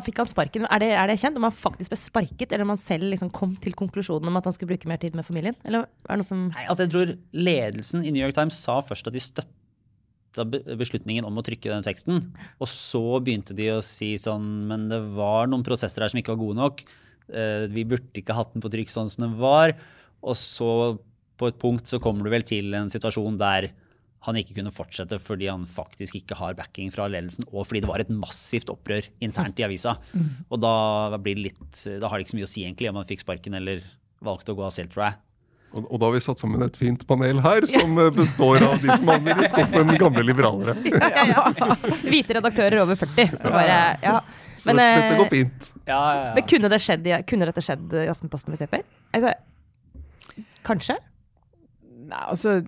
Fikk 0.07 0.21
han 0.23 0.31
sparken? 0.31 0.67
Er 0.71 0.83
det, 0.83 0.91
er 0.95 1.11
det 1.11 1.19
kjent 1.23 1.39
om 1.41 1.47
han 1.49 1.55
faktisk 1.55 1.91
ble 1.91 1.99
sparket, 1.99 2.53
eller 2.53 2.67
om 2.67 2.75
han 2.75 2.81
selv 2.83 3.09
liksom 3.11 3.33
kom 3.35 3.57
til 3.63 3.75
konklusjonen 3.79 4.31
om 4.31 4.39
at 4.39 4.47
han 4.47 4.55
skulle 4.55 4.75
bruke 4.75 4.91
mer 4.91 5.01
tid 5.03 5.17
med 5.19 5.27
familien? 5.27 5.57
Eller 5.67 5.87
er 5.87 6.13
det 6.13 6.21
noe 6.23 6.29
som 6.29 6.45
Nei, 6.53 6.67
altså 6.69 6.87
jeg 6.87 6.93
tror 6.95 7.15
ledelsen 7.35 8.05
i 8.07 8.13
New 8.15 8.23
York 8.23 8.37
Times 8.39 8.59
sa 8.63 8.79
først 8.87 9.11
at 9.11 9.17
de 9.17 9.23
støtta 9.23 10.47
beslutningen 10.79 11.27
om 11.29 11.39
å 11.41 11.45
trykke 11.45 11.71
den 11.73 11.85
teksten. 11.87 12.23
Og 12.63 12.71
så 12.71 13.03
begynte 13.25 13.57
de 13.59 13.69
å 13.75 13.83
si 13.85 14.15
sånn 14.21 14.47
Men 14.71 14.87
det 14.89 15.01
var 15.17 15.51
noen 15.51 15.65
prosesser 15.67 16.05
her 16.05 16.13
som 16.13 16.21
ikke 16.23 16.33
var 16.37 16.43
gode 16.45 16.61
nok. 16.61 16.85
Eh, 17.29 17.67
Vi 17.73 17.85
burde 17.89 18.23
ikke 18.23 18.37
hatt 18.39 18.55
den 18.55 18.65
på 18.65 18.71
trykk 18.73 18.93
sånn 18.93 19.11
som 19.13 19.27
den 19.27 19.35
var. 19.41 19.75
Og 20.23 20.39
så 20.39 20.71
på 21.43 21.51
et 21.51 21.59
punkt 21.61 21.91
så 21.91 22.01
kommer 22.03 22.27
du 22.27 22.33
vel 22.33 22.47
til 22.47 22.75
en 22.79 22.93
situasjon 22.93 23.41
der 23.41 23.73
han 24.23 24.39
ikke 24.39 24.55
kunne 24.55 24.71
fortsette 24.75 25.19
fordi 25.23 25.49
han 25.51 25.65
faktisk 25.67 26.21
ikke 26.21 26.39
har 26.39 26.55
backing 26.59 26.93
fra 26.95 27.09
ledelsen, 27.11 27.47
og 27.51 27.67
fordi 27.67 27.83
det 27.83 27.91
var 27.91 28.05
et 28.05 28.13
massivt 28.15 28.71
opprør 28.71 29.09
internt 29.25 29.59
i 29.59 29.67
avisa. 29.67 29.97
Og 30.49 30.63
da, 30.63 31.19
blir 31.19 31.41
det 31.41 31.49
litt, 31.51 31.83
da 31.99 32.07
har 32.07 32.19
det 32.19 32.29
ikke 32.29 32.37
så 32.37 32.39
mye 32.39 32.49
å 32.49 32.53
si 32.53 32.63
egentlig 32.63 32.93
om 32.93 33.01
han 33.01 33.09
fikk 33.09 33.25
sparken 33.25 33.59
eller 33.59 33.83
valgt 34.23 34.53
å 34.53 34.55
gå 34.55 34.63
av 34.63 34.75
selv, 34.75 34.95
tror 34.95 35.09
jeg. 35.09 35.19
Og, 35.73 35.87
og 35.89 36.01
da 36.01 36.09
har 36.09 36.15
vi 36.15 36.21
satt 36.21 36.43
sammen 36.43 36.63
et 36.67 36.75
fint 36.77 37.03
panel 37.09 37.39
her, 37.43 37.65
som 37.67 37.97
eh, 37.99 38.11
består 38.13 38.63
av 38.67 38.75
de 38.83 38.91
som 38.93 39.09
havner 39.09 39.39
i 39.41 39.49
skuffen 39.49 39.95
gamle 40.03 40.25
liberalere. 40.29 40.75
Ja, 40.93 41.25
ja, 41.33 41.45
ja. 41.57 41.77
Hvite 42.05 42.37
redaktører 42.37 42.83
over 42.83 42.99
40. 43.01 43.39
Så 43.41 43.53
bare, 43.53 43.79
ja. 44.05 44.19
Men, 44.67 44.79
dette, 44.79 44.99
dette 44.99 45.15
eh, 45.15 45.21
går 45.23 45.31
fint. 45.33 45.71
Ja, 45.89 46.01
ja, 46.19 46.27
Men 46.37 46.47
kunne, 46.51 46.71
det 46.71 46.79
skjedd, 46.85 47.09
kunne 47.31 47.49
dette 47.49 47.65
skjedd 47.65 47.97
i 48.05 48.05
Aftenposten 48.13 48.53
hvis 48.53 48.63
CP? 48.63 48.83
Altså, 49.17 49.33
kanskje? 50.69 50.99
Nei, 52.03 52.23
altså 52.29 52.61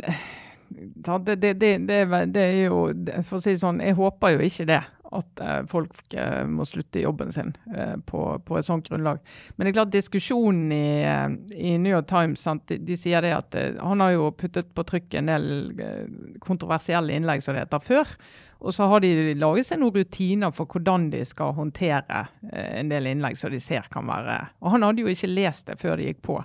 det, 0.68 1.34
det, 1.36 1.52
det, 1.54 2.04
det, 2.26 2.42
er 2.42 2.66
jo 2.66 2.88
For 3.22 3.38
å 3.38 3.42
si 3.42 3.54
det 3.54 3.62
sånn, 3.62 3.82
jeg 3.84 3.96
håper 3.98 4.34
jo 4.34 4.44
ikke 4.46 4.68
det. 4.68 4.82
At 5.14 5.42
eh, 5.44 5.60
folk 5.70 6.14
eh, 6.18 6.42
må 6.50 6.64
slutte 6.66 7.02
jobben 7.02 7.30
sin 7.34 7.52
eh, 7.70 7.94
på, 8.02 8.22
på 8.42 8.56
et 8.58 8.66
sånt 8.66 8.88
grunnlag. 8.88 9.20
Men 9.54 9.66
det 9.66 9.70
er 9.70 9.76
klart 9.76 9.92
diskusjonen 9.94 10.72
i, 10.74 10.88
i 11.54 11.76
New 11.78 11.92
York 11.92 12.08
Times 12.10 12.42
sant, 12.42 12.64
de, 12.70 12.80
de 12.82 12.96
sier 12.98 13.22
det 13.22 13.34
at 13.36 13.54
han 13.78 14.02
har 14.02 14.16
jo 14.16 14.32
puttet 14.34 14.72
på 14.74 14.86
trykk 14.88 15.20
en 15.20 15.30
del 15.30 15.46
kontroversielle 16.42 17.14
innlegg 17.14 17.44
som 17.44 17.54
det 17.54 17.66
heter 17.66 17.84
før. 17.84 18.10
Og 18.64 18.74
så 18.74 18.88
har 18.90 19.04
de 19.04 19.36
laget 19.36 19.68
seg 19.68 19.78
noen 19.82 20.00
rutiner 20.00 20.54
for 20.56 20.66
hvordan 20.66 21.10
de 21.12 21.20
skal 21.28 21.52
håndtere 21.54 22.24
en 22.50 22.90
del 22.90 23.10
innlegg 23.12 23.36
som 23.38 23.52
de 23.52 23.60
ser 23.60 23.86
kan 23.92 24.08
være 24.08 24.38
Og 24.64 24.72
han 24.72 24.86
hadde 24.86 25.04
jo 25.04 25.12
ikke 25.12 25.30
lest 25.30 25.68
det 25.68 25.76
før 25.82 26.00
de 26.00 26.08
gikk 26.08 26.24
på. 26.24 26.40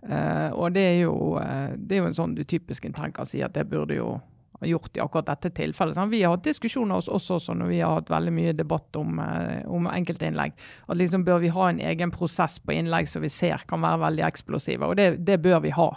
Eh, 0.00 0.50
og 0.56 0.72
det 0.72 0.82
er, 0.86 0.98
jo, 1.02 1.36
uh, 1.36 1.72
det 1.76 1.96
er 1.96 2.04
jo 2.04 2.08
en 2.08 2.16
sånn 2.16 2.34
du 2.36 2.44
typisk 2.48 2.86
intern 2.88 3.12
kan 3.12 3.28
si 3.28 3.42
at 3.44 3.52
det 3.52 3.66
burde 3.68 3.98
jo 3.98 4.14
ha 4.60 4.68
gjort 4.68 4.96
i 4.96 5.00
akkurat 5.00 5.28
dette 5.28 5.50
tilfellet. 5.56 5.96
Sånn. 5.96 6.12
Vi 6.12 6.22
har 6.22 6.34
hatt 6.34 6.44
diskusjoner 6.44 7.00
hos 7.00 7.08
oss 7.08 7.30
også 7.32 7.54
når 7.56 7.70
vi 7.72 7.80
har 7.80 7.96
hatt 7.96 8.12
veldig 8.12 8.32
mye 8.36 8.54
debatt 8.56 8.96
om, 9.00 9.20
uh, 9.20 9.60
om 9.72 9.88
enkeltinnlegg. 9.90 10.56
At 10.88 11.00
liksom 11.00 11.24
bør 11.28 11.42
vi 11.44 11.52
ha 11.54 11.68
en 11.68 11.82
egen 11.92 12.12
prosess 12.14 12.58
på 12.60 12.76
innlegg 12.76 13.08
som 13.12 13.24
vi 13.24 13.32
ser 13.32 13.64
kan 13.68 13.84
være 13.84 14.02
veldig 14.06 14.26
eksplosive. 14.28 14.88
Og 14.88 15.00
det, 15.00 15.10
det 15.28 15.40
bør 15.44 15.60
vi 15.64 15.74
ha. 15.76 15.90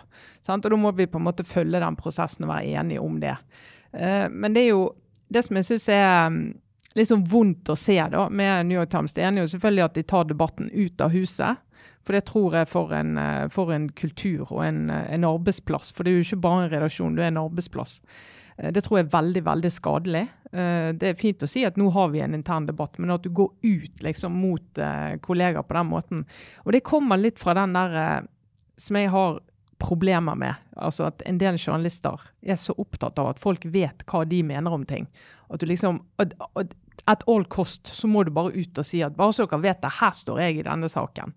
Sant? 0.43 0.65
Og 0.65 0.75
da 0.75 0.79
må 0.79 0.93
vi 0.95 1.07
på 1.11 1.21
en 1.21 1.27
måte 1.27 1.47
følge 1.47 1.83
den 1.83 1.99
prosessen 1.99 2.47
og 2.47 2.53
være 2.55 2.75
enige 2.81 3.03
om 3.03 3.19
det. 3.23 3.37
Uh, 3.95 4.27
men 4.31 4.55
det 4.55 4.67
er 4.67 4.73
jo 4.73 4.89
det 5.33 5.45
som 5.47 5.57
jeg 5.57 5.71
syns 5.71 5.89
er 5.91 6.27
um, 6.27 6.41
litt 6.95 7.09
sånn 7.09 7.25
vondt 7.25 7.71
å 7.73 7.77
se 7.77 7.97
da, 8.11 8.27
med 8.29 8.67
New 8.67 8.77
York 8.77 8.91
Times. 8.93 9.13
Det 9.13 9.23
ene 9.25 9.41
er 9.41 9.47
jo 9.47 9.53
selvfølgelig 9.55 9.85
at 9.85 9.95
de 9.97 10.03
tar 10.03 10.27
debatten 10.29 10.69
ut 10.73 11.01
av 11.01 11.13
huset. 11.15 11.63
For 12.03 12.15
det 12.15 12.25
tror 12.27 12.57
jeg 12.57 12.67
for 12.67 12.93
en, 12.93 13.17
eh, 13.17 13.47
for 13.47 13.71
en 13.71 13.89
kultur 13.89 14.51
og 14.51 14.63
en, 14.65 14.89
eh, 14.89 15.13
en 15.13 15.23
arbeidsplass. 15.23 15.93
For 15.93 16.03
det 16.03 16.11
er 16.11 16.21
jo 16.21 16.27
ikke 16.27 16.41
bare 16.41 16.63
en 16.65 16.71
redaksjon, 16.71 17.15
det 17.15 17.23
er 17.23 17.31
en 17.31 17.43
arbeidsplass. 17.49 18.01
Eh, 18.59 18.71
Det 18.71 18.83
tror 18.83 18.97
jeg 18.97 19.05
er 19.05 19.21
veldig 19.21 19.43
veldig 19.43 19.71
skadelig. 19.71 20.29
Det 20.53 21.01
er 21.01 21.13
fint 21.15 21.39
å 21.39 21.49
si 21.49 21.65
at 21.65 21.77
nå 21.77 21.91
har 21.91 22.09
vi 22.09 22.19
en 22.21 22.35
intern 22.35 22.67
debatt, 22.67 22.99
men 22.99 23.09
at 23.09 23.23
du 23.23 23.29
går 23.29 23.49
ut 23.63 24.03
liksom 24.03 24.31
mot 24.31 24.61
kollegaer 25.19 25.63
på 25.65 25.73
den 25.73 25.89
måten. 25.89 26.25
Og 26.63 26.73
det 26.73 26.83
kommer 26.83 27.17
litt 27.17 27.39
fra 27.39 27.55
den 27.55 27.73
der 27.73 28.27
som 28.77 28.95
jeg 28.95 29.09
har 29.09 29.39
problemer 29.79 30.35
med. 30.37 30.55
Altså 30.77 31.07
at 31.07 31.23
en 31.25 31.39
del 31.39 31.57
journalister 31.57 32.19
er 32.43 32.55
så 32.55 32.75
opptatt 32.77 33.17
av 33.17 33.29
at 33.29 33.39
folk 33.39 33.65
vet 33.65 34.05
hva 34.05 34.23
de 34.29 34.43
mener 34.43 34.71
om 34.71 34.85
ting. 34.85 35.07
At 35.49 35.59
du 35.59 35.65
liksom 35.65 36.03
At 37.09 37.23
all 37.27 37.43
cost 37.51 37.89
så 37.91 38.07
må 38.07 38.23
du 38.23 38.31
bare 38.31 38.53
ut 38.55 38.79
og 38.79 38.87
si 38.87 39.01
at 39.03 39.15
bare 39.17 39.35
så 39.35 39.47
dere 39.47 39.63
vet 39.65 39.81
det, 39.83 39.95
her 39.99 40.13
står 40.15 40.39
jeg 40.39 40.59
i 40.59 40.67
denne 40.67 40.89
saken. 40.91 41.33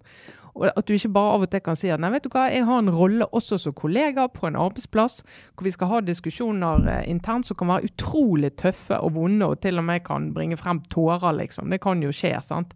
Og 0.56 0.70
at 0.70 0.86
du 0.88 0.94
ikke 0.94 1.12
bare 1.12 1.32
av 1.36 1.44
og 1.44 1.50
til 1.52 1.62
kan 1.64 1.76
si 1.76 1.90
at 1.92 2.00
nei, 2.00 2.10
vet 2.14 2.24
du 2.24 2.30
hva, 2.32 2.46
jeg 2.48 2.64
har 2.64 2.80
en 2.80 2.92
rolle 2.92 3.26
også 3.36 3.58
som 3.60 3.74
kollega 3.76 4.24
på 4.32 4.48
en 4.48 4.56
arbeidsplass 4.56 5.18
hvor 5.52 5.66
vi 5.66 5.72
skal 5.74 5.90
ha 5.90 6.00
diskusjoner 6.04 6.86
eh, 6.92 7.02
internt 7.12 7.48
som 7.48 7.58
kan 7.60 7.74
være 7.74 7.90
utrolig 7.90 8.54
tøffe 8.56 8.96
og 9.02 9.18
vonde, 9.18 9.50
og 9.50 9.60
til 9.60 9.82
og 9.82 9.84
med 9.90 10.04
kan 10.06 10.30
bringe 10.36 10.56
frem 10.56 10.80
tårer, 10.92 11.28
liksom. 11.42 11.68
Det 11.72 11.82
kan 11.84 12.00
jo 12.04 12.14
skje, 12.14 12.32
sant. 12.44 12.72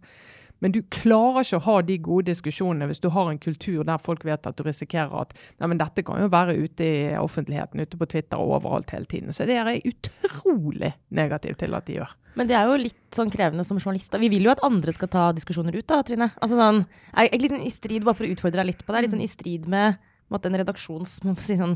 Men 0.61 0.75
du 0.75 0.81
klarer 0.93 1.41
ikke 1.41 1.59
å 1.59 1.65
ha 1.65 1.75
de 1.85 1.97
gode 2.05 2.29
diskusjonene 2.29 2.87
hvis 2.89 3.01
du 3.01 3.09
har 3.13 3.31
en 3.31 3.41
kultur 3.41 3.81
der 3.87 4.01
folk 4.01 4.25
vet 4.27 4.45
at 4.47 4.57
du 4.57 4.63
risikerer 4.67 5.23
at 5.23 5.33
nei, 5.33 5.69
men 5.71 5.81
dette 5.81 6.05
kan 6.05 6.21
jo 6.21 6.29
være 6.31 6.57
ute 6.61 6.85
i 6.85 6.97
offentligheten, 7.17 7.81
ute 7.81 7.99
på 7.99 8.09
Twitter 8.13 8.41
og 8.41 8.59
overalt 8.59 8.93
hele 8.93 9.09
tiden. 9.09 9.33
Så 9.33 9.47
det 9.49 9.57
er 9.57 9.71
jeg 9.73 9.95
utrolig 9.95 10.93
negativ 11.09 11.57
til 11.61 11.77
at 11.77 11.89
de 11.89 11.97
gjør. 11.99 12.13
Men 12.37 12.47
det 12.47 12.55
er 12.55 12.69
jo 12.69 12.77
litt 12.79 13.17
sånn 13.17 13.31
krevende 13.33 13.65
som 13.67 13.79
journalist. 13.81 14.13
Vi 14.21 14.29
vil 14.31 14.45
jo 14.45 14.53
at 14.53 14.63
andre 14.63 14.93
skal 14.95 15.11
ta 15.11 15.25
diskusjoner 15.35 15.75
ut, 15.75 15.87
da, 15.89 15.99
Trine. 16.07 16.29
Altså 16.37 16.59
sånn, 16.59 16.85
er, 17.11 17.27
er 17.27 17.41
litt 17.41 17.55
sånn 17.55 17.65
i 17.65 17.73
strid, 17.73 18.05
bare 18.07 18.21
for 18.21 18.29
å 18.29 18.31
utfordre 18.31 18.61
deg 18.61 18.71
litt 18.71 18.85
på 18.85 18.93
det, 18.93 19.01
er 19.01 19.07
litt 19.07 19.15
sånn 19.17 19.25
i 19.25 19.31
strid 19.31 19.67
med 19.71 19.99
en 20.31 20.55
redaksjons 20.61 21.17
må 21.25 21.33
si 21.43 21.57
sånn, 21.59 21.73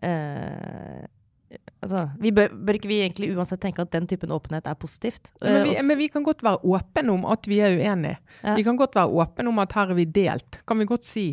eh, 0.00 1.04
altså, 1.84 2.02
vi 2.20 2.32
bør, 2.34 2.48
bør 2.66 2.78
ikke 2.80 2.90
vi 2.90 2.98
egentlig 3.04 3.30
uansett 3.36 3.60
tenke 3.62 3.84
at 3.84 3.92
den 3.94 4.08
typen 4.10 4.32
åpenhet 4.34 4.66
er 4.70 4.74
positivt? 4.80 5.30
Men 5.42 5.54
Eh, 5.54 5.62
vi, 5.64 5.70
også- 5.76 5.86
men 5.88 5.98
vi 5.98 6.08
kan 6.08 6.24
godt 6.26 6.42
være 6.42 6.62
åpne 6.64 7.12
om 7.14 7.24
at 7.30 7.46
vi 7.46 7.60
er 7.60 7.76
uenige. 7.78 8.16
Ja. 8.42 8.54
Vi 8.58 8.64
kan 8.66 8.76
godt 8.80 8.94
være 8.96 9.12
åpne 9.12 9.48
om 9.52 9.58
at 9.62 9.72
her 9.76 9.90
er 9.90 9.94
vi 10.00 10.04
delt, 10.04 10.60
kan 10.66 10.78
vi 10.78 10.84
godt 10.90 11.04
si. 11.04 11.26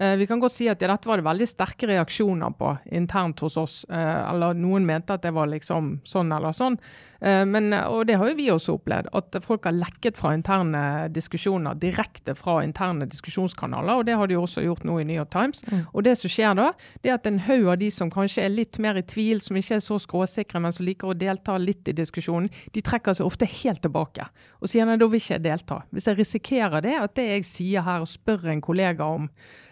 Uh, 0.00 0.16
vi 0.18 0.26
kan 0.26 0.40
godt 0.42 0.52
si 0.52 0.66
at 0.68 0.80
ja, 0.82 0.88
dette 0.90 1.06
var 1.06 1.18
det 1.20 1.24
veldig 1.26 1.46
sterke 1.46 1.86
reaksjoner 1.86 2.50
på 2.58 2.72
internt 2.92 3.40
hos 3.40 3.56
oss. 3.56 3.84
Uh, 3.90 4.30
eller 4.32 4.54
noen 4.58 4.86
mente 4.86 5.14
at 5.14 5.22
det 5.22 5.32
var 5.34 5.46
liksom 5.50 6.00
sånn 6.06 6.32
eller 6.34 6.50
sånn. 6.54 6.76
Uh, 7.22 7.44
men, 7.46 7.72
og 7.72 8.06
det 8.06 8.16
har 8.18 8.28
jo 8.30 8.34
vi 8.38 8.48
også 8.50 8.74
opplevd, 8.78 9.08
at 9.14 9.38
folk 9.42 9.64
har 9.68 9.72
lekket 9.76 10.18
fra 10.18 10.32
interne 10.34 10.82
diskusjoner 11.14 11.78
direkte 11.78 12.34
fra 12.38 12.58
interne 12.66 13.06
diskusjonskanaler, 13.10 14.00
og 14.00 14.06
det 14.06 14.16
har 14.18 14.26
de 14.30 14.34
også 14.38 14.64
gjort 14.66 14.84
nå 14.84 14.98
i 15.00 15.04
New 15.08 15.16
York 15.16 15.30
Times. 15.30 15.62
Og 15.94 16.02
det 16.06 16.16
som 16.18 16.30
skjer 16.30 16.54
da, 16.58 16.72
det 17.02 17.10
er 17.10 17.14
at 17.18 17.26
en 17.30 17.38
haug 17.46 17.68
av 17.74 17.78
de 17.78 17.90
som 17.94 18.10
kanskje 18.10 18.44
er 18.44 18.52
litt 18.54 18.78
mer 18.82 18.98
i 18.98 19.02
tvil, 19.06 19.40
som 19.42 19.56
ikke 19.56 19.78
er 19.78 19.84
så 19.84 19.93
skråsikre, 20.02 20.60
men 20.62 20.74
som 20.74 20.86
liker 20.86 21.10
å 21.10 21.18
delta 21.18 21.56
litt 21.60 21.88
i 21.90 21.96
diskusjonen, 21.96 22.50
de 22.74 22.82
trekker 22.84 23.16
seg 23.16 23.26
ofte 23.26 23.48
helt 23.48 23.82
tilbake 23.84 24.26
og 24.60 24.70
sier 24.70 24.88
nei, 24.88 24.96
da 25.00 25.08
vil 25.10 25.20
ikke 25.20 25.36
jeg 25.36 25.44
delta. 25.44 25.82
Hvis 25.94 26.08
jeg 26.08 26.18
risikerer 26.18 26.84
det, 26.84 26.96
at 27.00 27.14
det 27.18 27.28
jeg 27.28 27.46
sier 27.48 27.86
her 27.86 28.04
og 28.04 28.10
spør 28.10 28.50
en 28.52 28.64
kollega 28.64 29.06
om, 29.18 29.28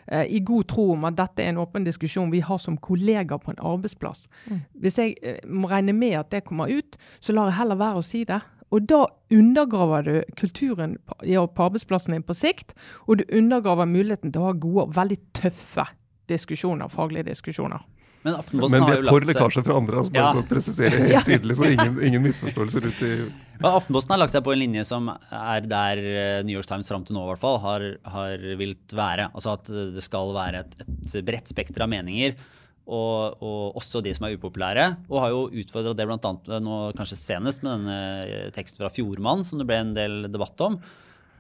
eh, 0.07 0.27
i 0.27 0.41
god 0.45 0.69
tro 0.73 0.91
om 0.93 1.05
at 1.09 1.19
dette 1.19 1.45
er 1.45 1.53
en 1.53 1.63
åpen 1.63 1.87
diskusjon 1.87 2.33
vi 2.33 2.43
har 2.45 2.59
som 2.59 2.79
kollegaer 2.79 3.41
på 3.43 3.55
en 3.55 3.63
arbeidsplass. 3.73 4.29
Hvis 4.75 4.99
jeg 4.99 5.17
eh, 5.23 5.41
må 5.49 5.71
regne 5.71 5.95
med 5.97 6.19
at 6.19 6.31
det 6.31 6.45
kommer 6.45 6.71
ut, 6.71 6.99
så 7.21 7.33
lar 7.33 7.51
jeg 7.51 7.61
heller 7.61 7.81
være 7.81 8.03
å 8.03 8.07
si 8.07 8.25
det. 8.29 8.43
Og 8.73 8.87
da 8.89 9.05
undergraver 9.33 10.03
du 10.03 10.15
kulturen 10.37 10.97
på, 11.07 11.19
ja, 11.29 11.45
på 11.47 11.67
arbeidsplassen 11.69 12.17
din 12.17 12.25
på 12.25 12.37
sikt, 12.37 12.73
og 13.07 13.21
du 13.21 13.25
undergraver 13.29 13.89
muligheten 13.89 14.33
til 14.33 14.41
å 14.41 14.49
ha 14.49 14.55
gode 14.57 14.87
og 14.87 14.95
veldig 14.97 15.19
tøffe 15.37 15.85
diskusjoner, 16.33 16.89
faglige 16.89 17.29
diskusjoner. 17.29 17.85
Men 18.23 18.37
Aftenposten 18.39 18.79
Men 18.79 18.87
vi 18.87 18.95
er 19.01 19.09
for 19.11 19.25
lekkasje 19.27 19.63
fra 19.67 19.77
andre. 19.81 19.99
Altså 19.99 20.13
bare 20.15 20.23
Ja. 20.23 20.33
for 20.37 20.45
å 20.45 20.49
presisere 20.53 21.01
helt 21.09 21.27
tydelig, 21.33 21.57
så 21.59 21.67
ingen, 21.73 21.97
ingen 22.07 22.23
misforståelser 22.23 22.87
ut 22.87 23.01
i 23.03 23.11
Men 23.59 23.69
Aftenposten 23.73 24.15
har 24.15 24.21
lagt 24.23 24.33
seg 24.37 24.45
på 24.47 24.53
en 24.55 24.61
linje 24.63 24.85
som 24.87 25.11
er 25.11 25.67
der 25.67 25.99
eh, 26.07 26.43
New 26.47 26.55
York 26.55 26.69
Times 26.71 26.89
fram 26.93 27.03
til 27.09 27.17
nå 27.19 27.25
i 27.27 27.31
hvert 27.33 27.43
fall 27.43 27.59
har, 27.65 27.87
har 28.15 28.47
vilt 28.61 28.95
være. 28.95 29.27
Altså 29.35 29.57
at 29.57 29.67
det 29.97 30.05
skal 30.07 30.31
være 30.37 30.63
et, 30.65 30.77
et 30.87 31.17
bredt 31.27 31.51
spekter 31.51 31.83
av 31.87 31.91
meninger. 31.91 32.37
Og, 32.83 33.37
og 33.47 33.77
også 33.79 34.01
de 34.03 34.11
som 34.15 34.27
er 34.27 34.35
upopulære. 34.39 34.87
Og 35.11 35.21
har 35.23 35.31
jo 35.35 35.43
utfordra 35.63 35.93
det 35.95 36.07
bl.a. 36.11 36.33
nå 36.63 36.79
kanskje 36.99 37.19
senest 37.21 37.63
med 37.63 37.85
denne 37.85 38.51
teksten 38.55 38.83
fra 38.83 38.91
Fjordmann, 38.91 39.45
som 39.47 39.59
det 39.63 39.67
ble 39.71 39.79
en 39.83 39.93
del 39.99 40.17
debatt 40.35 40.59
om. 40.67 40.81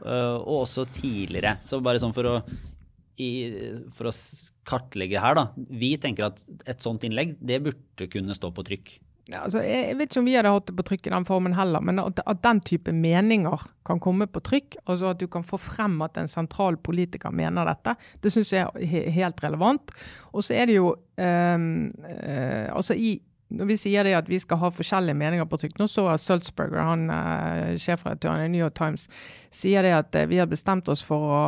eh, 0.07 0.37
og 0.38 0.62
også 0.66 0.87
tidligere. 0.95 1.57
Så 1.62 1.79
bare 1.83 1.99
sånn 2.03 2.14
for 2.14 2.31
å, 2.31 2.37
i, 3.20 3.31
for 3.92 4.11
å 4.11 4.16
kartlegge 4.68 5.20
her, 5.20 5.37
da. 5.38 5.48
Vi 5.57 5.94
tenker 6.01 6.31
at 6.31 6.44
et 6.70 6.85
sånt 6.85 7.05
innlegg, 7.07 7.37
det 7.40 7.62
burde 7.64 8.09
kunne 8.12 8.37
stå 8.37 8.53
på 8.55 8.64
trykk. 8.66 8.94
Ja, 9.31 9.44
altså, 9.44 9.61
jeg, 9.62 9.85
jeg 9.87 9.98
vet 10.01 10.11
ikke 10.11 10.20
om 10.20 10.27
vi 10.27 10.35
hadde 10.35 10.53
hatt 10.53 10.66
det 10.66 10.75
på 10.79 10.85
trykk 10.88 11.07
i 11.07 11.12
den 11.14 11.27
formen 11.29 11.55
heller, 11.55 11.85
men 11.85 12.01
at, 12.03 12.20
at 12.27 12.40
den 12.42 12.61
type 12.66 12.92
meninger 12.96 13.66
kan 13.87 14.01
komme 14.03 14.27
på 14.27 14.42
trykk, 14.42 14.81
altså 14.83 15.12
at 15.12 15.20
du 15.20 15.29
kan 15.31 15.46
få 15.46 15.61
frem 15.62 16.01
at 16.03 16.18
en 16.18 16.31
sentral 16.31 16.79
politiker 16.83 17.35
mener 17.35 17.68
dette, 17.70 17.94
det 18.25 18.33
syns 18.35 18.51
jeg 18.55 18.66
er 18.66 18.88
he 18.90 19.05
helt 19.14 19.38
relevant. 19.44 19.94
Og 20.33 20.42
så 20.42 20.59
er 20.59 20.70
det 20.70 20.81
jo 20.81 20.96
ehm, 21.22 21.92
eh, 22.09 22.66
altså 22.75 22.98
i 22.98 23.20
når 23.53 23.68
vi 23.68 23.77
sier 23.77 24.07
det 24.07 24.14
at 24.16 24.29
vi 24.31 24.38
skal 24.40 24.61
ha 24.62 24.70
forskjellige 24.72 25.18
meninger 25.18 25.48
på 25.48 25.59
trykk, 25.61 25.75
nå 25.81 25.88
så 25.90 26.07
Sulzberger, 26.16 26.81
han 26.88 27.03
uh, 27.12 27.75
sjefredaktøren 27.77 28.46
i 28.46 28.53
New 28.53 28.62
York 28.62 28.79
Times, 28.79 29.09
sier 29.53 29.85
det 29.85 29.92
at 29.92 30.16
eh, 30.16 30.29
vi 30.31 30.40
har 30.40 30.48
bestemt 30.48 30.88
oss 30.88 31.03
for 31.05 31.29
å 31.29 31.42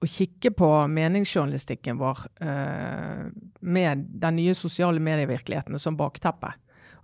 å 0.00 0.06
kikke 0.10 0.50
på 0.56 0.88
meningsjournalistikken 0.92 1.98
vår 2.00 2.18
eh, 2.44 3.24
med 3.60 3.98
den 4.22 4.36
nye 4.36 4.54
sosiale 4.54 5.00
medievirkeligheten 5.00 5.78
som 5.80 5.96
bakteppe. 5.96 6.52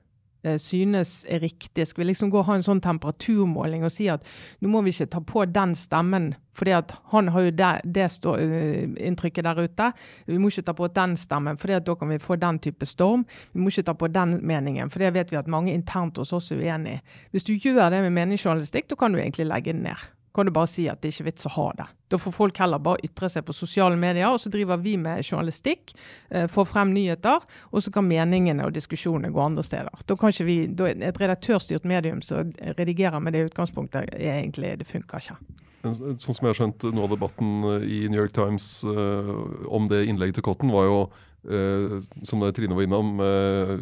synes 0.58 1.26
er 1.28 1.42
riktig. 1.44 1.88
Skal 1.88 2.04
vi 2.04 2.12
liksom 2.12 2.30
gå 2.32 2.40
og 2.40 2.48
ha 2.48 2.56
en 2.56 2.66
sånn 2.66 2.82
temperaturmåling 2.84 3.84
og 3.84 3.92
si 3.92 4.08
at 4.12 4.26
nå 4.64 4.72
må 4.72 4.84
vi 4.86 4.94
ikke 4.94 5.10
ta 5.12 5.24
på 5.26 5.46
den 5.52 5.76
stemmen, 5.76 6.34
at 6.60 6.92
han 7.14 7.30
har 7.32 7.46
jo 7.46 7.52
det, 7.56 7.70
det 7.86 8.10
stå, 8.12 8.36
eh, 8.36 8.90
inntrykket 9.08 9.48
der 9.48 9.62
ute. 9.64 9.92
Vi 10.28 10.38
må 10.38 10.52
ikke 10.52 10.66
ta 10.68 10.76
på 10.76 10.90
den 10.92 11.16
stemmen, 11.18 11.58
fordi 11.58 11.80
da 11.80 11.96
kan 11.96 12.10
vi 12.10 12.20
få 12.20 12.36
den 12.36 12.60
type 12.60 12.86
storm. 12.86 13.26
Vi 13.54 13.64
må 13.64 13.72
ikke 13.72 13.88
ta 13.88 13.96
på 13.96 14.12
den 14.12 14.40
meningen, 14.44 14.92
for 14.92 15.00
det 15.00 15.14
vet 15.16 15.32
vi 15.32 15.40
at 15.40 15.48
mange 15.48 15.74
internt 15.74 16.20
hos 16.20 16.34
oss 16.34 16.52
er 16.52 16.60
uenig 16.60 16.98
i. 16.98 17.02
Hvis 17.32 17.48
du 17.48 17.54
gjør 17.56 17.90
det 17.92 18.04
med 18.04 18.16
meningsjournalistikk, 18.18 18.90
da 18.90 19.00
kan 19.00 19.14
du 19.14 19.20
egentlig 19.20 19.48
legge 19.48 19.74
den 19.74 19.84
ned. 19.88 20.10
Kan 20.36 20.46
du 20.46 20.54
bare 20.54 20.70
si 20.70 20.88
at 20.90 21.02
det 21.02 21.14
ikke 21.14 21.26
er 21.26 21.30
vits 21.32 21.48
å 21.50 21.54
ha 21.56 21.68
det. 21.78 21.88
Da 22.10 22.18
får 22.22 22.34
folk 22.34 22.60
heller 22.62 22.82
bare 22.82 23.02
ytre 23.06 23.30
seg 23.30 23.46
på 23.46 23.54
sosiale 23.54 23.98
medier, 24.00 24.30
og 24.30 24.40
så 24.42 24.52
driver 24.54 24.82
vi 24.82 24.96
med 24.98 25.24
journalistikk, 25.24 25.94
eh, 26.30 26.48
får 26.50 26.68
frem 26.70 26.94
nyheter, 26.94 27.46
og 27.72 27.86
så 27.86 27.94
kan 27.94 28.08
meningene 28.08 28.66
og 28.66 28.74
diskusjonene 28.74 29.34
gå 29.34 29.42
andre 29.44 29.66
steder. 29.66 30.04
Da 30.06 30.18
kan 30.18 30.34
ikke 30.34 30.50
vi, 30.50 30.60
da 30.68 30.90
Et 30.90 31.20
redaktørstyrt 31.22 31.86
medium 31.86 32.22
som 32.22 32.52
redigerer 32.78 33.22
med 33.22 33.34
det 33.34 33.52
utgangspunktet, 33.52 34.10
egentlig, 34.14 34.78
det 34.80 34.88
funker 34.88 35.18
ikke. 35.22 35.38
Sånn 35.80 36.18
som 36.20 36.44
jeg 36.44 36.50
har 36.50 36.58
skjønt 36.58 36.84
Noe 36.92 37.08
av 37.08 37.14
debatten 37.14 37.64
i 37.88 38.02
New 38.12 38.20
York 38.20 38.34
Times 38.36 38.84
uh, 38.84 39.32
om 39.72 39.88
det 39.88 40.10
innlegget 40.10 40.36
til 40.40 40.44
Cotton, 40.44 40.74
var 40.76 40.90
jo 40.90 40.98
Uh, 41.48 42.02
som 42.28 42.42
Trine 42.52 42.76
var 42.76 42.84
innom, 42.84 43.14
uh, 43.24 43.78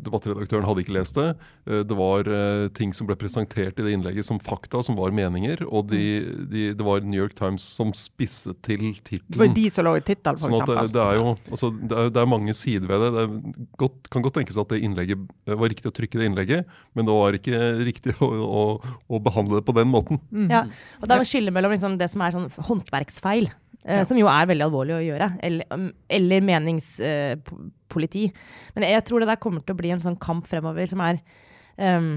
debattredaktøren 0.00 0.64
hadde 0.64 0.80
ikke 0.80 0.94
lest 0.96 1.18
det. 1.18 1.26
Uh, 1.68 1.82
det 1.84 1.96
var 1.98 2.30
ting 2.76 2.94
som 2.96 3.08
ble 3.08 3.16
presentert 3.20 3.78
i 3.78 3.84
det 3.84 3.92
innlegget 3.92 4.26
som 4.26 4.40
fakta, 4.40 4.80
som 4.84 4.96
var 4.96 5.12
meninger. 5.14 5.64
Og 5.68 5.90
de, 5.92 6.02
de, 6.48 6.64
det 6.78 6.86
var 6.86 7.04
New 7.04 7.20
York 7.20 7.36
Times 7.38 7.64
som 7.76 7.92
spisset 7.96 8.56
til 8.64 8.94
tittelen. 9.04 9.28
Det 9.28 9.42
var 9.42 9.52
de 9.58 9.66
som 9.74 9.88
lå 9.88 9.94
i 9.98 10.04
tittelen, 10.06 10.40
f.eks. 10.40 10.48
Sånn 10.48 10.72
det, 10.72 10.86
det, 10.96 11.04
er 11.04 11.20
jo 11.20 11.28
altså, 11.36 11.72
det, 11.76 11.92
er, 11.92 12.10
det 12.16 12.24
er 12.24 12.32
mange 12.32 12.56
sider 12.56 12.88
ved 12.88 13.04
det. 13.04 13.12
Det 13.18 13.68
godt, 13.84 14.00
kan 14.14 14.24
godt 14.24 14.40
tenkes 14.40 14.60
at 14.60 14.72
det 14.72 14.80
innlegget 14.88 15.28
var 15.48 15.74
riktig 15.74 15.92
å 15.92 15.94
trykke 15.94 16.22
det 16.22 16.32
innlegget, 16.32 16.74
men 16.96 17.08
det 17.08 17.20
var 17.20 17.36
ikke 17.36 17.62
riktig 17.84 18.16
å, 18.24 18.32
å, 18.32 18.66
å 19.12 19.22
behandle 19.22 19.60
det 19.60 19.68
på 19.68 19.76
den 19.76 19.92
måten. 19.92 20.22
Mm. 20.32 20.48
Ja, 20.48 20.64
og 21.02 21.08
Det 21.08 21.16
er 21.16 21.24
jo 21.24 21.32
skille 21.36 21.54
mellom 21.54 21.76
liksom 21.76 22.00
det 22.00 22.08
som 22.12 22.24
er 22.24 22.36
sånn 22.36 22.48
håndverksfeil 22.70 23.50
Eh, 23.50 23.67
ja. 23.86 24.02
Som 24.04 24.18
jo 24.18 24.26
er 24.30 24.48
veldig 24.50 24.64
alvorlig 24.66 24.96
å 24.96 25.04
gjøre. 25.04 25.28
Eller, 25.46 25.68
um, 25.70 25.90
eller 26.12 26.42
meningspoliti. 26.44 28.24
Men 28.74 28.88
jeg 28.90 29.04
tror 29.06 29.22
det 29.22 29.30
der 29.30 29.40
kommer 29.40 29.62
til 29.62 29.76
å 29.76 29.78
bli 29.78 29.92
en 29.94 30.02
sånn 30.02 30.18
kamp 30.20 30.48
fremover 30.50 30.88
som 30.90 31.02
er 31.06 31.20
um, 31.78 32.16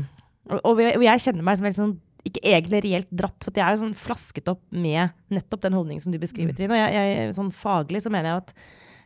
og, 0.49 0.79
og, 0.81 1.03
jeg 1.05 1.21
kjenner 1.21 1.45
meg 1.45 1.59
som 1.59 1.67
veldig 1.67 1.79
sånn 1.79 1.99
ikke 2.27 2.41
egentlig 2.45 2.83
reelt 2.85 3.13
dratt, 3.17 3.37
for 3.41 3.55
jeg 3.57 3.65
er 3.65 3.73
jo 3.73 3.81
sånn 3.81 3.97
flasket 3.97 4.49
opp 4.51 4.61
med 4.69 5.13
nettopp 5.33 5.63
den 5.63 5.73
holdningen 5.73 6.03
som 6.03 6.13
du 6.13 6.19
beskriver, 6.21 6.53
mm. 6.53 6.57
Trine. 6.57 6.75
Og 6.75 6.77
jeg, 6.77 7.05
jeg, 7.15 7.31
sånn 7.37 7.49
faglig 7.55 8.03
så 8.03 8.11
mener 8.13 8.29
jeg 8.29 8.43
at 8.43 8.51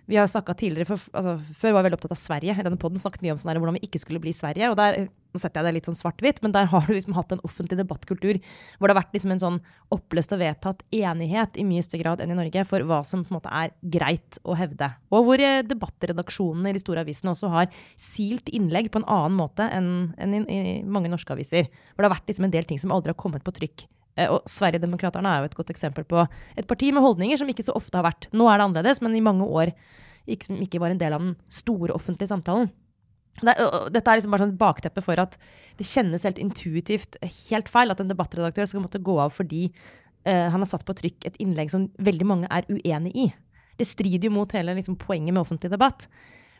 vi 0.06 0.18
har 0.20 0.28
snakka 0.30 0.54
tidligere, 0.54 0.86
for, 0.86 1.02
altså, 1.18 1.40
Før 1.58 1.74
var 1.74 1.82
jeg 1.82 1.88
veldig 1.90 1.98
opptatt 1.98 2.14
av 2.14 2.20
Sverige. 2.20 2.54
I 2.54 2.66
denne 2.66 2.80
podden 2.82 3.02
snakket 3.02 3.24
mye 3.26 3.34
om 3.34 3.40
sånn 3.42 3.58
hvordan 3.58 3.78
vi 3.80 3.88
ikke 3.88 4.02
skulle 4.02 4.22
bli 4.22 4.34
Sverige. 4.36 4.70
og 4.70 4.78
der, 4.78 5.08
Nå 5.36 5.42
setter 5.42 5.60
jeg 5.60 5.68
det 5.68 5.74
litt 5.76 5.88
sånn 5.90 5.98
svart-hvitt, 5.98 6.38
men 6.46 6.54
der 6.56 6.70
har 6.72 6.86
du 6.86 6.94
liksom 6.94 7.16
hatt 7.18 7.34
en 7.36 7.42
offentlig 7.44 7.76
debattkultur 7.82 8.38
hvor 8.78 8.88
det 8.88 8.94
har 8.94 9.02
vært 9.02 9.18
liksom 9.18 9.34
en 9.34 9.42
sånn 9.42 9.58
oppløst 9.92 10.32
og 10.32 10.40
vedtatt 10.40 10.86
enighet 10.96 11.60
i 11.60 11.66
mye 11.68 11.84
større 11.84 12.06
grad 12.06 12.24
enn 12.24 12.32
i 12.32 12.38
Norge 12.38 12.64
for 12.70 12.86
hva 12.88 13.02
som 13.04 13.26
på 13.26 13.34
en 13.34 13.40
måte 13.42 13.52
er 13.52 13.74
greit 13.82 14.40
å 14.48 14.56
hevde. 14.56 14.88
Og 15.12 15.28
hvor 15.28 15.44
eh, 15.44 15.66
debattredaksjonene 15.68 16.72
i 16.72 16.78
de 16.78 16.84
store 16.86 17.04
avisene 17.04 17.34
også 17.34 17.52
har 17.52 17.68
silt 18.00 18.48
innlegg 18.48 18.88
på 18.94 19.02
en 19.02 19.10
annen 19.12 19.36
måte 19.36 19.68
enn, 19.68 19.92
enn 20.22 20.38
i, 20.40 20.46
i, 20.46 20.64
mange 20.88 21.12
norske 21.12 21.36
aviser. 21.36 21.68
Hvor 21.92 22.06
det 22.06 22.12
har 22.12 22.16
vært 22.16 22.32
liksom 22.32 22.48
en 22.48 22.56
del 22.56 22.70
ting 22.70 22.80
som 22.80 22.96
aldri 22.96 23.12
har 23.12 23.20
kommet 23.20 23.44
på 23.44 23.58
trykk. 23.60 23.90
Eh, 24.16 24.32
og 24.32 24.48
Sverigedemokraterna 24.50 25.34
er 25.34 25.44
jo 25.44 25.52
et 25.52 25.60
godt 25.60 25.74
eksempel 25.74 26.08
på 26.08 26.24
et 26.56 26.68
parti 26.70 26.92
med 26.96 27.04
holdninger 27.04 27.42
som 27.42 27.52
ikke 27.52 27.66
så 27.68 27.76
ofte 27.76 28.00
har 28.00 28.08
vært 28.08 28.30
Nå 28.36 28.48
er 28.50 28.60
det 28.60 28.70
annerledes, 28.70 29.04
men 29.04 29.16
i 29.18 29.24
mange 29.24 29.48
år 29.48 29.74
ikke, 30.26 30.56
ikke 30.66 30.82
var 30.82 30.94
en 30.94 31.02
del 31.02 31.14
av 31.14 31.24
den 31.24 31.36
store 31.52 31.94
offentlige 31.94 32.32
samtalen. 32.32 32.72
Dette 33.44 34.08
er 34.08 34.16
liksom 34.16 34.32
bare 34.32 34.46
sånn 34.46 34.56
bakteppe 34.58 35.04
for 35.04 35.20
at 35.20 35.36
det 35.76 35.88
kjennes 35.90 36.24
helt 36.24 36.40
intuitivt 36.40 37.18
helt 37.50 37.68
feil 37.72 37.92
at 37.92 38.00
en 38.00 38.12
debattredaktør 38.12 38.70
skal 38.72 38.86
måtte 38.86 39.02
gå 39.04 39.18
av 39.20 39.34
fordi 39.36 39.68
uh, 39.68 40.48
han 40.54 40.62
har 40.62 40.70
satt 40.70 40.86
på 40.88 40.96
trykk 40.96 41.28
et 41.28 41.36
innlegg 41.44 41.74
som 41.74 41.90
veldig 42.00 42.30
mange 42.30 42.48
er 42.48 42.64
uenig 42.72 43.12
i. 43.12 43.28
Det 43.76 43.90
strider 43.90 44.30
jo 44.30 44.38
mot 44.38 44.56
hele 44.56 44.78
liksom, 44.78 44.96
poenget 44.96 45.36
med 45.36 45.44
offentlig 45.44 45.74
debatt. 45.74 46.08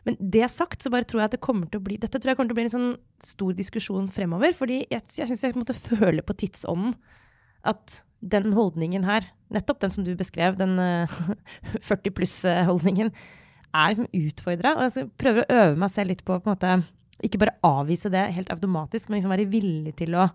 Men 0.04 0.20
det 0.20 0.50
sagt, 0.52 0.84
så 0.84 0.92
bare 0.92 1.08
tror 1.08 1.24
jeg 1.24 1.30
at 1.32 1.38
det 1.38 1.42
kommer 1.42 1.66
til 1.72 1.80
å 1.80 1.86
bli 1.88 1.96
Dette 1.98 2.20
tror 2.20 2.30
jeg 2.30 2.38
kommer 2.38 2.52
til 2.52 2.58
å 2.58 2.60
bli 2.60 2.66
en 2.68 2.74
sånn 2.76 2.92
stor 3.24 3.56
diskusjon 3.56 4.12
fremover. 4.12 4.52
Fordi 4.54 4.82
jeg, 4.84 5.00
jeg 5.16 5.30
syns 5.32 5.46
jeg 5.48 5.56
måtte 5.56 5.74
føle 5.74 6.22
på 6.22 6.36
tidsånden 6.44 6.92
at 7.64 8.00
den 8.20 8.52
holdningen 8.56 9.04
her, 9.06 9.26
nettopp 9.52 9.80
den 9.84 9.92
som 9.94 10.04
du 10.06 10.14
beskrev, 10.18 10.56
den 10.58 10.78
uh, 10.82 11.18
40 11.84 12.14
pluss-holdningen, 12.16 13.12
er 13.76 13.92
liksom 13.92 14.08
utfordra. 14.10 14.74
Og 14.76 14.88
jeg 14.88 15.10
prøver 15.20 15.44
å 15.44 15.60
øve 15.60 15.80
meg 15.80 15.92
selv 15.92 16.12
litt 16.12 16.24
på, 16.26 16.38
på 16.40 16.52
måte, 16.52 16.78
ikke 17.24 17.40
bare 17.40 17.56
avvise 17.64 18.10
det 18.12 18.24
helt 18.36 18.50
automatisk, 18.52 19.08
men 19.08 19.20
liksom 19.20 19.32
være 19.32 19.48
villig 19.52 19.94
til 20.00 20.16
å, 20.18 20.28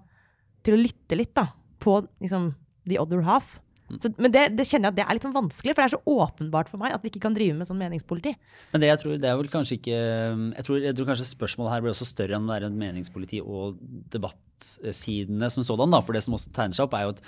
til 0.66 0.78
å 0.78 0.82
lytte 0.82 1.18
litt 1.18 1.34
da, 1.38 1.50
på 1.82 2.00
liksom, 2.24 2.52
the 2.90 2.98
other 3.02 3.24
half. 3.28 3.60
Så, 4.00 4.12
men 4.22 4.32
det, 4.34 4.44
det, 4.56 4.66
kjenner 4.70 4.90
jeg 4.90 4.94
at 4.94 4.98
det 5.00 5.06
er 5.06 5.18
litt 5.18 5.26
sånn 5.26 5.36
vanskelig, 5.36 5.74
for 5.74 5.82
det 5.82 5.88
er 5.90 5.94
så 5.96 6.16
åpenbart 6.16 6.72
for 6.72 6.82
meg 6.82 6.96
at 6.96 7.04
vi 7.04 7.12
ikke 7.12 7.24
kan 7.26 7.36
drive 7.36 7.58
med 7.58 7.70
sånn 7.70 7.80
meningspoliti. 7.82 8.34
Men 8.72 8.84
det 8.84 8.92
jeg 8.92 9.02
tror, 9.04 9.18
det 9.22 9.30
er 9.32 9.38
vel 9.40 9.52
kanskje 9.52 9.78
ikke 9.80 9.98
Jeg 9.98 10.66
tror, 10.68 10.80
jeg 10.86 10.98
tror 10.98 11.10
kanskje 11.12 11.28
spørsmålet 11.32 11.74
her 11.74 11.84
blir 11.84 11.96
også 11.96 12.08
større 12.08 12.38
enn 12.38 12.48
det 12.50 12.58
er 12.58 12.68
en 12.70 12.80
meningspoliti 12.80 13.42
og 13.44 13.82
debattsidene 14.14 15.52
som 15.54 15.68
sådan. 15.68 15.94
da, 15.94 16.02
For 16.06 16.18
det 16.18 16.24
som 16.26 16.38
også 16.38 16.54
tegner 16.56 16.78
seg 16.78 16.88
opp, 16.88 16.98
er 16.98 17.08
jo 17.08 17.16
et, 17.16 17.24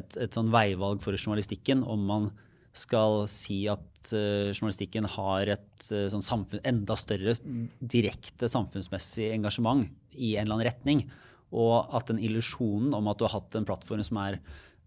et, 0.00 0.18
et 0.26 0.40
sånn 0.40 0.52
veivalg 0.54 1.04
for 1.04 1.18
journalistikken 1.18 1.84
om 1.84 2.08
man 2.08 2.30
skal 2.76 3.24
si 3.30 3.62
at 3.72 4.10
uh, 4.12 4.52
journalistikken 4.52 5.08
har 5.16 5.52
et 5.56 5.88
uh, 5.90 6.06
sånn 6.12 6.24
samfunn, 6.24 6.62
enda 6.66 6.96
større 7.00 7.36
direkte 7.80 8.50
samfunnsmessig 8.52 9.30
engasjement 9.32 9.88
i 10.12 10.34
en 10.36 10.44
eller 10.44 10.58
annen 10.58 10.68
retning. 10.68 11.04
Og 11.56 11.86
at 11.94 12.10
den 12.10 12.20
illusjonen 12.22 12.94
om 12.96 13.08
at 13.08 13.18
du 13.18 13.26
har 13.26 13.38
hatt 13.38 13.56
en 13.56 13.66
plattform 13.68 14.02
som 14.04 14.20
er 14.24 14.40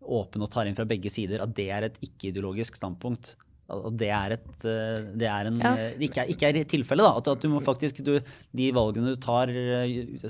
åpen 0.09 0.43
og 0.45 0.49
tar 0.53 0.69
inn 0.69 0.77
fra 0.77 0.87
begge 0.89 1.11
sider, 1.13 1.43
at 1.43 1.53
det 1.57 1.69
er 1.75 1.87
et 1.89 2.01
ikke-ideologisk 2.05 2.79
standpunkt. 2.79 3.35
Det 3.69 4.07
er, 4.09 4.33
et, 4.33 4.63
eh, 4.65 5.09
det 5.21 5.27
er 5.29 5.45
en, 5.45 5.57
ja. 5.61 5.73
ikke, 6.01 6.23
er, 6.23 6.31
ikke 6.33 6.47
er 6.49 6.57
tilfellet. 6.71 7.19
At, 7.21 7.27
at, 7.29 7.43
du 7.43 7.51
må 7.53 7.59
faktisk, 7.61 7.99
du, 8.05 8.15
de 8.57 8.69
valgene 8.73 9.13
du 9.13 9.19
tar, 9.21 9.51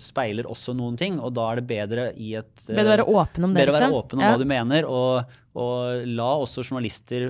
speiler 0.03 0.49
også 0.49 0.75
noen 0.75 0.99
ting. 0.99 1.21
Og 1.23 1.31
da 1.37 1.47
er 1.53 1.61
det 1.61 1.69
bedre 1.69 2.09
i 2.19 2.33
et 2.41 2.65
Bedre 2.67 2.83
å 2.83 2.95
være 2.97 3.07
åpen 3.13 3.47
om 3.47 3.55
det. 3.55 3.63
Bedre 3.63 3.71
å 3.71 3.77
være 3.77 3.87
liksom. 3.87 4.01
åpen 4.01 4.19
om 4.19 4.25
ja. 4.25 4.33
hva 4.33 4.41
du 4.43 4.49
mener. 4.51 4.89
Og, 4.91 5.37
og 5.63 6.09
la 6.19 6.29
også 6.35 6.67
journalister 6.67 7.29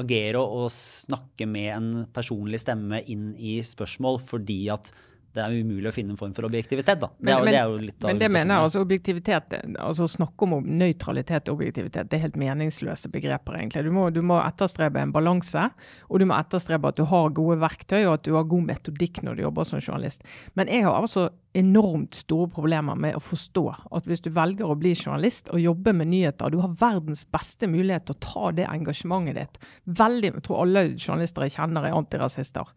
agere 0.00 0.40
og 0.40 0.70
snakke 0.72 1.46
med 1.50 1.70
en 1.74 1.88
personlig 2.14 2.62
stemme 2.62 3.02
inn 3.10 3.32
i 3.36 3.58
spørsmål, 3.66 4.22
fordi 4.24 4.62
at 4.72 4.92
det 5.32 5.40
er 5.40 5.54
umulig 5.64 5.88
å 5.88 5.94
finne 5.94 6.12
en 6.12 6.20
form 6.20 6.34
for 6.36 6.44
objektivitet. 6.44 7.00
da. 7.00 7.08
Det 7.16 7.32
er, 7.32 7.44
men, 7.44 7.54
det 7.54 7.60
jo 7.64 7.76
litt 7.80 8.04
men 8.04 8.20
det 8.20 8.28
mener 8.32 8.54
jeg, 8.54 8.66
altså 8.68 8.82
objektivitet, 8.84 9.54
altså 9.80 10.08
Snakke 10.12 10.44
om 10.44 10.66
nøytralitet 10.66 11.48
og 11.48 11.56
objektivitet, 11.56 12.10
det 12.10 12.18
er 12.18 12.24
helt 12.26 12.38
meningsløse 12.40 13.08
begreper. 13.12 13.56
egentlig. 13.56 13.84
Du 13.86 13.92
må, 13.96 14.08
du 14.12 14.20
må, 14.20 14.36
etterstrebe 14.44 15.00
en 15.00 15.14
balanse, 15.14 15.68
og 16.08 16.20
du 16.20 16.26
må 16.28 16.36
etterstrebe 16.36 16.92
at 16.92 16.98
du 17.00 17.06
har 17.08 17.30
gode 17.32 17.56
verktøy 17.62 18.02
og 18.02 18.18
at 18.18 18.26
du 18.28 18.34
har 18.36 18.48
god 18.50 18.68
metodikk 18.68 19.22
når 19.24 19.38
du 19.38 19.46
jobber 19.46 19.68
som 19.68 19.80
journalist. 19.80 20.26
Men 20.58 20.68
jeg 20.68 20.84
har 20.84 20.98
altså 21.00 21.30
enormt 21.56 22.16
store 22.16 22.48
problemer 22.52 22.96
med 22.96 23.16
å 23.16 23.22
forstå 23.22 23.64
at 23.92 24.08
hvis 24.08 24.24
du 24.24 24.30
velger 24.32 24.68
å 24.68 24.76
bli 24.78 24.94
journalist 24.96 25.50
og 25.52 25.60
jobbe 25.60 25.92
med 25.96 26.08
nyheter, 26.12 26.52
du 26.52 26.60
har 26.64 26.76
verdens 26.80 27.24
beste 27.28 27.68
mulighet 27.68 28.08
til 28.08 28.16
å 28.16 28.24
ta 28.24 28.52
det 28.56 28.68
engasjementet 28.68 29.40
ditt. 29.40 29.72
Veldig, 30.00 30.34
jeg 30.36 30.44
tror 30.48 30.62
alle 30.64 30.86
journalister 30.96 31.48
jeg 31.48 31.56
kjenner 31.56 31.88
er 31.88 31.96
antirasister. 31.96 32.72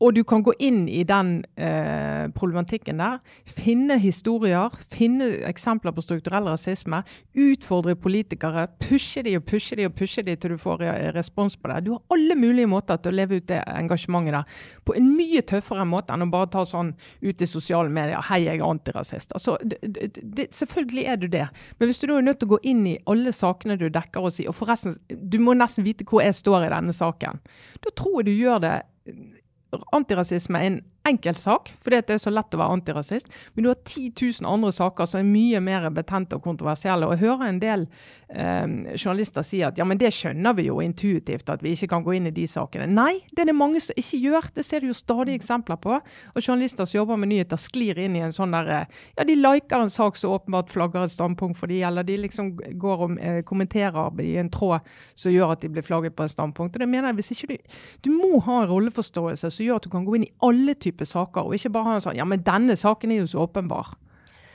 Og 0.00 0.12
du 0.14 0.22
kan 0.28 0.42
gå 0.44 0.52
inn 0.60 0.84
i 0.92 1.02
den 1.08 1.38
eh, 1.56 2.26
problematikken 2.36 3.00
der. 3.00 3.20
Finne 3.48 3.96
historier, 4.00 4.74
finne 4.92 5.28
eksempler 5.48 5.94
på 5.96 6.04
strukturell 6.04 6.50
rasisme. 6.50 7.00
Utfordre 7.32 7.96
politikere. 7.96 8.66
Pushe 8.82 9.24
de 9.24 9.36
og 9.38 9.46
pushe 9.48 9.78
de 9.78 9.86
og 9.88 9.94
pushe 9.96 10.24
de 10.26 10.36
til 10.36 10.52
du 10.52 10.60
får 10.60 10.84
respons 11.16 11.56
på 11.56 11.70
det. 11.72 11.84
Du 11.86 11.94
har 11.94 12.16
alle 12.16 12.36
mulige 12.38 12.68
måter 12.68 13.00
til 13.00 13.14
å 13.14 13.16
leve 13.16 13.40
ut 13.40 13.48
det 13.48 13.62
engasjementet 13.72 14.36
der 14.36 14.60
på 14.86 14.94
en 14.98 15.08
mye 15.16 15.42
tøffere 15.46 15.86
måte 15.88 16.14
enn 16.14 16.26
å 16.26 16.30
bare 16.32 16.50
ta 16.52 16.64
sånn 16.66 16.92
ut 17.22 17.42
i 17.42 17.48
sosiale 17.48 17.92
medier 17.92 18.20
'Hei, 18.20 18.42
jeg 18.44 18.60
er 18.60 18.66
antirasist'. 18.66 19.32
Altså, 19.32 19.56
det, 19.62 20.48
selvfølgelig 20.52 21.04
er 21.04 21.16
du 21.16 21.26
det. 21.26 21.48
Men 21.78 21.88
hvis 21.88 21.98
du 22.00 22.06
da 22.06 22.18
er 22.18 22.26
nødt 22.26 22.40
til 22.40 22.48
å 22.48 22.56
gå 22.56 22.60
inn 22.62 22.86
i 22.86 22.98
alle 23.06 23.32
sakene 23.32 23.78
du 23.78 23.88
dekker 23.88 24.20
og 24.20 24.32
si 24.32 24.46
Og 24.46 24.54
forresten, 24.54 24.96
du 25.08 25.38
må 25.38 25.54
nesten 25.54 25.84
vite 25.84 26.04
hvor 26.04 26.22
jeg 26.22 26.34
står 26.34 26.66
i 26.66 26.74
denne 26.74 26.92
saken. 26.92 27.40
Da 27.82 27.90
tror 27.96 28.20
jeg 28.20 28.26
du 28.26 28.32
gjør 28.32 28.60
det 28.60 28.76
antirasisme 29.92 30.58
er 30.58 30.80
en 31.06 31.16
enkeltsak, 31.16 31.72
fordi 31.82 32.00
det 32.06 32.16
er 32.16 32.22
så 32.22 32.32
lett 32.32 32.54
å 32.54 32.60
være 32.60 32.76
antirasist. 32.76 33.30
Men 33.54 33.64
du 33.64 33.70
har 33.70 33.78
10 33.84 34.12
000 34.42 34.50
andre 34.50 34.72
saker 34.72 35.08
som 35.08 35.20
er 35.20 35.28
mye 35.28 35.60
mer 35.64 35.88
betente 35.94 36.36
og 36.36 36.44
kontroversielle. 36.44 37.06
Og 37.06 37.16
jeg 37.16 37.24
hører 37.24 37.48
en 37.48 37.60
del 37.62 37.86
eh, 38.28 38.66
journalister 38.96 39.46
si 39.46 39.62
at 39.64 39.78
ja, 39.78 39.86
men 39.88 39.98
det 40.00 40.12
skjønner 40.14 40.56
vi 40.58 40.68
jo 40.68 40.80
intuitivt, 40.84 41.48
at 41.52 41.62
vi 41.64 41.74
ikke 41.76 41.90
kan 41.94 42.04
gå 42.06 42.16
inn 42.18 42.28
i 42.30 42.34
de 42.34 42.46
sakene. 42.50 42.88
Nei, 42.90 43.20
det 43.32 43.44
er 43.44 43.50
det 43.50 43.56
mange 43.56 43.82
som 43.84 43.98
ikke 43.98 44.20
gjør. 44.22 44.50
Det 44.56 44.66
ser 44.66 44.82
du 44.82 44.90
jo 44.90 44.96
stadig 44.96 45.36
eksempler 45.36 45.80
på. 45.82 45.96
Og 45.96 46.40
journalister 46.42 46.88
som 46.88 47.00
jobber 47.00 47.20
med 47.20 47.32
nyheter, 47.32 47.60
sklir 47.60 48.00
inn 48.02 48.18
i 48.18 48.24
en 48.26 48.34
sånn 48.34 48.54
der 48.56 48.72
Ja, 49.16 49.24
de 49.26 49.36
liker 49.36 49.82
en 49.82 49.92
sak 49.92 50.16
som 50.18 50.34
åpenbart 50.36 50.70
flagger 50.72 51.06
et 51.06 51.14
standpunkt 51.14 51.58
for 51.58 51.70
de, 51.70 51.80
eller 51.86 52.06
de 52.06 52.16
liksom 52.20 52.54
går 52.56 53.04
og 53.06 53.18
eh, 53.20 53.40
kommenterer 53.46 54.22
i 54.22 54.36
en 54.40 54.50
tråd 54.52 54.86
som 55.18 55.32
gjør 55.32 55.54
at 55.54 55.62
de 55.62 55.70
blir 55.72 55.84
flagget 55.86 56.16
på 56.16 56.26
et 56.26 56.32
standpunkt. 56.32 56.76
Og 56.76 56.82
det 56.82 56.88
mener 56.88 57.10
jeg, 57.10 57.18
hvis 57.20 57.32
ikke 57.34 57.54
du, 57.54 57.76
du 58.06 58.10
må 58.14 58.40
ha 58.46 58.62
en 58.62 58.70
rolleforståelse 58.70 59.50
som 59.52 59.66
gjør 59.66 59.80
at 59.80 59.86
du 59.86 59.92
kan 59.92 60.06
gå 60.06 60.16
inn 60.16 60.26
i 60.26 60.32
alle 60.44 60.74
typer 60.74 60.95
type 60.96 61.08
saker, 61.08 61.46
og 61.46 61.54
ikke 61.56 61.72
bare 61.76 61.90
ha 61.90 61.94
en 62.00 62.04
sånn 62.08 62.18
Ja, 62.18 62.26
men 62.28 62.42
denne 62.46 62.76
saken 62.80 63.12
er 63.12 63.22
jo 63.22 63.30
så 63.30 63.44
åpenbar. 63.44 63.92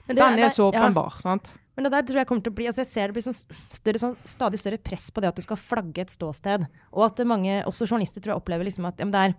Det, 0.07 0.17
Den 0.17 0.41
er 0.41 0.49
så 0.49 0.71
åpenbar, 0.71 1.13
ja. 1.19 1.23
sant? 1.23 1.49
Men 1.75 1.87
det 1.87 1.93
der 1.93 2.07
tror 2.07 2.19
jeg 2.19 2.27
kommer 2.27 2.43
til 2.43 2.51
å 2.51 2.57
bli, 2.57 2.67
altså 2.67 2.83
jeg 2.83 2.89
ser 2.89 3.09
det 3.09 3.15
blir 3.15 3.23
sånn 3.23 3.37
større, 3.71 4.01
sånn, 4.01 4.17
stadig 4.27 4.59
større 4.59 4.81
press 4.83 5.07
på 5.13 5.23
det 5.23 5.31
at 5.31 5.39
du 5.39 5.45
skal 5.45 5.59
flagge 5.59 6.03
et 6.03 6.11
ståsted. 6.11 6.67
Og 6.91 7.05
at 7.07 7.21
mange, 7.27 7.61
også 7.69 7.87
journalister, 7.87 8.23
tror 8.23 8.35
jeg 8.35 8.43
opplever 8.43 8.67
liksom 8.67 8.89
at 8.89 8.99
ja, 8.99 9.07
det 9.13 9.21
er 9.21 9.33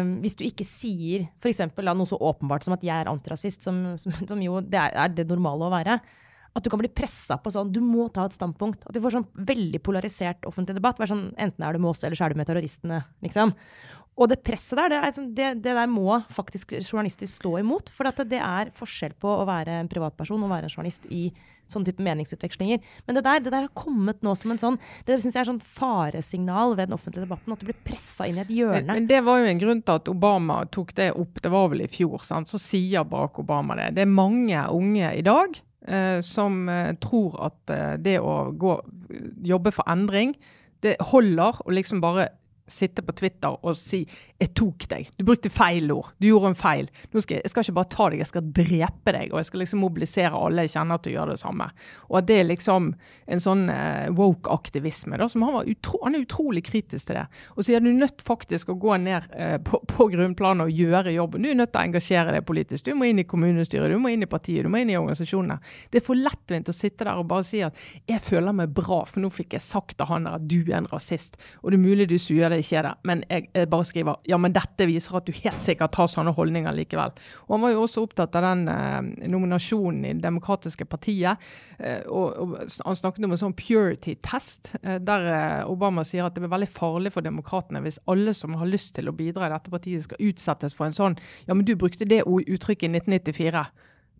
um, 0.00 0.14
Hvis 0.24 0.38
du 0.40 0.46
ikke 0.48 0.66
sier 0.66 1.28
f.eks. 1.42 1.60
noe 1.76 2.08
så 2.08 2.18
åpenbart 2.18 2.64
som 2.64 2.76
at 2.78 2.86
jeg 2.86 2.96
er 2.96 3.12
antirasist, 3.12 3.68
som, 3.68 3.84
som, 4.00 4.16
som 4.32 4.42
jo 4.42 4.62
det 4.64 4.80
er, 4.80 4.96
er, 5.04 5.12
det 5.12 5.28
normale 5.28 5.68
å 5.68 5.74
være, 5.74 6.00
at 6.52 6.64
du 6.64 6.72
kan 6.72 6.80
bli 6.80 6.90
pressa 6.92 7.38
på 7.40 7.52
sånn 7.52 7.70
Du 7.72 7.80
må 7.84 8.08
ta 8.12 8.26
et 8.28 8.36
standpunkt. 8.36 8.82
At 8.88 8.96
du 8.96 9.00
får 9.04 9.18
sånn 9.20 9.28
veldig 9.52 9.80
polarisert 9.84 10.48
offentlig 10.48 10.76
debatt. 10.80 11.00
Sånn, 11.08 11.30
Enten 11.40 11.64
er 11.64 11.76
du 11.76 11.84
med 11.84 11.92
oss, 11.92 12.02
eller 12.04 12.16
så 12.18 12.26
er 12.26 12.34
du 12.34 12.40
med 12.40 12.48
terroristene. 12.48 13.04
liksom. 13.24 13.54
Og 14.20 14.28
det 14.28 14.42
presset 14.44 14.76
der, 14.76 14.92
det, 14.92 15.14
sånn- 15.16 15.30
det, 15.32 15.46
det 15.64 15.72
der 15.72 15.88
må 15.88 16.18
faktisk 16.34 16.74
journalister 16.82 17.26
stå 17.30 17.54
imot. 17.62 17.88
For 17.96 18.04
at 18.10 18.20
det 18.28 18.40
er 18.44 18.68
forskjell 18.76 19.14
på 19.18 19.30
å 19.40 19.46
være 19.48 19.78
en 19.80 19.88
privatperson 19.88 20.42
og 20.44 20.52
være 20.52 20.68
en 20.68 20.74
journalist 20.74 21.06
i 21.08 21.30
sånne 21.72 21.88
type 21.88 22.04
meningsutvekslinger. 22.04 22.82
Men 23.06 23.16
det 23.16 23.22
der, 23.24 23.40
det 23.40 23.52
der 23.54 23.64
har 23.64 23.72
kommet 23.78 24.20
nå 24.20 24.34
som 24.36 24.52
en 24.52 24.60
sånn 24.60 24.76
Det 25.08 25.16
synes 25.22 25.32
jeg 25.38 25.40
er 25.40 25.48
sånn 25.48 25.62
faresignal 25.64 26.74
ved 26.76 26.90
den 26.90 26.96
offentlige 26.98 27.24
debatten. 27.24 27.54
At 27.54 27.62
du 27.62 27.70
blir 27.70 27.78
pressa 27.86 28.26
inn 28.28 28.36
i 28.36 28.44
et 28.44 28.52
hjørne. 28.52 28.98
men 28.98 29.08
det 29.08 29.22
var 29.24 29.40
jo 29.40 29.48
en 29.48 29.62
grunn 29.62 29.80
til 29.82 30.00
at 30.02 30.10
Obama 30.12 30.58
tok 30.68 30.92
det 30.98 31.08
opp, 31.16 31.40
det 31.42 31.52
var 31.54 31.70
vel 31.72 31.86
i 31.86 31.90
fjor. 31.90 32.20
Sant? 32.28 32.52
Så 32.52 32.60
sier 32.60 33.06
Barack 33.08 33.40
Obama 33.40 33.78
det. 33.80 33.94
Det 33.96 34.04
er 34.04 34.12
mange 34.12 34.66
unge 34.76 35.14
i 35.16 35.24
dag 35.24 35.56
eh, 35.88 36.20
som 36.26 36.66
eh, 36.68 36.92
tror 37.00 37.40
at 37.48 37.72
eh, 37.72 37.96
det 37.96 38.18
å 38.20 38.36
gå, 38.52 38.76
jobbe 39.54 39.72
for 39.72 39.88
endring, 39.88 40.36
det 40.82 40.98
holder 41.12 41.62
å 41.64 41.72
liksom 41.72 42.00
bare 42.02 42.28
sitte 42.72 43.04
på 43.04 43.14
Twitter 43.16 43.54
og 43.54 43.76
si 43.76 44.06
'jeg 44.42 44.54
tok 44.58 44.88
deg', 44.90 45.10
du 45.18 45.24
brukte 45.24 45.50
feil 45.50 45.90
ord, 45.92 46.08
du 46.18 46.26
gjorde 46.26 46.48
en 46.50 46.58
feil. 46.58 46.88
Skal 47.12 47.36
jeg, 47.36 47.42
jeg 47.44 47.50
skal 47.50 47.62
ikke 47.62 47.76
bare 47.78 47.92
ta 47.92 48.08
deg, 48.10 48.18
jeg 48.18 48.26
skal 48.26 48.48
drepe 48.58 49.12
deg. 49.14 49.32
Og 49.32 49.38
jeg 49.38 49.46
skal 49.46 49.62
liksom 49.62 49.82
mobilisere 49.84 50.34
alle 50.34 50.64
jeg 50.66 50.72
kjenner 50.74 50.98
til 50.98 51.12
å 51.12 51.16
gjøre 51.18 51.36
det 51.36 51.42
samme. 51.42 51.68
Og 52.10 52.18
at 52.18 52.26
det 52.26 52.38
er 52.40 52.48
liksom 52.48 52.88
en 53.26 53.42
sånn 53.42 53.68
eh, 53.70 54.10
woke-aktivisme. 54.10 55.18
da, 55.20 55.28
som 55.28 55.42
Han 55.46 55.54
var 55.54 55.70
utro, 55.70 56.00
han 56.02 56.16
er 56.16 56.24
utrolig 56.24 56.64
kritisk 56.66 57.06
til 57.06 57.20
det. 57.20 57.26
Og 57.56 57.64
så 57.64 57.76
er 57.76 57.84
du 57.84 57.92
nødt 57.92 58.22
faktisk 58.26 58.72
å 58.72 58.78
gå 58.82 58.96
ned 59.02 59.30
eh, 59.36 59.58
på, 59.62 59.78
på 59.86 60.08
grunnplanet 60.12 60.66
og 60.66 60.82
gjøre 60.82 61.14
jobben. 61.14 61.42
Du 61.42 61.50
er 61.50 61.58
nødt 61.58 61.72
til 61.72 61.82
å 61.82 61.86
engasjere 61.90 62.34
deg 62.36 62.46
politisk. 62.48 62.86
Du 62.86 62.98
må 62.98 63.08
inn 63.10 63.22
i 63.22 63.28
kommunestyret, 63.28 63.92
du 63.92 64.02
må 64.02 64.12
inn 64.12 64.26
i 64.26 64.30
partiet, 64.30 64.66
du 64.66 64.72
må 64.72 64.82
inn 64.82 64.92
i 64.92 64.98
organisasjonene. 64.98 65.58
Det 65.90 66.02
er 66.02 66.06
for 66.06 66.18
lettvint 66.18 66.70
å 66.70 66.76
sitte 66.76 67.06
der 67.06 67.20
og 67.20 67.28
bare 67.30 67.46
si 67.46 67.62
at 67.62 67.76
'jeg 68.08 68.20
føler 68.20 68.52
meg 68.52 68.74
bra, 68.74 69.04
for 69.04 69.20
nå 69.20 69.30
fikk 69.30 69.54
jeg 69.54 69.62
sagt 69.62 69.96
til 69.98 70.06
han 70.06 70.24
der 70.24 70.38
at 70.38 70.48
du 70.48 70.60
er 70.66 70.78
en 70.78 70.90
rasist'. 70.90 71.38
Og 71.62 71.70
det 71.70 71.78
er 71.78 71.88
mulig 71.88 72.08
du 72.08 72.18
suger 72.18 72.48
det 72.48 72.61
ikke 72.62 72.78
er 72.80 72.86
det, 72.88 72.92
men 73.08 73.24
jeg, 73.28 73.48
jeg 73.54 73.70
bare 73.70 73.84
skriver 73.88 74.16
'ja, 74.28 74.38
men 74.38 74.54
dette 74.54 74.86
viser 74.88 75.16
at 75.18 75.26
du 75.26 75.32
helt 75.32 75.62
sikkert 75.62 75.94
har 75.98 76.08
sånne 76.10 76.34
holdninger 76.34 76.72
likevel'. 76.72 77.14
Og 77.48 77.54
Han 77.56 77.62
var 77.62 77.74
jo 77.74 77.82
også 77.82 78.02
opptatt 78.06 78.36
av 78.38 78.42
den 78.46 78.68
eh, 78.68 79.28
nominasjonen 79.28 80.04
i 80.04 80.12
Det 80.12 80.22
demokratiske 80.22 80.84
partiet. 80.84 81.38
Eh, 81.78 82.02
og, 82.06 82.36
og 82.38 82.56
Han 82.86 82.96
snakket 82.96 83.24
om 83.24 83.32
en 83.32 83.42
sånn 83.44 83.56
purity-test, 83.58 84.74
eh, 84.82 84.98
der 84.98 85.28
eh, 85.32 85.70
Obama 85.70 86.04
sier 86.04 86.26
at 86.26 86.34
det 86.34 86.42
blir 86.44 86.54
veldig 86.54 86.70
farlig 86.72 87.12
for 87.12 87.22
demokratene 87.22 87.82
hvis 87.82 88.00
alle 88.06 88.34
som 88.34 88.54
har 88.54 88.70
lyst 88.70 88.94
til 88.96 89.08
å 89.08 89.16
bidra 89.16 89.48
i 89.48 89.54
dette 89.54 89.72
partiet, 89.72 90.04
skal 90.06 90.22
utsettes 90.22 90.74
for 90.74 90.86
en 90.86 90.96
sånn 90.96 91.16
'ja, 91.46 91.54
men 91.54 91.64
du 91.64 91.74
brukte 91.76 92.08
det 92.08 92.24
uttrykket 92.24 92.88
i 92.88 92.92
1994'. 92.98 93.66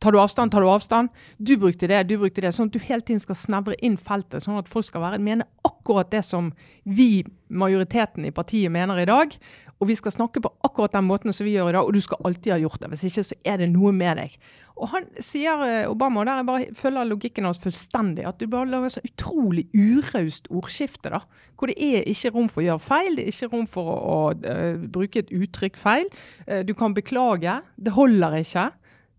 Tar 0.03 0.13
du 0.13 0.19
avstand, 0.19 0.51
tar 0.51 0.65
du 0.65 0.67
avstand. 0.67 1.13
Du 1.39 1.55
brukte 1.57 1.87
det, 1.87 2.01
du 2.11 2.17
brukte 2.19 2.43
det. 2.43 2.51
Sånn 2.57 2.71
at 2.71 2.75
du 2.75 2.83
hele 2.83 3.05
tiden 3.07 3.23
skal 3.23 3.39
snevre 3.39 3.77
inn 3.87 3.95
feltet, 3.95 4.43
sånn 4.43 4.59
at 4.59 4.71
folk 4.71 4.89
skal 4.89 5.05
være, 5.05 5.21
mene 5.23 5.47
akkurat 5.63 6.11
det 6.11 6.25
som 6.27 6.51
vi, 6.83 7.23
majoriteten 7.53 8.27
i 8.27 8.33
partiet, 8.35 8.73
mener 8.75 8.99
i 8.99 9.07
dag. 9.07 9.37
Og 9.79 9.89
vi 9.91 9.97
skal 9.99 10.15
snakke 10.15 10.43
på 10.43 10.51
akkurat 10.67 10.95
den 10.95 11.07
måten 11.07 11.35
som 11.35 11.47
vi 11.47 11.55
gjør 11.55 11.71
i 11.71 11.77
dag, 11.77 11.87
og 11.87 11.95
du 11.95 12.03
skal 12.03 12.23
alltid 12.27 12.53
ha 12.55 12.59
gjort 12.65 12.83
det. 12.83 12.91
Hvis 12.93 13.07
ikke 13.09 13.25
så 13.31 13.39
er 13.47 13.63
det 13.63 13.71
noe 13.71 13.95
med 13.95 14.19
deg. 14.19 14.37
Og 14.83 14.91
han 14.91 15.07
sier 15.23 15.63
eh, 15.67 15.91
Obama, 15.91 16.23
og 16.23 16.27
der 16.27 16.41
jeg 16.41 16.49
bare 16.51 16.77
følger 16.83 17.09
logikken 17.11 17.47
hans 17.47 17.63
fullstendig, 17.63 18.27
at 18.27 18.43
du 18.43 18.47
bare 18.51 18.71
lager 18.71 18.97
så 18.97 19.03
utrolig 19.07 19.69
uraust 19.75 20.51
ordskifte, 20.51 21.15
da. 21.15 21.23
Hvor 21.55 21.71
det 21.71 21.79
er 21.79 22.07
ikke 22.11 22.35
rom 22.35 22.51
for 22.51 22.63
å 22.63 22.69
gjøre 22.73 22.87
feil, 22.91 23.19
det 23.19 23.27
er 23.27 23.35
ikke 23.37 23.53
rom 23.55 23.67
for 23.71 23.91
å, 23.95 23.97
å 24.03 24.21
eh, 24.51 24.87
bruke 24.99 25.23
et 25.23 25.35
uttrykk 25.35 25.79
feil. 25.79 26.11
Eh, 26.47 26.63
du 26.67 26.75
kan 26.79 26.95
beklage, 26.99 27.61
det 27.79 27.95
holder 27.99 28.41
ikke. 28.43 28.71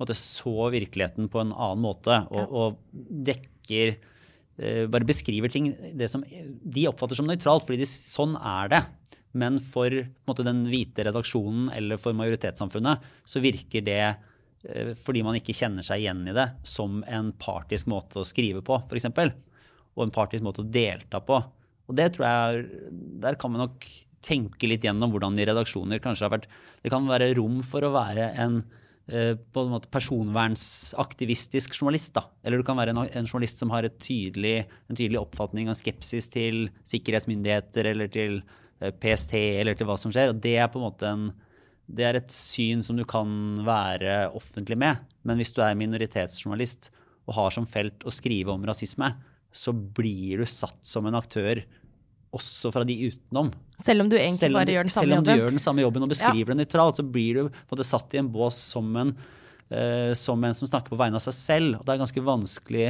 måtte, 0.00 0.14
så 0.14 0.70
virkeligheten 0.70 1.26
på 1.34 1.42
en 1.42 1.50
annen 1.50 1.82
måte. 1.82 2.30
Og, 2.30 2.46
og 2.54 2.78
dekker 3.26 3.96
eh, 3.96 4.09
Bare 4.60 5.06
beskriver 5.08 5.48
ting 5.48 5.70
det 5.96 6.10
som 6.12 6.20
de 6.24 6.82
oppfatter 6.90 7.16
som 7.16 7.28
nøytralt, 7.28 7.64
fordi 7.64 7.80
de, 7.80 7.86
sånn 7.88 8.34
er 8.36 8.72
det. 8.72 8.80
Men 9.32 9.60
for 9.62 9.94
måte, 10.26 10.44
den 10.46 10.64
hvite 10.70 11.04
redaksjonen 11.06 11.70
eller 11.74 12.00
for 12.02 12.16
majoritetssamfunnet 12.18 13.06
så 13.28 13.42
virker 13.42 13.84
det 13.86 14.02
eh, 14.02 14.92
fordi 14.98 15.22
man 15.26 15.38
ikke 15.38 15.54
kjenner 15.56 15.86
seg 15.86 16.02
igjen 16.02 16.24
i 16.30 16.34
det, 16.36 16.48
som 16.66 17.00
en 17.06 17.30
partisk 17.38 17.90
måte 17.90 18.22
å 18.22 18.26
skrive 18.26 18.64
på, 18.66 18.80
f.eks. 18.90 19.10
Og 19.94 20.04
en 20.06 20.14
partisk 20.14 20.46
måte 20.46 20.64
å 20.64 20.70
delta 20.70 21.22
på. 21.22 21.38
Og 21.90 21.98
det 21.98 22.12
tror 22.14 22.26
jeg, 22.26 22.66
Der 23.22 23.38
kan 23.38 23.54
man 23.54 23.66
nok 23.66 23.86
tenke 24.22 24.68
litt 24.68 24.84
gjennom 24.84 25.10
hvordan 25.14 25.38
de 25.38 25.46
redaksjoner 25.48 26.02
kanskje 26.02 26.26
har 26.26 26.34
vært 26.34 26.50
Det 26.84 26.90
kan 26.92 27.06
være 27.08 27.32
rom 27.38 27.62
for 27.66 27.86
å 27.86 27.94
være 27.94 28.30
en 28.38 28.60
eh, 28.60 28.76
på 29.10 29.64
en 29.64 29.72
måte 29.72 29.90
personvernsaktivistisk 29.90 31.74
journalist. 31.74 32.12
da. 32.14 32.26
Eller 32.44 32.60
du 32.60 32.66
kan 32.66 32.78
være 32.78 32.94
en, 32.94 33.02
en 33.04 33.26
journalist 33.28 33.58
som 33.58 33.72
har 33.74 33.88
tydelig, 33.98 34.66
en 34.88 34.96
tydelig 34.96 35.20
oppfatning 35.20 35.70
og 35.70 35.78
skepsis 35.78 36.30
til 36.30 36.68
sikkerhetsmyndigheter 36.86 37.90
eller 37.92 38.10
til 38.12 38.40
eh, 38.80 38.92
PST 38.94 39.34
eller 39.34 39.78
til 39.78 39.90
hva 39.90 39.98
som 40.00 40.14
skjer. 40.14 40.30
og 40.32 40.42
Det 40.42 40.56
er 40.56 40.70
på 40.70 40.80
en 40.80 40.86
måte 40.86 41.10
en, 41.10 41.26
det 41.90 42.06
er 42.06 42.20
et 42.20 42.30
syn 42.34 42.84
som 42.86 42.98
du 42.98 43.04
kan 43.08 43.30
være 43.66 44.30
offentlig 44.38 44.78
med. 44.78 45.02
Men 45.26 45.40
hvis 45.40 45.54
du 45.56 45.62
er 45.64 45.78
minoritetsjournalist 45.78 46.92
og 47.26 47.36
har 47.36 47.54
som 47.54 47.66
felt 47.68 48.06
å 48.06 48.14
skrive 48.14 48.54
om 48.54 48.64
rasisme, 48.66 49.10
så 49.50 49.74
blir 49.74 50.40
du 50.40 50.46
satt 50.46 50.78
som 50.86 51.06
en 51.08 51.18
aktør 51.18 51.64
også 52.36 52.70
fra 52.74 52.86
de 52.86 52.96
utenom. 53.10 53.50
Selv 53.86 54.04
om 54.04 54.10
du 54.10 54.16
egentlig 54.18 54.42
Selv 54.42 54.56
om, 54.56 54.60
bare 54.60 54.76
gjør 54.76 54.86
den 54.86 54.94
selv 54.94 55.02
samme 55.02 55.18
om 55.18 55.24
du 55.24 55.30
jobben. 55.30 55.42
gjør 55.42 55.54
den 55.56 55.64
samme 55.64 55.84
jobben 55.84 56.06
og 56.06 56.12
beskriver 56.12 56.52
det 56.52 56.58
nøytralt, 56.60 57.00
så 57.00 57.04
blir 57.16 57.38
du 57.38 57.60
måte 57.72 57.86
satt 57.86 58.16
i 58.16 58.20
en 58.20 58.30
bås 58.32 58.58
som 58.74 58.96
en, 59.00 59.12
uh, 59.72 60.12
som 60.18 60.44
en 60.44 60.56
som 60.56 60.70
snakker 60.70 60.92
på 60.92 61.00
vegne 61.00 61.20
av 61.20 61.24
seg 61.24 61.36
selv. 61.36 61.80
Og 61.80 61.86
det 61.86 61.94
er 61.94 62.02
ganske 62.04 62.24
vanskelig 62.26 62.88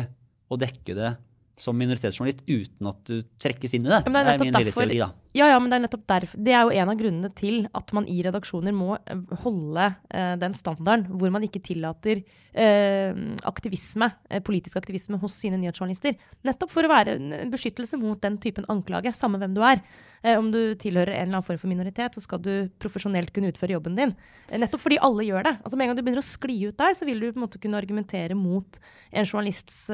å 0.50 0.58
dekke 0.60 0.96
det 0.98 1.14
som 1.60 1.76
minoritetsjournalist 1.76 2.42
uten 2.48 2.88
at 2.90 3.02
du 3.08 3.20
trekkes 3.42 3.76
inn 3.76 3.86
i 3.86 3.92
det. 3.92 4.02
Ja, 4.06 4.12
men 4.12 4.24
det 4.24 4.32
er 4.34 4.38
nettopp 4.38 4.46
min 4.48 4.60
lille 4.64 4.76
teori, 4.76 5.00
da. 5.02 5.10
Ja, 5.32 5.46
ja, 5.46 5.60
men 5.62 5.70
det 5.70 5.76
er 5.78 5.82
nettopp 5.84 6.08
derfor. 6.10 6.40
Det 6.42 6.50
er 6.50 6.64
jo 6.66 6.72
en 6.74 6.90
av 6.90 6.96
grunnene 6.98 7.28
til 7.38 7.68
at 7.78 7.92
man 7.94 8.06
i 8.10 8.16
redaksjoner 8.26 8.74
må 8.74 8.96
eh, 8.98 9.20
holde 9.44 9.84
eh, 10.10 10.32
den 10.42 10.56
standarden 10.58 11.06
hvor 11.20 11.30
man 11.30 11.46
ikke 11.46 11.62
tillater 11.68 12.24
eh, 12.50 13.20
aktivisme, 13.46 14.08
eh, 14.26 14.42
politisk 14.42 14.80
aktivisme 14.80 15.20
hos 15.22 15.36
sine 15.38 15.60
nyhetsjournalister. 15.62 16.18
Nettopp 16.48 16.74
for 16.74 16.82
å 16.82 16.90
være 16.90 17.14
en 17.20 17.54
beskyttelse 17.54 18.00
mot 18.02 18.18
den 18.26 18.40
typen 18.42 18.66
anklage, 18.74 19.14
samme 19.14 19.38
hvem 19.38 19.54
du 19.54 19.62
er. 19.62 19.84
Eh, 20.24 20.34
om 20.34 20.50
du 20.50 20.74
tilhører 20.74 21.14
en 21.14 21.28
eller 21.28 21.38
annen 21.38 21.46
form 21.46 21.62
for 21.62 21.70
minoritet, 21.70 22.18
så 22.18 22.26
skal 22.26 22.42
du 22.42 22.52
profesjonelt 22.82 23.30
kunne 23.36 23.54
utføre 23.54 23.78
jobben 23.78 24.02
din. 24.02 24.18
Eh, 24.48 24.58
nettopp 24.58 24.82
fordi 24.82 24.98
alle 24.98 25.30
gjør 25.30 25.46
det. 25.46 25.56
Altså 25.62 25.78
Med 25.78 25.86
en 25.86 25.92
gang 25.92 26.00
du 26.00 26.06
begynner 26.08 26.26
å 26.26 26.30
skli 26.32 26.58
ut 26.66 26.80
der, 26.82 26.98
så 26.98 27.06
vil 27.06 27.22
du 27.22 27.30
på 27.30 27.38
en 27.38 27.46
måte 27.46 27.62
kunne 27.62 27.78
argumentere 27.78 28.34
mot 28.34 28.82
en 29.14 29.30
journalists 29.30 29.84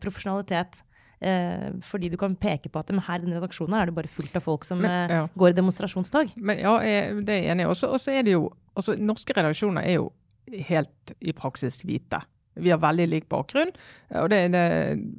profesjonalitet. 0.00 0.85
Eh, 1.16 1.70
fordi 1.80 2.10
du 2.12 2.18
kan 2.20 2.34
peke 2.36 2.68
på 2.68 2.80
at 2.82 2.90
men 2.92 3.00
her 3.06 3.22
den 3.22 3.32
redaksjonen 3.32 3.72
her 3.72 3.86
er 3.86 3.90
det 3.90 3.96
bare 3.96 4.10
fullt 4.12 4.36
av 4.36 4.44
folk 4.44 4.66
som 4.68 4.82
Men, 4.84 5.10
eh, 5.10 5.16
ja. 5.16 5.28
går 5.32 5.54
i 5.54 5.56
demonstrasjonstog. 5.56 6.34
Men 6.36 6.60
ja, 6.60 6.76
det 6.80 7.32
er 7.32 7.42
jeg 7.42 7.52
enig 7.54 7.64
i. 7.64 7.70
Og 7.72 7.76
så 7.76 7.88
og 7.88 8.00
så 8.00 8.12
er 8.12 8.26
det 8.26 8.36
jo 8.36 8.50
altså 8.76 8.96
Norske 9.00 9.32
redaksjoner 9.32 9.82
er 9.82 9.96
jo 9.96 10.10
helt 10.68 11.14
i 11.20 11.32
praksis 11.32 11.80
hvite. 11.82 12.20
Vi 12.56 12.70
har 12.72 12.80
veldig 12.80 13.06
lik 13.10 13.28
bakgrunn. 13.28 13.72
og 14.16 14.30
det, 14.32 14.40
det, 14.54 14.64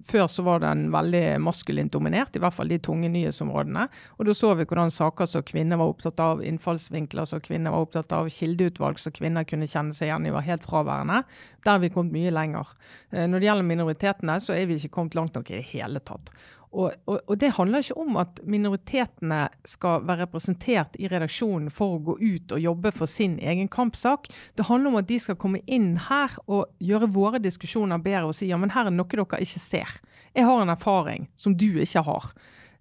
Før 0.10 0.28
så 0.32 0.43
var 0.43 0.63
den 0.63 0.88
veldig 0.93 1.39
maskulint 1.43 1.93
dominert, 1.93 2.36
i 2.36 2.41
hvert 2.41 2.56
fall 2.56 2.71
de 2.71 2.80
tunge 2.82 3.10
nyhetsområdene. 3.13 3.88
Og 4.17 4.26
da 4.26 4.34
så 4.34 4.54
vi 4.58 4.65
hvordan 4.65 4.93
saker 4.93 5.30
som 5.30 5.45
kvinner 5.45 5.78
var 5.78 5.93
opptatt 5.93 6.19
av, 6.23 6.41
innfallsvinkler 6.41 7.30
som 7.30 7.43
kvinner 7.45 7.76
var 7.76 7.86
opptatt 7.86 8.15
av, 8.15 8.32
kildeutvalg 8.34 9.00
som 9.02 9.13
kvinner 9.13 9.47
kunne 9.47 9.69
kjenne 9.69 9.93
seg 9.93 10.10
igjen 10.10 10.28
i, 10.28 10.34
var 10.34 10.47
helt 10.47 10.65
fraværende. 10.65 11.23
Der 11.63 11.76
har 11.76 11.84
vi 11.84 11.93
kommet 11.93 12.15
mye 12.15 12.34
lenger. 12.34 12.73
Eh, 13.12 13.28
Når 13.28 13.39
det 13.39 13.50
gjelder 13.52 13.71
minoritetene, 13.71 14.39
så 14.41 14.58
er 14.58 14.65
vi 14.65 14.80
ikke 14.82 14.95
kommet 14.97 15.17
langt 15.19 15.38
nok 15.38 15.52
i 15.52 15.60
det 15.60 15.67
hele 15.73 16.02
tatt. 16.02 16.34
Og, 16.77 16.93
og, 17.09 17.21
og 17.25 17.39
det 17.41 17.55
handler 17.57 17.81
ikke 17.81 17.97
om 17.97 18.19
at 18.21 18.41
minoritetene 18.45 19.47
skal 19.65 20.03
være 20.05 20.27
representert 20.27 20.97
i 21.01 21.09
redaksjonen 21.09 21.71
for 21.73 21.95
å 21.95 22.03
gå 22.11 22.17
ut 22.21 22.53
og 22.53 22.61
jobbe 22.61 22.91
for 22.93 23.09
sin 23.09 23.39
egen 23.41 23.69
kampsak. 23.73 24.29
Det 24.57 24.67
handler 24.69 24.93
om 24.93 24.99
at 25.01 25.09
de 25.09 25.17
skal 25.21 25.39
komme 25.41 25.63
inn 25.65 25.95
her 26.07 26.35
og 26.45 26.67
gjøre 26.83 27.09
våre 27.15 27.41
diskusjoner 27.41 28.01
bedre 28.03 28.30
og 28.30 28.38
si 28.38 28.51
ja, 28.51 28.59
men 28.61 28.75
her 28.75 28.91
er 28.91 28.93
noe 28.93 29.09
dere 29.09 29.41
ikke 29.41 29.63
ser. 29.63 29.97
Jeg 30.38 30.45
har 30.45 30.61
en 30.61 30.73
erfaring 30.73 31.25
som 31.39 31.57
du 31.57 31.71
ikke 31.82 32.05
har. 32.05 32.30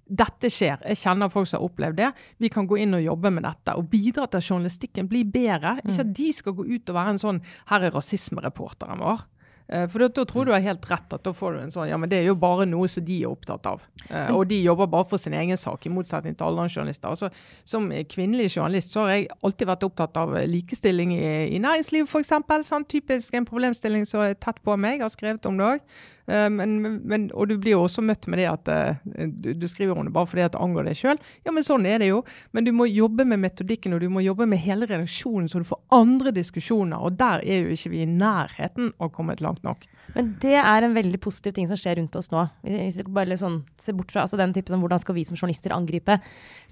Dette 0.06 0.50
skjer. 0.52 0.82
Jeg 0.86 1.00
kjenner 1.00 1.30
folk 1.32 1.48
som 1.50 1.58
har 1.58 1.66
opplevd 1.66 1.96
det. 1.98 2.10
Vi 2.38 2.50
kan 2.52 2.68
gå 2.68 2.78
inn 2.82 2.94
og 2.94 3.02
jobbe 3.02 3.32
med 3.34 3.46
dette 3.48 3.74
og 3.74 3.88
bidra 3.90 4.28
til 4.28 4.38
at 4.38 4.50
journalistikken 4.50 5.08
blir 5.10 5.26
bedre. 5.32 5.78
Ikke 5.82 6.04
at 6.04 6.12
de 6.14 6.28
skal 6.36 6.54
gå 6.54 6.66
ut 6.68 6.92
og 6.92 6.98
være 6.98 7.16
en 7.16 7.24
sånn 7.24 7.40
'her 7.70 7.88
er 7.88 7.96
rasismereporteren 7.96 9.02
vår'. 9.02 9.24
Eh, 9.68 9.86
For 9.90 9.98
da, 9.98 10.08
da 10.14 10.24
tror 10.28 10.46
du 10.46 10.52
har 10.54 10.62
helt 10.62 10.84
rett 10.90 11.14
at 11.16 11.24
da 11.26 11.32
får 11.34 11.56
du 11.56 11.60
en 11.64 11.72
sånn 11.74 11.88
Ja, 11.90 11.98
men 11.98 12.10
det 12.10 12.20
er 12.20 12.28
jo 12.28 12.36
bare 12.38 12.66
noe 12.68 12.86
som 12.90 13.04
de 13.06 13.18
er 13.22 13.30
opptatt 13.32 13.66
av. 13.66 13.82
Eh, 14.08 14.30
og 14.34 14.46
de 14.50 14.60
jobber 14.62 14.90
bare 14.92 15.08
for 15.10 15.18
sin 15.22 15.34
egen 15.34 15.58
sak, 15.58 15.86
i 15.86 15.92
motsetning 15.92 16.36
til 16.36 16.46
alle 16.46 16.66
andre 16.66 16.74
journalister. 16.74 17.10
Altså, 17.10 17.30
som 17.66 17.88
kvinnelig 17.90 18.52
journalist 18.54 18.94
så 18.94 19.06
har 19.06 19.14
jeg 19.16 19.30
alltid 19.42 19.70
vært 19.72 19.86
opptatt 19.88 20.20
av 20.22 20.36
likestilling 20.46 21.16
i, 21.16 21.24
i 21.56 21.62
næringslivet, 21.62 22.10
f.eks. 22.10 22.68
Sånn, 22.70 22.86
typisk 22.90 23.34
en 23.34 23.48
problemstilling 23.48 24.06
som 24.06 24.22
er 24.22 24.38
tett 24.38 24.62
på 24.62 24.76
meg. 24.78 25.02
Har 25.02 25.10
skrevet 25.12 25.46
om 25.50 25.58
det 25.58 25.72
òg. 25.76 25.96
Men, 26.26 26.78
men, 27.06 27.28
og 27.38 27.46
du 27.50 27.54
blir 27.62 27.76
jo 27.76 27.84
også 27.84 28.02
møtt 28.02 28.26
med 28.26 28.40
det 28.42 28.48
at 28.50 28.70
eh, 28.72 29.02
du, 29.30 29.52
du 29.54 29.66
skriver 29.70 29.94
om 29.94 30.08
det 30.08 30.14
bare 30.14 30.26
fordi 30.26 30.42
at 30.42 30.56
det 30.56 30.62
angår 30.62 30.88
deg 30.88 30.98
sjøl. 30.98 31.20
Ja, 31.46 31.54
men 31.54 31.66
sånn 31.66 31.86
er 31.86 32.02
det 32.02 32.10
jo. 32.10 32.22
Men 32.56 32.66
du 32.66 32.72
må 32.74 32.88
jobbe 32.90 33.26
med 33.28 33.42
metodikken, 33.44 33.94
og 33.94 34.02
du 34.02 34.08
må 34.12 34.24
jobbe 34.24 34.48
med 34.50 34.62
hele 34.64 34.88
redaksjonen, 34.90 35.46
så 35.50 35.62
du 35.62 35.68
får 35.68 35.82
andre 35.94 36.34
diskusjoner. 36.34 36.98
Og 36.98 37.18
der 37.20 37.44
er 37.46 37.62
jo 37.62 37.76
ikke 37.76 37.92
vi 37.94 38.02
i 38.02 38.10
nærheten 38.10 38.90
av 38.96 39.08
å 39.08 39.14
komme 39.14 39.38
langt 39.42 39.62
nok. 39.66 39.86
Men 40.16 40.34
det 40.42 40.56
er 40.58 40.86
en 40.86 40.96
veldig 40.96 41.20
positiv 41.22 41.56
ting 41.56 41.68
som 41.70 41.78
skjer 41.78 41.98
rundt 42.00 42.16
oss 42.18 42.30
nå. 42.32 42.46
Hvis 42.64 42.98
vi 43.00 43.06
bare 43.16 43.38
sånn, 43.38 43.60
ser 43.80 43.96
bort 43.98 44.14
fra 44.14 44.24
altså 44.24 44.38
den 44.40 44.54
typen 44.56 44.74
sånn, 44.74 44.82
hvordan 44.84 45.02
skal 45.02 45.16
vi 45.18 45.26
som 45.28 45.38
journalister 45.38 45.74
angripe 45.76 46.18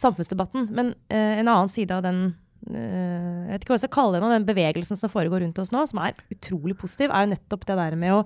samfunnsdebatten. 0.00 0.70
Men 0.74 0.94
eh, 1.12 1.40
en 1.42 1.50
annen 1.50 1.70
side 1.70 1.94
av 1.94 2.02
den 2.06 2.24
eh, 2.70 3.44
jeg 3.44 3.52
vet 3.52 3.66
ikke 3.66 3.74
hva 3.74 3.78
jeg 3.78 3.84
skal 3.86 3.94
kalle 3.98 4.18
det 4.22 4.32
den 4.34 4.48
bevegelsen 4.48 4.98
som 4.98 5.12
foregår 5.12 5.44
rundt 5.44 5.60
oss 5.62 5.72
nå, 5.74 5.84
som 5.90 6.02
er 6.02 6.18
utrolig 6.34 6.78
positiv, 6.80 7.12
er 7.12 7.26
jo 7.26 7.34
nettopp 7.34 7.68
det 7.68 7.78
der 7.80 7.98
med 8.00 8.16
å 8.16 8.24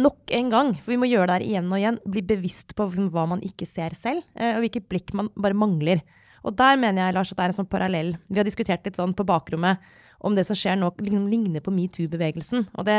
nok 0.00 0.32
en 0.32 0.50
gang, 0.52 0.72
for 0.78 0.94
vi 0.94 1.00
må 1.00 1.08
gjøre 1.10 1.28
det 1.28 1.36
her 1.36 1.46
igjen 1.46 1.70
og 1.72 1.80
igjen, 1.80 1.98
bli 2.08 2.22
bevisst 2.24 2.74
på 2.78 2.86
liksom, 2.88 3.10
hva 3.12 3.26
man 3.34 3.42
ikke 3.44 3.68
ser 3.68 3.96
selv, 3.98 4.24
eh, 4.36 4.54
og 4.56 4.64
hvilket 4.64 4.88
blikk 4.90 5.12
man 5.18 5.28
bare 5.36 5.58
mangler. 5.58 6.02
Og 6.42 6.56
der 6.58 6.78
mener 6.80 7.06
jeg 7.06 7.16
Lars, 7.16 7.32
at 7.32 7.38
det 7.38 7.44
er 7.44 7.52
en 7.52 7.58
sånn 7.60 7.70
parallell. 7.70 8.14
Vi 8.28 8.40
har 8.40 8.48
diskutert 8.48 8.86
litt 8.86 8.98
sånn 8.98 9.14
på 9.14 9.26
bakrommet 9.28 9.82
om 10.22 10.36
det 10.38 10.44
som 10.46 10.56
skjer 10.58 10.78
nå, 10.78 10.90
liksom 11.02 11.26
ligner 11.30 11.62
på 11.62 11.74
metoo-bevegelsen. 11.74 12.68
Og 12.78 12.86
det 12.86 12.98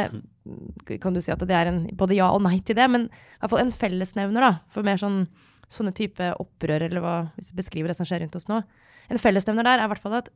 kan 1.04 1.16
du 1.16 1.22
si 1.24 1.32
at 1.32 1.44
det 1.48 1.56
er 1.56 1.72
en, 1.72 1.84
både 1.96 2.18
ja 2.18 2.30
og 2.36 2.44
nei 2.44 2.58
til 2.68 2.78
det, 2.80 2.88
men 2.92 3.08
i 3.08 3.42
hvert 3.42 3.54
fall 3.54 3.64
en 3.64 3.76
fellesnevner 3.76 4.44
da, 4.44 4.54
for 4.72 4.86
mer 4.88 5.00
sånn, 5.00 5.24
sånne 5.72 5.96
type 5.96 6.34
opprør, 6.44 6.88
eller 6.90 7.04
hva, 7.04 7.16
hvis 7.38 7.54
vi 7.54 7.62
beskriver 7.62 7.92
det 7.92 7.98
som 8.00 8.08
skjer 8.08 8.26
rundt 8.26 8.36
oss 8.40 8.50
nå. 8.52 8.60
En 9.12 9.22
fellesnevner 9.22 9.68
der 9.68 9.80
er 9.80 9.88
i 9.88 9.94
hvert 9.94 10.04
fall 10.04 10.20
at 10.20 10.32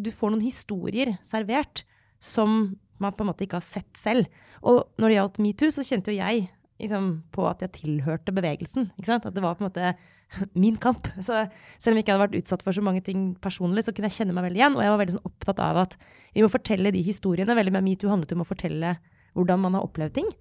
du 0.00 0.08
får 0.14 0.32
noen 0.32 0.44
historier 0.44 1.14
servert 1.26 1.84
som 2.20 2.74
man 3.02 3.14
på 3.16 3.24
en 3.24 3.30
måte 3.32 3.46
ikke 3.46 3.60
har 3.60 3.66
sett 3.66 3.90
selv. 3.98 4.30
Og 4.60 4.84
når 5.00 5.08
det 5.08 5.18
gjaldt 5.18 5.42
metoo, 5.44 5.72
så 5.74 5.84
kjente 5.86 6.12
jo 6.12 6.20
jeg 6.20 6.48
liksom, 6.80 7.10
på 7.34 7.44
at 7.48 7.62
jeg 7.64 7.74
tilhørte 7.76 8.34
bevegelsen. 8.34 8.90
At 9.04 9.28
det 9.34 9.44
var 9.44 9.56
på 9.58 9.64
en 9.64 9.68
måte 9.70 9.92
min 10.64 10.78
kamp. 10.80 11.08
Så 11.18 11.46
selv 11.78 11.94
om 11.94 12.00
jeg 12.00 12.06
ikke 12.06 12.16
hadde 12.16 12.26
vært 12.26 12.38
utsatt 12.40 12.64
for 12.66 12.76
så 12.76 12.84
mange 12.84 13.04
ting 13.06 13.32
personlig, 13.42 13.84
så 13.86 13.94
kunne 13.94 14.10
jeg 14.10 14.20
kjenne 14.20 14.36
meg 14.36 14.48
veldig 14.48 14.62
igjen. 14.62 14.78
Og 14.78 14.84
jeg 14.84 14.94
var 14.94 15.02
veldig 15.02 15.16
sånn, 15.16 15.32
opptatt 15.32 15.64
av 15.64 15.82
at 15.86 15.98
vi 16.36 16.44
må 16.44 16.52
fortelle 16.52 16.94
de 16.94 17.04
historiene. 17.04 17.58
Veldig 17.58 17.76
med 17.76 17.86
metoo 17.88 18.12
handlet 18.12 18.36
om 18.36 18.44
å 18.44 18.48
fortelle 18.48 18.96
hvordan 19.38 19.62
man 19.62 19.78
har 19.78 19.86
opplevd 19.86 20.16
ting. 20.18 20.32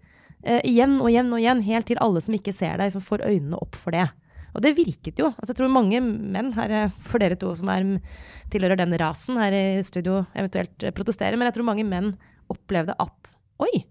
Eh, 0.47 0.63
igjen 0.67 0.97
og 1.01 1.11
igjen 1.11 1.31
og 1.35 1.41
igjen, 1.41 1.61
helt 1.67 1.89
til 1.89 1.99
alle 2.01 2.23
som 2.23 2.35
ikke 2.35 2.55
ser 2.55 2.79
deg, 2.79 2.93
som 2.93 3.03
får 3.03 3.25
øynene 3.27 3.59
opp 3.59 3.77
for 3.79 3.95
det. 3.95 4.07
Og 4.55 4.63
det 4.65 4.73
virket 4.79 5.19
jo. 5.21 5.29
Altså, 5.29 5.51
jeg 5.51 5.59
tror 5.59 5.73
mange 5.73 5.99
menn, 6.01 6.53
her, 6.55 6.89
for 7.05 7.21
dere 7.21 7.37
to 7.39 7.51
som 7.57 7.69
er, 7.69 7.85
tilhører 8.53 8.79
den 8.79 8.95
rasen 8.97 9.37
her 9.37 9.53
i 9.53 9.63
studio, 9.85 10.23
eventuelt 10.33 10.89
protesterer, 10.97 11.37
men 11.37 11.49
jeg 11.49 11.59
tror 11.59 11.69
mange 11.69 11.85
menn 11.85 12.15
opplevde 12.51 12.95
at 12.99 13.33
oi, 13.63 13.83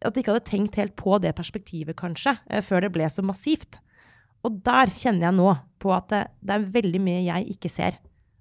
at 0.00 0.14
de 0.14 0.22
ikke 0.22 0.32
hadde 0.34 0.48
tenkt 0.48 0.78
helt 0.80 0.96
på 0.98 1.18
det 1.22 1.34
perspektivet, 1.36 1.96
kanskje, 1.98 2.36
eh, 2.48 2.64
før 2.64 2.86
det 2.86 2.92
ble 2.94 3.08
så 3.12 3.24
massivt. 3.24 3.80
Og 4.46 4.62
der 4.64 4.92
kjenner 4.96 5.28
jeg 5.28 5.36
nå 5.36 5.50
på 5.82 5.92
at 5.92 6.08
det, 6.12 6.22
det 6.40 6.56
er 6.56 6.70
veldig 6.78 7.02
mye 7.04 7.26
jeg 7.26 7.56
ikke 7.56 7.72
ser. 7.72 7.98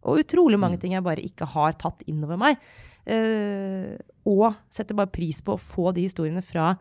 Og 0.07 0.21
utrolig 0.23 0.59
mange 0.59 0.79
ting 0.79 0.93
jeg 0.95 1.03
bare 1.03 1.23
ikke 1.23 1.47
har 1.53 1.75
tatt 1.79 2.05
inn 2.07 2.23
over 2.23 2.39
meg. 2.39 2.59
Uh, 3.09 3.95
og 4.29 4.53
setter 4.71 4.97
bare 4.97 5.11
pris 5.11 5.39
på 5.41 5.55
å 5.55 5.61
få 5.61 5.89
de 5.95 6.03
historiene 6.05 6.43
fra 6.45 6.75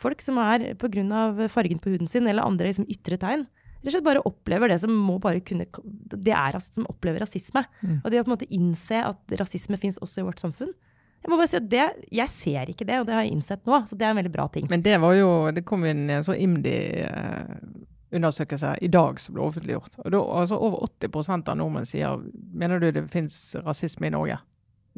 folk 0.00 0.20
som 0.22 0.38
er 0.42 0.74
pga. 0.80 1.48
fargen 1.48 1.80
på 1.80 1.94
huden 1.94 2.10
sin 2.10 2.28
eller 2.28 2.44
andre 2.44 2.68
liksom, 2.70 2.88
ytre 2.90 3.18
tegn. 3.20 3.46
Rett 3.80 3.88
og 3.88 3.94
slett 3.94 4.04
bare 4.04 4.24
opplever 4.28 4.68
det 4.68 4.76
som 4.82 4.92
må 4.92 5.16
bare 5.22 5.40
kunne 5.40 5.64
Det 6.04 6.34
er 6.36 6.58
som 6.60 6.84
opplever 6.90 7.22
rasisme. 7.24 7.64
Mm. 7.80 8.00
Og 8.04 8.10
det 8.10 8.20
å 8.20 8.24
på 8.26 8.30
en 8.30 8.36
måte 8.36 8.50
innse 8.52 9.00
at 9.00 9.36
rasisme 9.40 9.78
fins 9.80 9.98
også 10.04 10.20
i 10.20 10.26
vårt 10.28 10.42
samfunn. 10.42 10.74
Jeg 11.20 11.28
må 11.28 11.36
bare 11.36 11.50
si 11.50 11.58
at 11.58 11.68
det, 11.68 11.86
jeg 12.16 12.32
ser 12.32 12.70
ikke 12.72 12.86
det, 12.88 13.00
og 13.02 13.06
det 13.08 13.14
har 13.16 13.26
jeg 13.26 13.34
innsett 13.34 13.66
nå. 13.68 13.82
Så 13.86 13.96
det 13.98 14.06
er 14.06 14.14
en 14.14 14.20
veldig 14.22 14.32
bra 14.32 14.46
ting. 14.52 14.66
Men 14.70 14.84
det 14.84 14.96
var 15.02 15.14
jo 15.18 15.30
Det 15.52 15.64
kom 15.68 15.84
en 15.84 16.08
sånn 16.24 16.38
IMDi 16.40 16.76
eh, 17.04 17.58
i 18.10 18.88
dag 18.90 19.20
som 19.20 19.36
ble 19.36 19.44
offentliggjort. 19.44 20.00
Og 20.04 20.10
da, 20.14 20.22
altså 20.40 20.58
Over 20.58 20.88
80% 20.88 21.52
av 21.52 21.60
nordmenn 21.60 21.86
sier 21.86 22.24
mener 22.32 22.80
du 22.80 22.90
det 22.90 23.04
finnes 23.12 23.36
rasisme 23.62 24.08
i 24.08 24.14
Norge. 24.14 24.40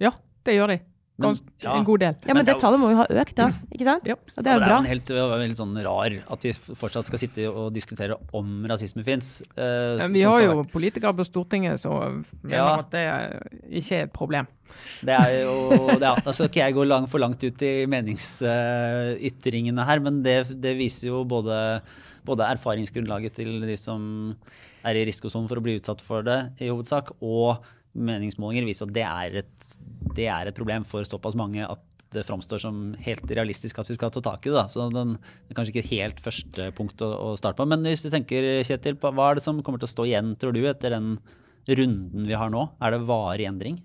Ja, 0.00 0.14
det 0.46 0.54
gjør 0.56 0.72
de. 0.72 0.78
Men, 1.20 1.36
ja. 1.60 1.74
En 1.76 1.84
god 1.84 2.00
del. 2.00 2.14
Ja, 2.24 2.34
Men 2.34 2.46
det 2.48 2.54
tallet 2.60 2.80
må 2.80 2.88
jo 2.88 2.96
ha 2.98 3.04
økt, 3.22 3.34
da. 3.36 3.50
ikke 3.74 3.84
sant? 3.86 4.06
Ja. 4.08 4.16
Og 4.16 4.44
det 4.44 4.48
er 4.52 4.56
jo 4.56 4.62
bra. 4.64 4.78
Det 4.80 4.88
er 4.88 4.92
helt, 4.94 5.12
veldig 5.32 5.58
sånn 5.58 5.74
rar 5.84 6.16
at 6.34 6.46
vi 6.46 6.52
fortsatt 6.56 7.10
skal 7.10 7.20
sitte 7.20 7.50
og 7.50 7.68
diskutere 7.76 8.16
om 8.38 8.64
rasisme 8.70 9.04
fins. 9.06 9.34
Uh, 9.52 10.00
vi 10.14 10.24
har 10.24 10.40
jo 10.46 10.64
politikere 10.72 11.12
på 11.18 11.26
Stortinget 11.28 11.82
så 11.84 11.92
mener 12.08 12.56
ja. 12.56 12.70
at 12.80 12.88
det 12.94 13.04
ikke 13.82 14.00
er 14.00 14.08
et 14.08 14.14
problem. 14.16 14.48
Det 15.04 15.14
er 15.14 15.42
jo, 15.42 15.54
det 15.90 16.06
er, 16.06 16.22
altså, 16.30 16.48
okay, 16.48 16.64
jeg 16.64 16.76
går 16.78 16.88
lang, 16.88 17.08
for 17.10 17.22
langt 17.22 17.44
ut 17.44 17.66
i 17.66 17.74
meningsytringene 17.92 19.86
her, 19.88 20.02
men 20.04 20.22
det, 20.24 20.38
det 20.62 20.72
viser 20.80 21.10
jo 21.10 21.22
både, 21.28 21.56
både, 22.24 22.48
erfaringsgrunnlaget 22.56 23.36
til 23.42 23.60
de 23.66 23.76
som 23.76 24.00
er 24.82 24.98
i 24.98 25.04
risikosonen 25.06 25.48
for 25.50 25.60
å 25.60 25.64
bli 25.64 25.76
utsatt 25.78 26.00
for 26.02 26.24
det, 26.26 26.40
i 26.64 26.72
hovedsak, 26.72 27.14
og 27.20 27.60
meningsmålinger 27.92 28.66
viser 28.68 28.88
at 28.88 28.94
det 28.96 29.06
er, 29.06 29.40
et, 29.42 29.72
det 30.16 30.28
er 30.32 30.48
et 30.48 30.56
problem 30.56 30.86
for 30.88 31.06
såpass 31.08 31.36
mange 31.38 31.64
at 31.66 31.82
det 32.12 32.26
framstår 32.28 32.60
som 32.60 32.80
helt 33.06 33.30
realistisk 33.32 33.78
at 33.80 33.88
vi 33.88 33.96
skal 33.96 34.12
ta 34.12 34.20
tak 34.24 34.44
i 34.44 34.50
det. 34.50 34.56
Da. 34.58 34.66
Så 34.68 34.88
den 34.92 35.14
er 35.16 35.56
kanskje 35.56 35.76
ikke 35.76 35.94
helt 35.94 36.20
første 36.20 36.68
punkt 36.76 37.00
å, 37.04 37.08
å, 37.08 37.30
starte 37.40 37.60
på. 37.60 37.68
Men 37.68 37.86
hvis 37.88 38.04
du 38.04 38.10
tenker, 38.12 38.48
Kjetil, 38.68 38.98
hva 39.00 39.30
er 39.30 39.38
det 39.38 39.44
som 39.46 39.62
kommer 39.64 39.80
til 39.80 39.88
å 39.88 39.94
stå 39.94 40.08
igjen, 40.10 40.34
tror 40.40 40.52
du, 40.56 40.60
etter 40.68 40.92
den 40.92 41.14
runden 41.70 42.28
vi 42.28 42.36
har 42.36 42.52
nå? 42.52 42.66
Er 42.82 42.94
det 42.94 43.06
varig 43.08 43.48
endring? 43.48 43.80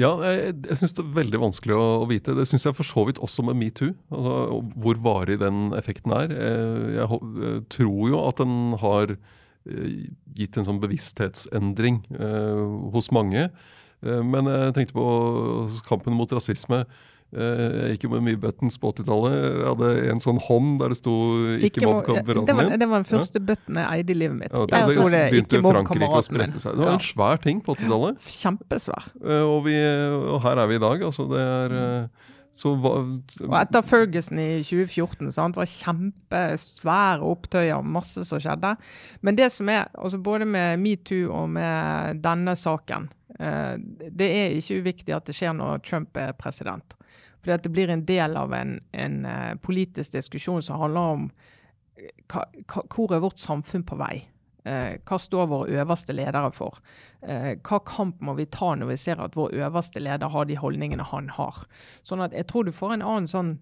Ja, 0.00 0.14
jeg, 0.24 0.54
jeg 0.64 0.78
syns 0.80 0.94
det 0.96 1.02
er 1.02 1.16
veldig 1.18 1.40
vanskelig 1.42 1.76
å, 1.76 1.86
å 2.02 2.06
vite. 2.08 2.34
Det 2.36 2.46
syns 2.48 2.64
jeg 2.66 2.76
for 2.78 2.88
så 2.88 3.04
vidt 3.08 3.20
også 3.22 3.44
med 3.46 3.58
metoo. 3.60 3.92
Altså, 4.14 4.60
hvor 4.80 5.02
varig 5.04 5.40
den 5.42 5.74
effekten 5.76 6.14
er. 6.16 6.32
Eh, 6.32 6.86
jeg, 6.96 7.20
jeg 7.44 7.62
tror 7.76 8.00
jo 8.08 8.22
at 8.24 8.40
den 8.40 8.78
har 8.80 9.14
gitt 10.36 10.58
en 10.58 10.66
sånn 10.66 10.80
bevissthetsendring 10.82 12.02
eh, 12.16 12.64
hos 12.94 13.10
mange. 13.14 13.48
Eh, 14.00 14.20
men 14.26 14.50
jeg 14.50 14.76
tenkte 14.76 14.98
på 14.98 15.06
kampen 15.88 16.16
mot 16.16 16.30
rasisme. 16.36 16.84
Jeg 17.30 17.92
gikk 17.92 18.08
jo 18.08 18.08
med 18.10 18.24
mye 18.26 18.38
buttons 18.42 18.74
på 18.82 18.90
80-tallet. 18.90 19.34
Jeg 19.38 19.66
hadde 19.68 19.90
en 20.10 20.22
sånn 20.24 20.40
hånd 20.48 20.80
der 20.80 20.90
det 20.90 20.96
sto 20.98 21.12
'ikke 21.62 21.84
mobb 21.86 22.00
kameraten 22.08 22.56
var, 22.58 22.72
det 22.74 22.88
var 22.90 23.04
den 23.04 23.06
første 23.06 23.38
ja. 23.38 23.44
button 23.52 23.78
jeg 23.78 23.86
eide 23.86 24.10
i 24.10 24.16
livet 24.18 24.34
mitt. 24.40 24.50
Ja, 24.50 24.64
det, 24.66 24.80
altså, 24.80 25.04
det, 25.14 25.20
begynte 25.36 25.60
Frankrike 25.62 26.08
å 26.10 26.24
sprette 26.26 26.62
seg. 26.64 26.74
Det 26.74 26.88
var 26.88 26.96
en 26.96 27.06
svær 27.06 27.38
ting 27.44 27.62
på 27.62 27.76
80-tallet. 27.78 28.18
Kjempesvær. 28.34 29.06
Og, 29.46 29.60
vi, 29.68 29.76
og, 29.78 30.40
her 30.42 30.64
er 30.64 30.72
vi 30.72 30.80
i 30.80 30.82
dag. 30.82 31.06
Altså, 31.06 31.28
det 31.30 31.46
er 31.46 31.78
hva, 32.58 32.92
og 33.46 33.54
etter 33.60 33.84
Ferguson 33.86 34.40
i 34.42 34.48
2014 34.66 35.30
sant, 35.32 35.56
var 35.56 35.68
kjempesvære 35.70 37.24
opptøyer, 37.24 37.82
masse 37.86 38.24
som 38.26 38.42
skjedde. 38.42 38.74
Men 39.22 39.38
det 39.38 39.50
som 39.54 39.70
er, 39.70 39.86
altså 39.94 40.18
både 40.18 40.48
med 40.50 40.80
metoo 40.82 41.30
og 41.32 41.50
med 41.54 42.20
denne 42.24 42.56
saken, 42.58 43.08
eh, 43.38 43.76
det 44.10 44.28
er 44.28 44.58
ikke 44.58 44.80
uviktig 44.82 45.14
at 45.16 45.30
det 45.30 45.36
skjer 45.38 45.54
når 45.56 45.84
Trump 45.86 46.18
er 46.20 46.34
president. 46.38 46.96
At 47.46 47.64
det 47.64 47.72
blir 47.72 47.88
en 47.88 48.04
del 48.04 48.36
av 48.36 48.52
en, 48.52 48.74
en 48.92 49.22
uh, 49.24 49.54
politisk 49.64 50.12
diskusjon 50.12 50.60
som 50.60 50.82
handler 50.82 51.14
om 51.14 51.22
eh, 51.96 52.10
hva, 52.28 52.44
hva, 52.66 52.82
hvor 52.92 53.14
er 53.16 53.22
vårt 53.24 53.40
samfunn 53.40 53.86
på 53.88 53.96
vei. 53.96 54.26
Eh, 54.70 54.98
hva 55.08 55.18
står 55.18 55.48
våre 55.50 55.80
øverste 55.82 56.14
ledere 56.14 56.50
for? 56.54 56.78
Eh, 57.22 57.56
hva 57.66 57.80
kamp 57.86 58.20
må 58.22 58.36
vi 58.38 58.46
ta 58.46 58.74
når 58.78 58.92
vi 58.92 59.00
ser 59.00 59.22
at 59.22 59.38
vår 59.38 59.56
øverste 59.64 60.02
leder 60.02 60.30
har 60.30 60.46
de 60.46 60.58
holdningene 60.60 61.08
han 61.10 61.32
har? 61.34 61.64
Sånn 62.06 62.22
at 62.22 62.36
jeg 62.36 62.46
tror 62.50 62.68
du 62.68 62.76
får 62.76 62.98
en 62.98 63.08
annen 63.08 63.28
sånn 63.30 63.58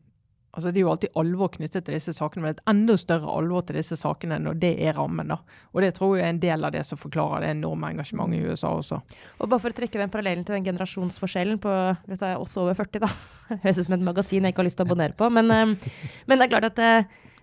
altså 0.59 0.72
Det 0.72 0.80
er 0.80 0.86
jo 0.86 0.90
alltid 0.90 1.16
alvor 1.20 1.50
knyttet 1.54 1.84
til 1.86 1.94
disse 1.94 2.12
sakene, 2.16 2.42
men 2.42 2.54
et 2.56 2.62
enda 2.66 2.96
større 2.98 3.30
alvor 3.30 3.66
til 3.68 3.76
disse 3.78 3.98
sakene 4.00 4.40
når 4.42 4.56
det 4.59 4.70
er 4.80 4.96
rammen. 4.96 5.28
da. 5.28 5.36
Og 5.76 5.82
Det 5.84 5.92
tror 5.94 6.16
jeg 6.16 6.24
er 6.24 6.32
en 6.32 6.40
del 6.40 6.64
av 6.64 6.72
det 6.74 6.84
som 6.88 6.98
forklarer 6.98 7.44
det 7.44 7.50
enorme 7.52 7.92
engasjementet 7.92 8.40
i 8.40 8.48
USA 8.48 8.72
også. 8.74 8.98
Og 9.38 9.48
Bare 9.52 9.61
for 9.61 9.70
å 9.70 9.76
trekke 9.76 10.00
den 10.00 10.11
parallellen 10.11 10.44
til 10.48 10.56
den 10.56 10.64
generasjonsforskjellen 10.64 11.61
på 11.62 11.76
hvis 12.09 12.24
jeg 12.24 12.32
er 12.32 12.42
også 12.42 12.64
over 12.64 12.74
40, 12.74 13.04
da. 13.04 13.12
Høres 13.62 13.78
ut 13.78 13.84
som 13.84 13.98
et 13.98 14.09
magasin 14.09 14.48
jeg 14.48 14.56
ikke 14.56 14.64
har 14.64 14.70
lyst 14.70 14.80
til 14.80 14.88
å 14.88 14.88
abonnere 14.88 15.14
på. 15.20 15.30
Men, 15.30 15.52
eh, 15.52 15.94
men 16.26 16.38
det 16.38 16.48
er 16.48 16.54
klart 16.56 16.70
at 16.72 16.82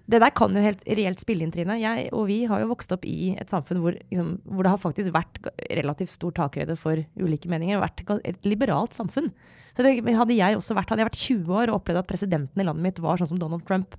det 0.06 0.20
der 0.22 0.34
kan 0.38 0.54
jo 0.54 0.62
helt 0.62 0.84
reelt 0.86 1.22
spille 1.22 1.46
inn, 1.46 1.52
Trine. 1.54 1.80
Jeg 1.82 2.10
og 2.14 2.28
vi 2.30 2.44
har 2.50 2.62
jo 2.62 2.70
vokst 2.70 2.92
opp 2.94 3.08
i 3.10 3.34
et 3.42 3.50
samfunn 3.50 3.80
hvor, 3.82 3.96
liksom, 4.12 4.36
hvor 4.46 4.66
det 4.66 4.74
har 4.76 4.82
faktisk 4.82 5.14
vært 5.16 5.40
relativt 5.66 6.14
stor 6.14 6.36
takhøyde 6.38 6.76
for 6.78 7.02
ulike 7.18 7.50
meninger. 7.50 7.80
og 7.80 7.88
vært 7.88 8.28
et 8.30 8.46
liberalt 8.46 8.94
samfunn. 8.94 9.32
Så 9.76 9.84
det, 9.84 9.98
hadde 10.06 10.38
jeg 10.38 10.58
også 10.58 10.78
vært, 10.78 10.92
hadde 10.94 11.02
jeg 11.04 11.10
vært 11.10 11.24
20 11.24 11.58
år 11.58 11.72
og 11.72 11.80
opplevd 11.80 12.04
at 12.04 12.12
presidenten 12.12 12.62
i 12.62 12.68
landet 12.68 12.86
mitt 12.86 13.02
var 13.02 13.18
sånn 13.20 13.34
som 13.34 13.42
Donald 13.42 13.66
Trump, 13.68 13.98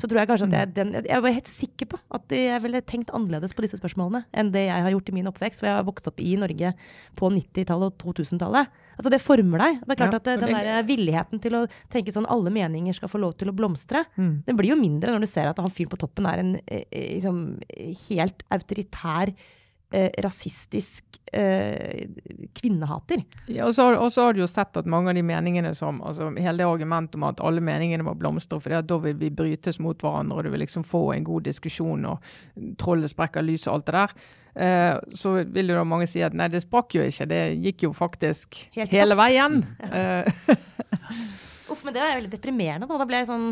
så 0.00 0.08
tror 0.08 0.22
jeg 0.22 0.30
kanskje 0.30 0.48
at 0.48 0.54
jeg, 0.56 0.70
den, 0.74 0.94
jeg 1.04 1.22
var 1.22 1.34
helt 1.36 1.50
sikker 1.50 1.90
på 1.92 1.98
at 2.16 2.32
jeg 2.34 2.62
ville 2.64 2.80
tenkt 2.88 3.12
annerledes 3.14 3.52
på 3.54 3.62
disse 3.62 3.76
spørsmålene 3.78 4.24
enn 4.32 4.50
det 4.54 4.64
jeg 4.64 4.86
har 4.86 4.94
gjort 4.96 5.12
i 5.12 5.14
min 5.14 5.28
oppvekst. 5.30 5.60
For 5.60 5.68
jeg 5.68 5.76
har 5.78 5.86
vokst 5.86 6.08
opp 6.10 6.22
i 6.22 6.32
Norge 6.40 6.72
på 7.20 7.30
90-tallet 7.36 7.92
og 7.92 8.16
2000-tallet. 8.16 8.72
Altså 8.98 9.10
Det 9.10 9.20
former 9.22 9.58
deg. 9.58 9.80
Det 9.82 9.90
er 9.94 10.00
klart 10.00 10.12
Ja, 10.12 10.20
at 10.20 10.26
eh, 10.28 10.36
Den 10.42 10.52
der 10.56 10.82
villigheten 10.88 11.40
til 11.42 11.52
å 11.58 11.62
tenke 11.90 12.12
sånn 12.12 12.26
alle 12.28 12.50
meninger 12.50 12.94
skal 12.94 13.08
få 13.08 13.18
lov 13.22 13.36
til 13.38 13.48
å 13.48 13.56
blomstre, 13.56 14.04
Mm. 14.18 14.44
den 14.46 14.56
blir 14.56 14.70
jo 14.74 14.76
mindre 14.76 15.10
når 15.12 15.20
du 15.20 15.26
ser 15.26 15.48
at 15.48 15.58
han 15.58 15.70
fyren 15.70 15.88
på 15.90 15.98
toppen 15.98 16.26
er 16.26 16.38
en 16.42 16.54
eh, 16.66 16.84
eh, 16.92 17.14
liksom, 17.16 17.60
helt 18.10 18.42
autoritær, 18.50 19.32
eh, 19.92 20.10
rasistisk 20.24 21.04
eh, 21.32 22.08
kvinnehater. 22.58 23.22
Ja, 23.46 23.66
og 23.66 23.74
så 23.76 23.86
har- 23.90 23.98
og 24.00 24.10
så 24.12 24.26
har 24.26 24.32
du 24.36 24.40
jo 24.40 24.46
sett 24.50 24.76
at 24.76 24.86
mange 24.86 25.08
av 25.12 25.14
de 25.14 25.22
meningene 25.22 25.74
som 25.74 26.00
altså 26.02 26.30
Hele 26.38 26.58
det 26.58 26.66
argumentet 26.66 27.14
om 27.16 27.24
at 27.24 27.40
alle 27.40 27.60
meningene 27.60 28.04
må 28.04 28.14
blomstre, 28.18 28.60
for 28.60 28.82
da 28.82 28.98
vil 28.98 29.14
vi 29.20 29.30
brytes 29.30 29.78
mot 29.80 29.96
hverandre, 29.98 30.36
og 30.38 30.44
du 30.44 30.50
vil 30.50 30.60
liksom 30.66 30.84
få 30.84 31.14
en 31.16 31.24
god 31.24 31.44
diskusjon, 31.44 32.04
og 32.06 32.76
trollet 32.78 33.10
sprekker 33.12 33.42
lys 33.44 33.66
og 33.68 33.74
alt 33.74 33.86
det 33.86 33.94
der. 33.94 34.14
Eh, 34.54 34.98
så 35.16 35.44
vil 35.48 35.68
jo 35.72 35.78
da 35.78 35.84
mange 35.88 36.06
si 36.06 36.20
at 36.20 36.34
nei, 36.36 36.48
det 36.52 36.60
sprakk 36.62 36.92
jo 36.98 37.02
ikke, 37.08 37.26
det 37.30 37.42
gikk 37.62 37.86
jo 37.86 37.92
faktisk 37.96 38.66
Helt 38.76 38.90
hele 38.92 39.16
veien. 39.16 39.62
Eh, 39.92 40.24
Uff, 41.72 41.84
men 41.84 41.94
det 41.94 42.02
var 42.02 42.18
veldig 42.18 42.30
deprimerende, 42.34 42.86
da. 42.88 42.98
Da 43.00 43.06
ble 43.08 43.22
jeg 43.22 43.30
sånn 43.30 43.46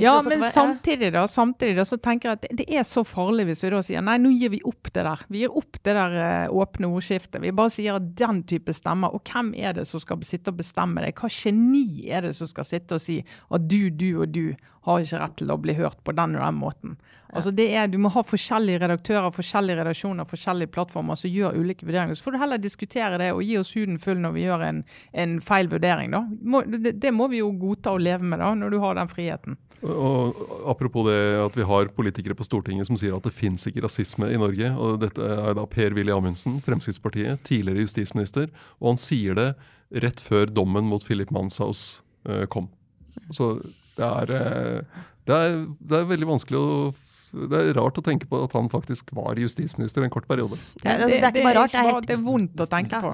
Ja, 0.00 0.14
men 0.24 0.40
var- 0.40 0.50
samtidig 0.54 1.12
da, 1.12 1.26
samtidig 1.26 1.76
da, 1.76 1.84
så 1.84 1.98
tenker 2.00 2.28
jeg 2.30 2.32
at 2.38 2.42
det, 2.48 2.56
det 2.62 2.66
er 2.78 2.82
så 2.88 3.04
farlig 3.04 3.44
hvis 3.50 3.64
vi 3.66 3.70
da 3.74 3.82
sier 3.82 4.00
nei, 4.02 4.16
nå 4.22 4.30
gir 4.32 4.50
vi 4.54 4.60
opp 4.64 4.88
det 4.92 5.04
der. 5.04 5.24
Vi 5.28 5.42
gir 5.44 5.56
opp 5.60 5.76
det 5.82 5.94
der 5.98 6.16
eh, 6.22 6.48
åpne 6.48 6.88
ordskiftet. 6.88 7.40
Vi 7.42 7.52
bare 7.52 7.70
sier 7.70 7.96
at 8.00 8.10
den 8.16 8.42
type 8.48 8.72
stemmer. 8.72 9.12
Og 9.12 9.20
hvem 9.28 9.52
er 9.54 9.72
det 9.76 9.86
som 9.86 10.00
skal 10.00 10.22
sitte 10.24 10.48
og 10.54 10.56
bestemme 10.62 11.04
det? 11.04 11.12
Hva 11.18 11.28
geni 11.28 12.08
er 12.08 12.22
det 12.22 12.34
som 12.38 12.46
skal 12.48 12.64
sitte 12.64 12.94
og 12.96 13.00
si 13.04 13.20
at 13.50 13.68
du, 13.68 13.90
du 13.90 14.22
og 14.22 14.32
du 14.32 14.54
har 14.86 15.02
ikke 15.02 15.20
rett 15.22 15.36
til 15.38 15.52
å 15.54 15.58
bli 15.62 15.74
hørt 15.78 16.00
på 16.04 16.14
den 16.16 16.36
og 16.38 16.44
den 16.44 16.58
måten? 16.58 16.96
Altså 17.32 17.50
det 17.54 17.68
er, 17.72 17.88
Du 17.88 17.96
må 18.02 18.10
ha 18.12 18.22
forskjellige 18.26 18.82
redaktører, 18.82 19.32
forskjellige 19.32 19.78
redaksjoner, 19.80 20.28
forskjellige 20.28 20.72
plattformer 20.74 21.16
som 21.16 21.32
gjør 21.32 21.56
ulike 21.56 21.86
vurderinger. 21.88 22.18
Så 22.18 22.26
får 22.26 22.34
du 22.34 22.40
heller 22.42 22.60
diskutere 22.60 23.20
det 23.22 23.30
og 23.32 23.42
gi 23.46 23.56
oss 23.60 23.72
huden 23.76 23.98
full 24.02 24.20
når 24.20 24.34
vi 24.36 24.44
gjør 24.44 24.64
en, 24.66 24.82
en 25.24 25.36
feil 25.40 25.70
vurdering. 25.72 26.12
da. 26.12 26.26
Må, 26.28 26.64
det, 26.68 26.98
det 27.00 27.14
må 27.16 27.30
vi 27.32 27.40
jo 27.40 27.48
godta 27.56 27.96
og 27.96 28.04
leve 28.04 28.28
med 28.28 28.42
da, 28.44 28.52
når 28.58 28.74
du 28.74 28.80
har 28.84 29.00
den 29.00 29.12
friheten. 29.12 29.56
Og 29.82 30.42
Apropos 30.70 31.08
det 31.08 31.18
at 31.40 31.56
vi 31.58 31.66
har 31.66 31.90
politikere 31.96 32.36
på 32.38 32.46
Stortinget 32.46 32.86
som 32.86 32.98
sier 33.00 33.16
at 33.16 33.24
det 33.26 33.34
fins 33.34 33.64
ikke 33.66 33.82
rasisme 33.86 34.28
i 34.30 34.38
Norge. 34.38 34.68
og 34.76 35.00
Dette 35.02 35.24
er 35.24 35.56
da 35.58 35.66
Per-Willy 35.66 36.12
Amundsen, 36.14 36.60
Fremskrittspartiet, 36.62 37.42
tidligere 37.48 37.86
justisminister. 37.88 38.52
Og 38.78 38.92
han 38.92 39.00
sier 39.00 39.38
det 39.38 39.48
rett 40.04 40.20
før 40.22 40.52
dommen 40.52 40.86
mot 40.88 41.02
Philip 41.04 41.32
Manshaus 41.34 42.02
eh, 42.28 42.44
kom. 42.52 42.68
Så 43.32 43.56
det 43.98 44.06
er, 44.08 44.32
eh, 44.36 45.02
det 45.28 45.38
er, 45.38 45.56
det 45.80 45.98
er 46.00 46.08
veldig 46.10 46.28
vanskelig 46.32 46.58
å 46.60 46.68
Det 47.32 47.58
er 47.62 47.72
rart 47.78 47.96
å 47.96 48.02
tenke 48.04 48.26
på 48.28 48.42
at 48.44 48.52
han 48.52 48.66
faktisk 48.68 49.08
var 49.16 49.38
justisminister 49.40 50.04
en 50.04 50.10
kort 50.12 50.26
periode. 50.28 50.58
Det, 50.82 50.84
er- 50.84 50.98
det 51.08 51.20
er 51.22 51.30
ikke 51.30 51.46
bare 51.46 51.60
rart, 51.62 51.72
det 51.72 51.80
er 51.80 51.88
helt 51.94 52.06
det 52.10 52.16
er 52.18 52.24
vondt 52.26 52.60
å 52.60 52.66
tenke 52.68 52.98
på. 53.00 53.12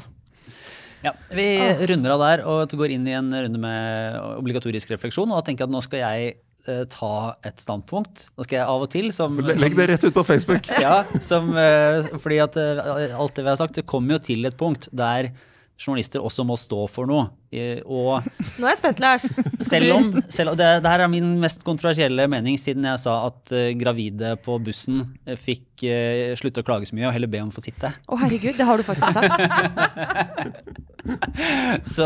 Ja, 1.07 1.13
Vi 1.31 1.45
runder 1.87 2.17
av 2.17 2.23
der 2.25 2.41
og 2.43 2.73
går 2.75 2.91
inn 2.97 3.07
i 3.07 3.13
en 3.15 3.29
runde 3.31 3.61
med 3.63 4.17
obligatorisk 4.41 4.91
refleksjon. 4.91 5.31
Og 5.31 5.39
da 5.39 5.45
tenker 5.47 5.63
jeg 5.63 5.71
at 5.71 5.75
nå 5.77 5.83
skal 5.87 6.01
jeg 6.03 6.33
eh, 6.67 6.81
ta 6.91 7.13
et 7.47 7.63
standpunkt. 7.63 8.25
Nå 8.35 8.43
skal 8.49 8.59
jeg 8.59 8.67
av 8.67 8.83
og 8.83 8.91
til 8.91 9.13
som, 9.15 9.39
som 9.39 9.63
Legg 9.63 9.77
det 9.79 9.87
rett 9.93 10.09
ut 10.09 10.17
på 10.19 10.25
Facebook! 10.27 10.67
Ja, 10.83 11.05
som, 11.23 11.53
eh, 11.55 12.11
fordi 12.19 12.41
at 12.43 12.59
eh, 12.59 13.15
alt 13.15 13.39
det 13.39 13.47
vi 13.47 13.53
har 13.55 13.61
sagt, 13.63 13.79
det 13.79 13.87
kommer 13.87 14.19
jo 14.19 14.25
til 14.33 14.51
et 14.51 14.59
punkt 14.59 14.91
der 14.91 15.31
journalister 15.79 16.25
også 16.25 16.45
må 16.47 16.57
stå 16.59 16.83
for 16.91 17.09
noe. 17.09 17.29
Eh, 17.55 17.79
Og 17.87 18.25
Nå 18.59 18.67
er 18.67 18.73
jeg 18.75 18.81
spent, 18.81 19.01
Lars. 19.01 19.25
selv 19.63 19.95
om, 19.95 20.11
selv 20.37 20.53
om 20.53 20.59
det, 20.59 20.67
det 20.83 20.91
her 20.91 21.05
er 21.05 21.13
min 21.13 21.37
mest 21.41 21.63
kontroversielle 21.67 22.27
mening, 22.31 22.59
siden 22.61 22.85
jeg 22.89 23.01
sa 23.05 23.15
at 23.29 23.55
uh, 23.55 23.71
gravide 23.79 24.35
på 24.45 24.59
bussen 24.65 25.05
eh, 25.25 25.39
fikk 25.39 25.87
uh, 25.87 26.35
slutte 26.41 26.65
å 26.65 26.67
klage 26.67 26.91
så 26.91 26.99
mye 26.99 27.09
og 27.09 27.15
heller 27.15 27.31
be 27.31 27.41
om 27.45 27.53
å 27.53 27.55
få 27.55 27.65
sitte. 27.65 27.93
Å 27.95 28.21
herregud, 28.25 28.59
det 28.59 28.67
har 28.69 28.81
du 28.81 28.87
faktisk 28.87 29.13
sagt. 29.17 29.33
Så 31.89 32.05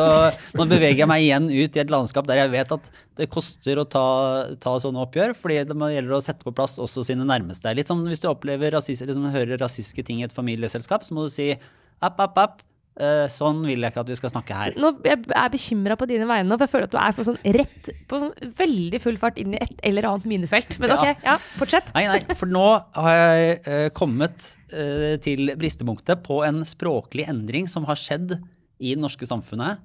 nå 0.55 0.67
beveger 0.71 1.01
jeg 1.03 1.11
meg 1.11 1.25
igjen 1.25 1.49
ut 1.51 1.75
i 1.75 1.81
et 1.83 1.91
landskap 1.91 2.29
der 2.29 2.43
jeg 2.45 2.53
vet 2.53 2.75
at 2.77 2.85
det 3.19 3.27
koster 3.33 3.81
å 3.81 3.87
ta, 3.89 4.05
ta 4.63 4.77
sånne 4.83 5.03
oppgjør, 5.03 5.35
fordi 5.39 5.63
det 5.67 5.89
gjelder 5.97 6.15
å 6.17 6.23
sette 6.23 6.47
på 6.47 6.55
plass 6.55 6.77
også 6.83 7.03
sine 7.09 7.27
nærmeste. 7.27 7.73
Litt 7.75 7.91
som 7.91 8.05
hvis 8.07 8.23
du 8.23 8.29
opplever 8.31 8.77
rasist, 8.77 9.03
liksom, 9.09 9.27
hører 9.35 9.59
rasistiske 9.59 10.05
ting 10.07 10.21
i 10.23 10.27
et 10.29 10.37
familieselskap, 10.37 11.03
så 11.03 11.17
må 11.17 11.27
du 11.27 11.35
si 11.35 11.51
app, 11.53 12.21
app, 12.21 12.39
app. 12.39 12.63
Eh, 13.01 13.25
sånn 13.33 13.63
vil 13.65 13.83
jeg 13.83 13.93
ikke 13.93 14.03
at 14.03 14.11
vi 14.13 14.17
skal 14.19 14.33
snakke 14.33 14.57
her. 14.57 14.77
Nå, 14.81 14.93
jeg 15.07 15.21
er 15.25 15.53
bekymra 15.53 15.97
på 16.01 16.09
dine 16.11 16.27
vegne 16.29 16.51
nå, 16.51 16.59
for 16.59 16.67
jeg 16.67 16.73
føler 16.75 16.89
at 16.89 16.95
du 16.95 16.99
er 17.01 17.17
på 17.17 17.27
sånn 17.29 17.39
rett 17.59 17.91
på 18.11 18.21
sånn 18.23 18.53
veldig 18.59 19.01
full 19.05 19.21
fart 19.21 19.41
inn 19.43 19.57
i 19.57 19.63
et 19.63 19.85
eller 19.89 20.09
annet 20.11 20.29
minefelt. 20.29 20.77
Men 20.83 20.95
ok, 20.97 21.25
ja, 21.25 21.39
fortsett. 21.61 21.93
Nei, 21.97 22.05
nei, 22.11 22.37
for 22.39 22.51
nå 22.51 22.67
har 22.99 23.19
jeg 23.19 23.57
uh, 23.69 23.87
kommet 23.97 24.53
uh, 24.75 25.15
til 25.25 25.55
bristepunktet 25.61 26.25
på 26.27 26.43
en 26.47 26.63
språklig 26.69 27.29
endring 27.31 27.71
som 27.71 27.89
har 27.89 28.01
skjedd 28.01 28.37
i 28.83 28.95
det 28.95 29.03
norske 29.03 29.29
samfunnet 29.29 29.83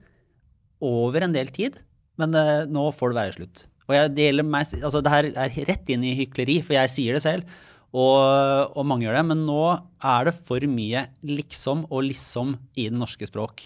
over 0.84 1.26
en 1.26 1.34
del 1.34 1.50
tid, 1.54 1.80
men 2.22 2.36
uh, 2.36 2.68
nå 2.70 2.90
får 2.98 3.14
det 3.14 3.22
være 3.22 3.38
slutt. 3.40 3.66
Og 3.88 3.96
jeg, 3.96 4.12
det 4.18 4.44
meg, 4.44 4.68
altså 4.84 5.00
det 5.00 5.12
her 5.14 5.30
er 5.32 5.58
rett 5.70 5.90
inn 5.94 6.04
i 6.04 6.16
hykleri, 6.18 6.60
for 6.66 6.76
jeg 6.76 6.92
sier 6.92 7.18
det 7.18 7.24
selv, 7.24 7.58
og, 7.96 8.74
og 8.78 8.86
mange 8.86 9.08
gjør 9.08 9.16
det, 9.20 9.26
men 9.30 9.46
nå 9.48 9.62
er 10.04 10.28
det 10.30 10.36
for 10.48 10.64
mye 10.70 11.06
liksom 11.24 11.86
og 11.88 12.04
liksom 12.10 12.56
i 12.76 12.90
det 12.90 12.98
norske 13.00 13.30
språk. 13.30 13.64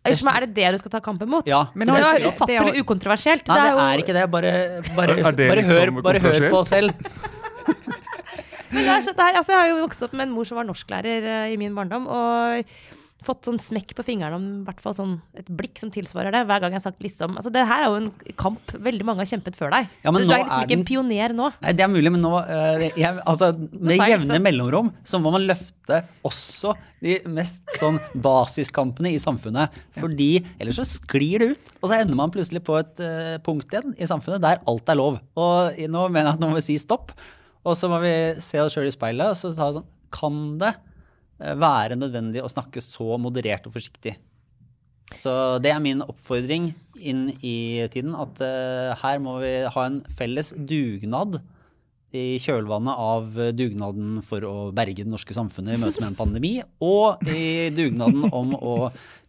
Er 0.00 0.46
det 0.46 0.54
det 0.56 0.68
du 0.72 0.78
skal 0.80 0.94
ta 0.94 1.00
kampen 1.04 1.28
mot? 1.28 1.44
Ja, 1.48 1.66
Men 1.74 1.90
det 1.90 1.98
det 1.98 2.06
er 2.06 2.22
jo 2.24 2.30
ufattelig 2.32 2.72
det 2.72 2.84
ukontroversielt. 2.84 3.50
Nei, 3.50 3.58
det 3.60 3.72
jo- 3.74 3.82
er 3.84 3.98
ikke 4.00 4.14
det. 4.16 4.30
Bare, 4.32 4.52
bare, 4.96 5.18
Er 5.28 5.32
det 5.36 5.48
bare, 5.50 5.64
hør, 5.66 5.90
bare 6.00 6.22
hør 6.24 6.46
på 6.48 6.62
oss 6.62 6.72
selv. 6.72 6.94
Men 8.70 8.86
det 8.86 8.90
er 8.94 9.02
så, 9.02 9.12
det 9.12 9.24
er, 9.26 9.36
altså, 9.36 9.52
jeg 9.52 9.60
har 9.60 9.68
jo 9.72 9.80
vokst 9.82 10.02
opp 10.06 10.12
med 10.14 10.28
en 10.28 10.32
mor 10.32 10.46
som 10.46 10.56
var 10.60 10.64
norsklærer 10.68 11.24
eh, 11.26 11.52
i 11.52 11.58
min 11.60 11.74
barndom. 11.74 12.06
Og 12.06 12.64
fått 13.26 13.48
sånn 13.48 13.60
smekk 13.62 13.94
på 13.98 14.04
fingrene 14.06 14.36
om 14.38 14.46
i 14.60 14.64
hvert 14.66 14.80
fall 14.82 14.94
sånn 14.96 15.14
et 15.38 15.48
blikk 15.48 15.80
som 15.80 15.92
tilsvarer 15.92 16.34
det, 16.34 16.42
hver 16.48 16.62
gang 16.62 16.74
jeg 16.74 16.80
har 16.80 16.86
sagt 16.88 17.04
liksom 17.04 17.36
Altså, 17.40 17.52
det 17.54 17.64
her 17.68 17.84
er 17.84 17.90
jo 17.92 17.98
en 18.00 18.34
kamp 18.40 18.72
veldig 18.86 19.06
mange 19.06 19.24
har 19.24 19.30
kjempet 19.30 19.56
før 19.58 19.72
deg. 19.74 19.88
Ja, 20.04 20.12
du 20.12 20.18
nå 20.18 20.34
er 20.34 20.42
liksom 20.42 20.64
ikke 20.66 20.78
en 20.78 20.86
pioner 20.88 21.34
nå. 21.36 21.50
Nei, 21.62 21.74
det 21.76 21.84
er 21.84 21.90
mulig, 21.92 22.12
men 22.14 22.24
nå 22.24 22.32
uh, 22.36 22.84
jeg, 22.86 23.10
altså, 23.28 23.52
Med 23.72 24.02
jevne 24.10 24.40
mellomrom 24.42 24.92
så 25.06 25.20
må 25.22 25.32
man 25.34 25.46
løfte 25.48 26.02
også 26.26 26.74
de 27.04 27.16
mest 27.32 27.64
sånn 27.78 27.98
basiskampene 28.20 29.14
i 29.14 29.20
samfunnet. 29.22 29.76
Fordi 29.98 30.30
ellers 30.60 30.80
så 30.80 30.86
sklir 30.88 31.42
det 31.42 31.50
ut. 31.54 31.72
Og 31.80 31.90
så 31.90 32.00
ender 32.00 32.18
man 32.18 32.32
plutselig 32.34 32.62
på 32.66 32.76
et 32.80 33.04
uh, 33.04 33.36
punkt 33.46 33.72
igjen 33.72 33.96
i 33.96 34.08
samfunnet 34.10 34.44
der 34.44 34.62
alt 34.70 34.92
er 34.92 35.00
lov. 35.00 35.20
Og 35.40 35.80
nå 35.80 36.06
mener 36.08 36.32
jeg 36.32 36.36
at 36.36 36.42
nå 36.42 36.50
må 36.52 36.60
vi 36.60 36.66
si 36.70 36.78
stopp. 36.82 37.14
Og 37.64 37.76
så 37.76 37.90
må 37.92 38.00
vi 38.04 38.14
se 38.40 38.60
oss 38.62 38.76
sjøl 38.76 38.88
i 38.88 38.94
speilet 38.94 39.32
og 39.32 39.36
så 39.36 39.52
ta 39.52 39.72
sånn 39.76 39.88
Kan 40.10 40.56
det 40.60 40.72
være 41.40 41.96
nødvendig 41.98 42.42
å 42.44 42.50
snakke 42.52 42.82
så 42.84 43.16
moderert 43.20 43.66
og 43.68 43.76
forsiktig? 43.76 44.16
Så 45.18 45.32
det 45.62 45.72
er 45.74 45.82
min 45.82 46.04
oppfordring 46.04 46.70
inn 47.00 47.30
i 47.42 47.86
tiden, 47.90 48.12
at 48.14 48.42
eh, 48.44 48.92
her 49.00 49.22
må 49.22 49.40
vi 49.42 49.54
ha 49.66 49.86
en 49.88 49.98
felles 50.14 50.52
dugnad 50.54 51.40
i 52.14 52.38
kjølvannet 52.42 52.98
av 52.98 53.38
dugnaden 53.54 54.18
for 54.26 54.44
å 54.46 54.54
berge 54.74 55.04
det 55.04 55.10
norske 55.10 55.34
samfunnet 55.34 55.76
i 55.76 55.80
møte 55.80 56.02
med 56.02 56.10
en 56.10 56.18
pandemi, 56.18 56.52
og 56.82 57.22
i 57.30 57.70
dugnaden 57.74 58.26
om 58.34 58.54
å 58.58 58.74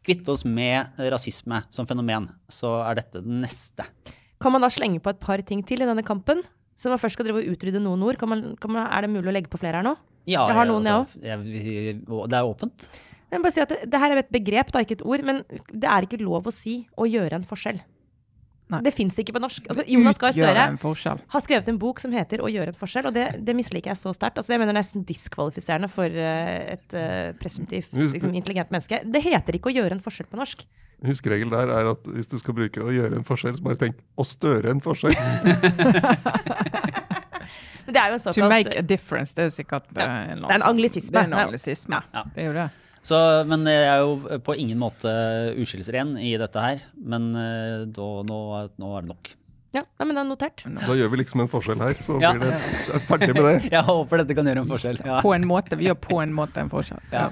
kvitte 0.06 0.34
oss 0.34 0.44
med 0.46 0.98
rasisme 1.14 1.62
som 1.74 1.90
fenomen. 1.90 2.28
Så 2.50 2.74
er 2.82 2.98
dette 3.02 3.22
den 3.26 3.44
neste. 3.46 3.86
Kan 4.42 4.56
man 4.56 4.66
da 4.66 4.72
slenge 4.74 5.02
på 5.02 5.14
et 5.14 5.22
par 5.22 5.42
ting 5.46 5.62
til 5.66 5.84
i 5.84 5.90
denne 5.90 6.06
kampen? 6.06 6.42
Så 6.74 6.90
man 6.90 6.98
først 7.02 7.20
skal 7.20 7.28
drive 7.28 7.44
og 7.44 7.54
utrydde 7.54 7.84
noen 7.84 8.02
ord, 8.08 8.18
kan 8.18 8.32
man, 8.32 8.48
kan 8.58 8.74
man, 8.74 8.88
er 8.88 9.06
det 9.06 9.14
mulig 9.14 9.30
å 9.30 9.36
legge 9.36 9.52
på 9.52 9.62
flere 9.62 9.82
her 9.82 9.86
nå? 9.86 9.94
Ja, 10.30 10.46
Jeg 10.48 10.56
har 10.56 10.66
noen, 10.70 10.84
jeg 10.86 10.94
altså, 10.94 11.22
jeg, 11.24 11.40
vi- 11.40 12.28
det 12.30 12.38
er 12.38 12.46
åpent. 12.46 12.86
Må 13.32 13.40
bare 13.42 13.52
si 13.56 13.62
at 13.64 13.70
det, 13.70 13.90
det 13.90 14.00
her 14.00 14.12
er 14.12 14.18
et 14.22 14.30
begrep, 14.32 14.72
da, 14.72 14.80
ikke 14.84 14.98
et 15.00 15.06
ord, 15.08 15.24
men 15.24 15.44
det 15.72 15.88
er 15.88 16.02
ikke 16.06 16.20
lov 16.22 16.44
å 16.50 16.52
si 16.54 16.88
å 17.00 17.08
gjøre 17.08 17.34
en 17.40 17.44
forskjell. 17.48 17.80
Nei. 18.72 18.80
Det 18.86 18.94
fins 18.96 19.18
ikke 19.20 19.34
på 19.36 19.42
norsk. 19.44 19.66
Altså, 19.68 19.84
Jonas 19.92 20.20
Gahr 20.22 20.32
Støre 20.32 20.68
har 21.34 21.44
skrevet 21.44 21.68
en 21.72 21.80
bok 21.82 22.00
som 22.00 22.14
heter 22.16 22.40
'Å 22.40 22.48
gjøre 22.48 22.72
en 22.72 22.80
forskjell', 22.80 23.10
og 23.10 23.14
det, 23.14 23.26
det 23.44 23.56
misliker 23.56 23.92
jeg 23.92 24.00
så 24.00 24.14
sterkt. 24.16 24.38
Altså, 24.40 24.54
det 24.54 24.60
mener 24.62 24.72
er 24.72 24.80
nesten 24.80 25.04
diskvalifiserende 25.04 25.90
for 25.92 26.06
eh, 26.08 26.78
et 26.78 26.96
uh, 26.96 27.34
presumptivt 27.42 27.92
liksom, 27.92 28.34
intelligent 28.34 28.72
menneske. 28.72 29.02
Det 29.04 29.22
heter 29.24 29.60
ikke 29.60 29.70
'å 29.72 29.76
gjøre 29.76 29.92
en 29.98 30.04
forskjell' 30.04 30.32
på 30.32 30.40
norsk. 30.40 30.64
Huskeregel 31.04 31.50
der 31.50 31.68
er 31.74 31.92
at 31.92 32.06
hvis 32.06 32.30
du 32.30 32.38
skal 32.40 32.54
bruke 32.54 32.80
å 32.80 32.92
gjøre 32.94 33.18
en 33.18 33.26
forskjell, 33.26 33.58
så 33.58 33.64
bare 33.66 33.80
tenk 33.82 33.96
å 34.16 34.24
støre 34.24 34.70
en 34.70 34.82
forskjell. 34.84 35.18
Men 37.86 37.96
det 37.96 38.02
er 38.02 38.14
jo 38.14 38.20
en 38.20 38.36
To 38.38 38.48
make 38.48 38.78
a 38.78 38.84
difference, 38.86 39.34
det 39.36 39.42
er 39.44 39.50
jo 39.50 39.56
sikkert 39.56 39.90
Ja. 39.98 40.06
eh, 40.06 40.32
en 40.32 40.42
Det 40.46 40.52
er 40.52 40.56
en 40.56 40.70
anglisisme. 40.70 41.12
Det 41.12 41.20
er 41.20 41.26
en 41.26 41.34
Ja. 41.90 42.02
Ja. 42.14 42.24
Det 42.36 42.44
er 42.44 42.48
jo 42.48 42.54
det. 42.54 42.70
Så, 43.02 43.18
men 43.50 43.66
jeg 43.66 43.88
er 43.90 44.04
jo 44.04 44.40
på 44.46 44.54
ingen 44.62 44.78
måte 44.82 45.10
uskyldsren 45.58 46.16
i 46.22 46.36
dette 46.38 46.62
her. 46.62 46.84
Men 47.02 47.32
eh, 47.36 47.86
da, 47.90 48.10
nå, 48.28 48.42
nå 48.78 48.92
er 48.98 49.06
det 49.08 49.10
nok. 49.16 49.32
Ja, 49.72 49.82
men 50.04 50.12
det 50.12 50.20
er 50.20 50.28
notert. 50.28 50.62
Da 50.68 50.96
gjør 51.00 51.10
vi 51.14 51.22
liksom 51.22 51.42
en 51.46 51.50
forskjell 51.52 51.80
her, 51.80 51.96
så 52.04 52.18
Ja. 52.20 52.34
blir 52.36 52.50
det 52.52 52.58
er 52.98 53.04
ferdig 53.08 53.30
med 53.38 53.46
det. 53.48 53.54
Jeg 53.78 53.84
håper 53.88 54.22
dette 54.22 54.36
kan 54.36 54.50
gjøre 54.52 54.66
en 54.66 54.72
forskjell. 54.74 55.00
Ja. 55.08 55.22
På 55.24 55.32
en 55.34 55.48
måte. 55.48 55.80
Vi 55.80 55.88
gjør 55.88 55.98
på 56.04 56.20
en 56.22 56.34
måte 56.36 56.60
en 56.62 56.70
forskjell. 56.74 57.00
Ja. 57.14 57.30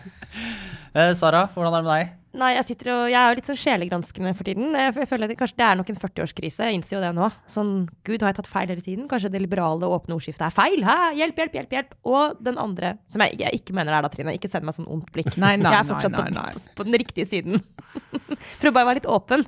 Eh, 0.95 1.11
Sara, 1.17 1.45
hvordan 1.53 1.75
er 1.75 1.83
det 1.83 1.85
med 1.85 1.93
deg? 1.93 2.15
Nei, 2.39 2.51
jeg 2.53 2.65
sitter 2.67 2.91
og 2.93 3.03
Jeg 3.09 3.17
er 3.17 3.31
jo 3.31 3.37
litt 3.39 3.47
sånn 3.49 3.57
sjelegranskende 3.57 4.31
for 4.37 4.45
tiden. 4.45 4.73
Jeg, 4.77 4.93
jeg 5.01 5.09
føler 5.09 5.25
at 5.25 5.31
det, 5.31 5.37
kanskje 5.39 5.57
det 5.57 5.65
er 5.65 5.77
nok 5.79 5.89
en 5.89 5.99
40-årskrise. 6.03 6.67
Jeg 6.67 6.77
innser 6.77 6.95
jo 6.95 7.01
det 7.01 7.09
nå. 7.17 7.29
Sånn 7.49 7.71
Gud, 8.05 8.21
har 8.21 8.29
jeg 8.29 8.37
tatt 8.39 8.49
feil 8.51 8.69
hele 8.69 8.85
tiden? 8.85 9.07
Kanskje 9.09 9.31
det 9.33 9.41
liberale 9.41 9.89
åpne 9.89 10.17
ordskiftet 10.17 10.45
er 10.45 10.53
feil? 10.53 10.85
Hæ? 10.85 10.97
Hjelp, 11.17 11.41
hjelp, 11.41 11.57
hjelp! 11.57 11.73
hjelp 11.73 11.95
Og 12.09 12.37
den 12.45 12.61
andre, 12.61 12.93
som 13.09 13.25
jeg, 13.25 13.39
jeg 13.41 13.61
ikke 13.61 13.73
mener 13.77 13.95
det 13.95 13.97
er 13.97 14.05
da, 14.05 14.11
Trine. 14.13 14.35
Ikke 14.37 14.51
send 14.51 14.69
meg 14.69 14.77
sånn 14.77 14.89
ondt 14.93 15.09
blikk. 15.15 15.31
Nei, 15.41 15.55
nei, 15.57 15.73
jeg 15.73 15.81
er 15.81 15.89
fortsatt 15.89 16.17
nei, 16.17 16.27
nei, 16.37 16.45
På, 16.53 16.63
på 16.77 16.87
den 16.89 16.99
riktige 17.01 17.29
siden. 17.29 17.65
Prøv 18.61 18.77
bare 18.77 18.85
å 18.85 18.91
være 18.91 19.01
litt 19.01 19.09
åpen. 19.09 19.45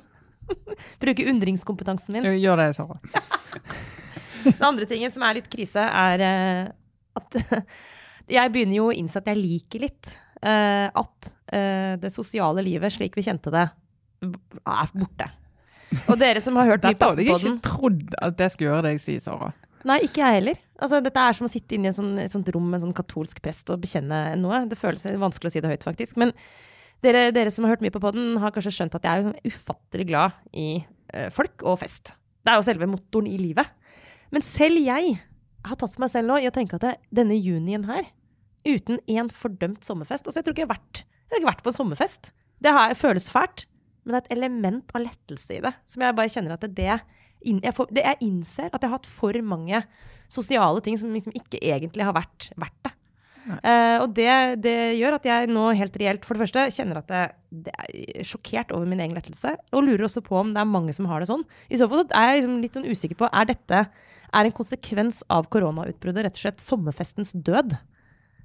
Bruke 1.02 1.28
undringskompetansen 1.30 2.18
min. 2.18 2.26
Gjør 2.42 2.64
det, 2.64 2.68
Sara. 2.78 2.98
Den 4.42 4.64
andre 4.66 4.88
tingen 4.90 5.12
som 5.14 5.22
er 5.22 5.36
litt 5.38 5.46
krise, 5.46 5.84
er 5.86 6.22
eh, 6.26 6.64
at 7.14 7.36
jeg 8.26 8.50
begynner 8.50 8.74
jo 8.74 8.88
å 8.90 8.94
innse 8.96 9.22
at 9.22 9.28
jeg 9.30 9.38
liker 9.38 9.84
litt 9.84 10.16
at 10.42 11.30
eh, 11.54 11.94
det 12.02 12.10
sosiale 12.14 12.64
livet 12.66 12.94
slik 12.94 13.14
vi 13.18 13.24
kjente 13.26 13.52
det, 13.54 13.68
er 14.22 14.92
borte. 14.96 15.28
Og 16.08 16.16
dere 16.18 16.40
som 16.42 16.56
har 16.58 16.70
hørt 16.70 16.84
mye 16.86 16.94
Dette 16.94 17.02
på 17.04 17.10
hadde 17.12 17.24
jeg 17.24 17.34
Aftenpodden 17.34 17.58
ikke 17.58 17.68
trodd 17.68 18.16
at 18.22 18.38
det 18.38 18.48
skulle 18.52 18.70
gjøre 18.70 18.84
det 18.86 18.94
jeg 18.96 19.04
sier, 19.04 19.22
Sara. 19.26 19.52
Nei, 19.88 19.98
ikke 20.06 20.22
jeg 20.22 20.38
heller. 20.38 20.60
Altså, 20.78 21.00
dette 21.02 21.22
er 21.22 21.36
som 21.36 21.46
å 21.48 21.50
sitte 21.50 21.76
inne 21.76 21.88
i 21.88 21.90
et 21.90 21.98
sånt, 21.98 22.18
et 22.22 22.32
sånt 22.32 22.50
rom 22.54 22.68
med 22.68 22.78
en 22.78 22.84
sånn 22.86 22.96
katolsk 22.96 23.42
prest 23.42 23.70
og 23.74 23.82
bekjenne 23.82 24.20
noe. 24.38 24.62
Det 24.70 24.78
føles 24.78 25.04
vanskelig 25.20 25.50
å 25.50 25.54
si 25.54 25.62
det 25.62 25.72
høyt, 25.72 25.86
faktisk. 25.86 26.18
Men 26.22 26.32
dere, 27.02 27.26
dere 27.34 27.52
som 27.54 27.66
har 27.66 27.74
hørt 27.74 27.84
mye 27.84 27.94
på 27.94 28.02
podden, 28.02 28.36
har 28.42 28.54
kanskje 28.54 28.74
skjønt 28.76 28.96
at 28.98 29.06
jeg 29.08 29.26
er 29.26 29.50
ufattelig 29.50 30.06
glad 30.10 30.38
i 30.54 30.68
eh, 30.78 31.28
folk 31.34 31.66
og 31.66 31.80
fest. 31.82 32.14
Det 32.42 32.52
er 32.52 32.60
jo 32.60 32.66
selve 32.66 32.90
motoren 32.90 33.30
i 33.30 33.38
livet. 33.40 33.70
Men 34.34 34.46
selv 34.46 34.80
jeg 34.82 35.16
har 35.66 35.78
tatt 35.78 35.98
meg 36.02 36.10
selv 36.10 36.30
nå 36.30 36.38
i 36.42 36.48
å 36.50 36.54
tenke 36.54 36.78
at 36.78 36.86
det, 36.86 36.94
denne 37.14 37.38
junien 37.38 37.84
her, 37.90 38.06
uten 38.68 39.00
en 39.10 39.28
fordømt 39.34 39.84
sommerfest 39.86 40.28
Altså, 40.28 40.38
jeg 40.40 40.46
tror 40.46 40.56
ikke 40.56 40.64
jeg 40.64 40.70
har 40.70 40.76
vært, 40.76 41.02
jeg 41.02 41.34
har 41.34 41.42
ikke 41.42 41.50
vært 41.50 41.66
på 41.66 41.72
en 41.72 41.78
sommerfest. 41.78 42.32
Det 42.62 42.72
har, 42.76 42.94
føles 42.98 43.28
fælt, 43.32 43.66
men 44.04 44.14
det 44.14 44.20
er 44.20 44.24
et 44.24 44.34
element 44.36 44.94
av 44.94 45.04
lettelse 45.04 45.58
i 45.58 45.60
det. 45.64 45.74
Som 45.88 46.04
jeg 46.04 46.16
bare 46.18 46.32
kjenner 46.32 46.56
at 46.56 46.64
det, 46.64 46.72
det, 46.78 46.88
jeg, 47.42 47.74
får, 47.76 47.92
det 47.94 48.06
jeg 48.06 48.20
innser 48.28 48.70
at 48.70 48.78
jeg 48.78 48.90
har 48.90 48.98
hatt 48.98 49.10
for 49.10 49.38
mange 49.46 49.82
sosiale 50.32 50.82
ting 50.84 50.98
som 51.00 51.12
liksom 51.14 51.34
ikke 51.36 51.60
egentlig 51.60 52.06
har 52.06 52.16
vært 52.16 52.50
verdt 52.56 52.78
det. 52.86 52.96
Uh, 53.42 53.98
og 54.04 54.12
det, 54.14 54.30
det 54.62 54.76
gjør 55.00 55.16
at 55.16 55.24
jeg 55.26 55.48
nå 55.50 55.64
helt 55.74 55.96
reelt, 55.98 56.26
for 56.26 56.38
det 56.38 56.44
første, 56.44 56.66
kjenner 56.76 57.00
at 57.00 57.10
det, 57.10 57.22
det 57.66 57.74
er 57.74 58.26
sjokkert 58.26 58.70
over 58.74 58.86
min 58.88 59.02
egen 59.02 59.16
lettelse. 59.18 59.56
Og 59.74 59.86
lurer 59.86 60.06
også 60.06 60.22
på 60.24 60.38
om 60.38 60.52
det 60.54 60.62
er 60.62 60.70
mange 60.70 60.94
som 60.94 61.08
har 61.10 61.22
det 61.22 61.30
sånn. 61.30 61.42
I 61.66 61.80
så 61.80 61.88
fall 61.90 62.04
så 62.04 62.20
er 62.20 62.28
jeg 62.30 62.42
liksom 62.42 62.60
litt 62.62 62.78
sånn 62.78 62.90
usikker 62.90 63.18
på 63.18 63.30
er 63.32 63.50
dette 63.50 63.84
er 64.32 64.48
en 64.48 64.54
konsekvens 64.56 65.20
av 65.32 65.48
koronautbruddet 65.52 66.28
rett 66.28 66.38
og 66.38 66.44
slett 66.44 66.62
sommerfestens 66.62 67.34
død. 67.34 67.74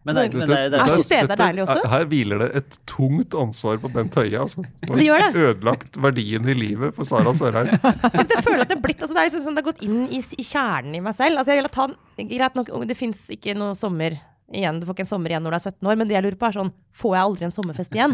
Men 0.08 0.16
det, 0.16 0.24
men 0.34 0.48
det, 0.48 0.58
det, 0.72 0.80
Er 0.80 0.88
det, 0.88 1.00
systemet 1.02 1.32
dette- 1.34 1.44
deilig 1.44 1.64
også? 1.66 1.82
Her 1.92 2.06
hviler 2.14 2.44
det 2.44 2.48
et 2.62 2.78
tungt 2.88 3.36
ansvar 3.36 3.82
på 3.84 3.92
Bent 3.92 4.16
Høie. 4.16 4.40
Altså. 4.40 4.64
Har 4.88 5.04
gjør 5.04 5.26
det. 5.26 5.44
Ødelagt 5.50 6.00
verdien 6.08 6.48
i 6.48 6.56
livet 6.56 6.96
for 6.96 7.08
Sara 7.10 7.34
Sørheim. 7.36 7.74
Jeg 8.24 8.46
føler 8.46 8.64
at 8.64 8.72
det 8.72 8.80
er 8.80 8.86
blitt, 8.88 9.04
altså 9.04 9.14
det 9.18 9.22
er 9.26 9.30
liksom 9.30 9.44
sånn 9.50 9.60
det 9.60 9.66
har 9.66 9.70
gått 9.74 9.84
inn 9.86 10.00
i, 10.08 10.24
i 10.24 10.48
kjernen 10.48 10.96
i 10.96 11.04
meg 11.04 11.18
selv. 11.20 11.42
Altså 11.42 11.54
jeg 11.54 11.62
vil 11.66 11.72
ta, 11.76 11.90
greit 12.32 12.58
nok, 12.58 12.74
Det 12.88 12.98
fins 12.98 13.28
ikke 13.36 13.56
noe 13.58 13.76
sommer 13.78 14.16
igjen, 14.48 14.78
du 14.80 14.86
får 14.88 14.96
ikke 14.96 15.04
en 15.04 15.10
sommer 15.10 15.34
igjen 15.34 15.44
når 15.44 15.52
du 15.54 15.58
er 15.58 15.64
17 15.74 15.88
år, 15.92 15.98
men 16.00 16.08
det 16.08 16.16
jeg 16.16 16.24
lurer 16.24 16.38
på 16.40 16.48
er 16.48 16.56
sånn, 16.56 16.70
får 16.96 17.16
jeg 17.18 17.26
aldri 17.28 17.48
en 17.48 17.54
sommerfest 17.56 17.96
igjen? 17.98 18.14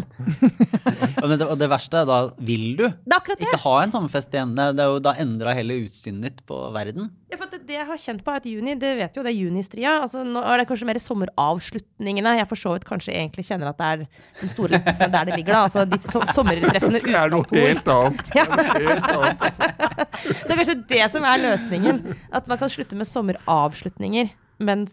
og 1.22 1.28
det, 1.30 1.38
og 1.46 1.58
det 1.62 1.68
verste 1.72 2.00
er 2.02 2.08
da 2.10 2.18
vil 2.42 2.64
du 2.80 2.86
Det 2.88 3.18
er 3.20 3.28
det. 3.30 3.38
ikke 3.46 3.60
ha 3.68 3.76
en 3.84 3.94
sommerfest 3.94 4.34
igjen. 4.34 4.56
Det, 4.58 4.66
det 4.80 4.86
er 4.86 4.96
jo 4.96 5.04
da 5.06 5.14
endra 5.22 5.54
hele 5.58 5.78
utsynet 5.86 6.26
ditt 6.26 6.42
på 6.50 6.58
verden. 6.74 7.12
Ja, 7.30 7.38
at 7.38 7.43
det, 7.68 7.76
jeg 7.78 7.88
har 7.88 8.00
kjent 8.00 8.24
på 8.26 8.32
er 8.34 8.42
at 8.42 8.48
juni, 8.50 8.76
det 8.80 8.92
vet 9.00 9.18
jo, 9.18 9.24
det 9.26 9.32
er 9.32 9.38
junistria. 9.38 9.96
Altså, 10.04 10.24
nå 10.28 10.42
er 10.44 10.62
det 10.62 10.68
kanskje 10.70 10.88
mer 10.90 11.00
sommeravslutningene. 11.02 12.36
Jeg 12.40 12.50
for 12.50 12.60
så 12.60 12.74
vidt 12.76 12.88
kanskje 12.88 13.16
egentlig 13.16 13.46
kjenner 13.48 13.72
at 13.72 13.80
det 13.80 13.90
er 13.90 14.04
den 14.42 14.52
store 14.52 14.76
lettelsen 14.76 15.14
der 15.14 15.30
det 15.30 15.38
ligger, 15.40 15.54
da. 15.56 15.64
Altså 15.68 15.86
de 15.90 16.00
so 16.04 16.24
sommertreffene 16.36 17.02
Det 17.04 17.16
er 17.16 17.34
noe 17.34 17.48
helt 17.54 17.94
annet. 17.96 18.32
Ja. 18.40 18.46
Det 18.50 18.66
er 18.66 18.88
helt 18.90 19.10
annet 19.14 19.44
altså. 19.48 19.70
Så 20.24 20.42
det 20.44 20.54
er 20.54 20.62
kanskje 20.62 20.78
det 20.94 21.04
som 21.14 21.28
er 21.30 21.44
løsningen. 21.44 22.04
At 22.34 22.48
man 22.50 22.60
kan 22.62 22.72
slutte 22.72 22.98
med 23.00 23.10
sommeravslutninger, 23.10 24.34
men 24.64 24.88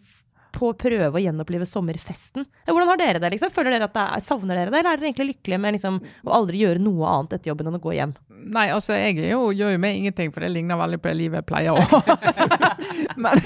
på 0.55 0.71
å 0.71 0.77
prøve 0.79 1.19
å 1.19 1.23
gjenopplive 1.23 1.67
sommerfesten. 1.69 2.47
Hvordan 2.69 2.91
har 2.93 3.01
dere 3.01 3.23
det? 3.23 3.33
liksom? 3.35 3.53
Føler 3.55 3.77
dere 3.77 3.89
at 3.89 3.97
det 3.97 4.07
er, 4.07 4.25
Savner 4.25 4.59
dere 4.59 4.73
det, 4.73 4.81
eller 4.81 4.93
er 4.93 5.01
dere 5.01 5.11
egentlig 5.11 5.29
lykkelige 5.35 5.61
med 5.63 5.77
liksom, 5.77 6.01
å 6.27 6.35
aldri 6.37 6.63
gjøre 6.65 6.83
noe 6.83 7.15
annet 7.15 7.39
etter 7.39 7.53
jobben 7.53 7.71
enn 7.71 7.79
å 7.79 7.83
gå 7.83 7.95
hjem? 7.97 8.15
Nei, 8.41 8.67
altså 8.73 8.97
jeg 8.97 9.19
jo, 9.21 9.51
gjør 9.53 9.75
jo 9.75 9.81
meg 9.83 9.99
ingenting, 9.99 10.31
for 10.33 10.45
det 10.45 10.53
ligner 10.55 10.79
veldig 10.81 11.01
på 11.03 11.11
det 11.11 11.17
livet 11.19 11.43
jeg 11.43 11.49
pleier 11.51 11.77
å 11.77 11.83
ha. 11.91 12.17
Men, 13.21 13.43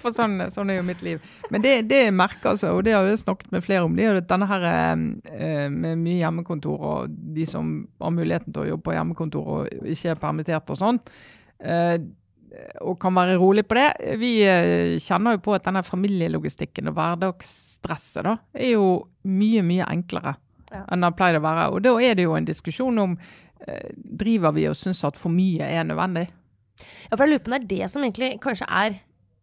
for 0.00 0.14
sånn, 0.16 0.38
sånn 0.52 0.72
er 0.72 0.80
jo 0.80 0.86
mitt 0.86 1.02
liv. 1.04 1.20
Men 1.52 1.64
det, 1.64 1.74
det 1.90 2.04
jeg 2.06 2.14
merker, 2.16 2.54
altså, 2.54 2.72
og 2.76 2.84
det 2.86 2.94
har 2.96 3.08
jeg 3.08 3.20
snakket 3.20 3.52
med 3.52 3.66
flere 3.66 3.84
om, 3.84 3.96
det 3.96 4.06
er 4.06 4.14
jo 4.16 4.24
denne 4.32 4.48
her 4.50 4.68
eh, 4.70 5.66
med 5.68 6.00
mye 6.00 6.20
hjemmekontor 6.22 6.86
og 6.92 7.18
de 7.36 7.44
som 7.48 7.74
har 8.00 8.16
muligheten 8.16 8.54
til 8.54 8.64
å 8.64 8.70
jobbe 8.72 8.88
på 8.88 8.96
hjemmekontor 8.96 9.52
og 9.56 9.92
ikke 9.92 10.14
er 10.14 10.24
permittert 10.24 10.72
og 10.72 10.80
sånn, 10.80 11.02
eh, 11.60 11.96
og 12.82 12.98
kan 13.02 13.14
være 13.14 13.36
rolig 13.38 13.62
på 13.68 13.76
det. 13.78 13.88
Vi 14.18 14.30
eh, 14.42 14.96
kjenner 15.02 15.36
jo 15.36 15.42
på 15.44 15.54
at 15.54 15.64
denne 15.68 15.82
familielogistikken 15.86 16.88
og 16.90 16.96
hverdagsstresset 16.98 18.24
da, 18.26 18.36
er 18.54 18.72
jo 18.74 18.86
mye, 19.24 19.62
mye 19.66 19.86
enklere 19.90 20.36
Ja. 20.70 20.84
enn 20.94 21.02
det 21.02 21.16
pleier 21.18 21.38
å 21.40 21.42
være. 21.42 21.68
Og 21.74 21.82
da 21.82 21.96
er 21.98 22.14
det 22.14 22.22
jo 22.28 22.34
en 22.38 22.44
diskusjon 22.46 22.98
om 23.02 23.16
eh, 23.66 23.88
driver 23.96 24.52
vi 24.54 24.68
og 24.70 24.76
syns 24.78 25.02
at 25.04 25.16
for 25.18 25.30
mye 25.34 25.66
er 25.66 25.84
nødvendig? 25.84 26.28
Ja, 27.10 27.16
for 27.16 27.24
jeg 27.26 27.32
lurer 27.34 27.42
på 27.44 27.50
om 27.50 27.56
det 27.58 27.62
er 27.62 27.70
det 27.84 27.90
som 27.90 28.02
egentlig 28.06 28.40
kanskje 28.40 28.68
er 28.70 28.90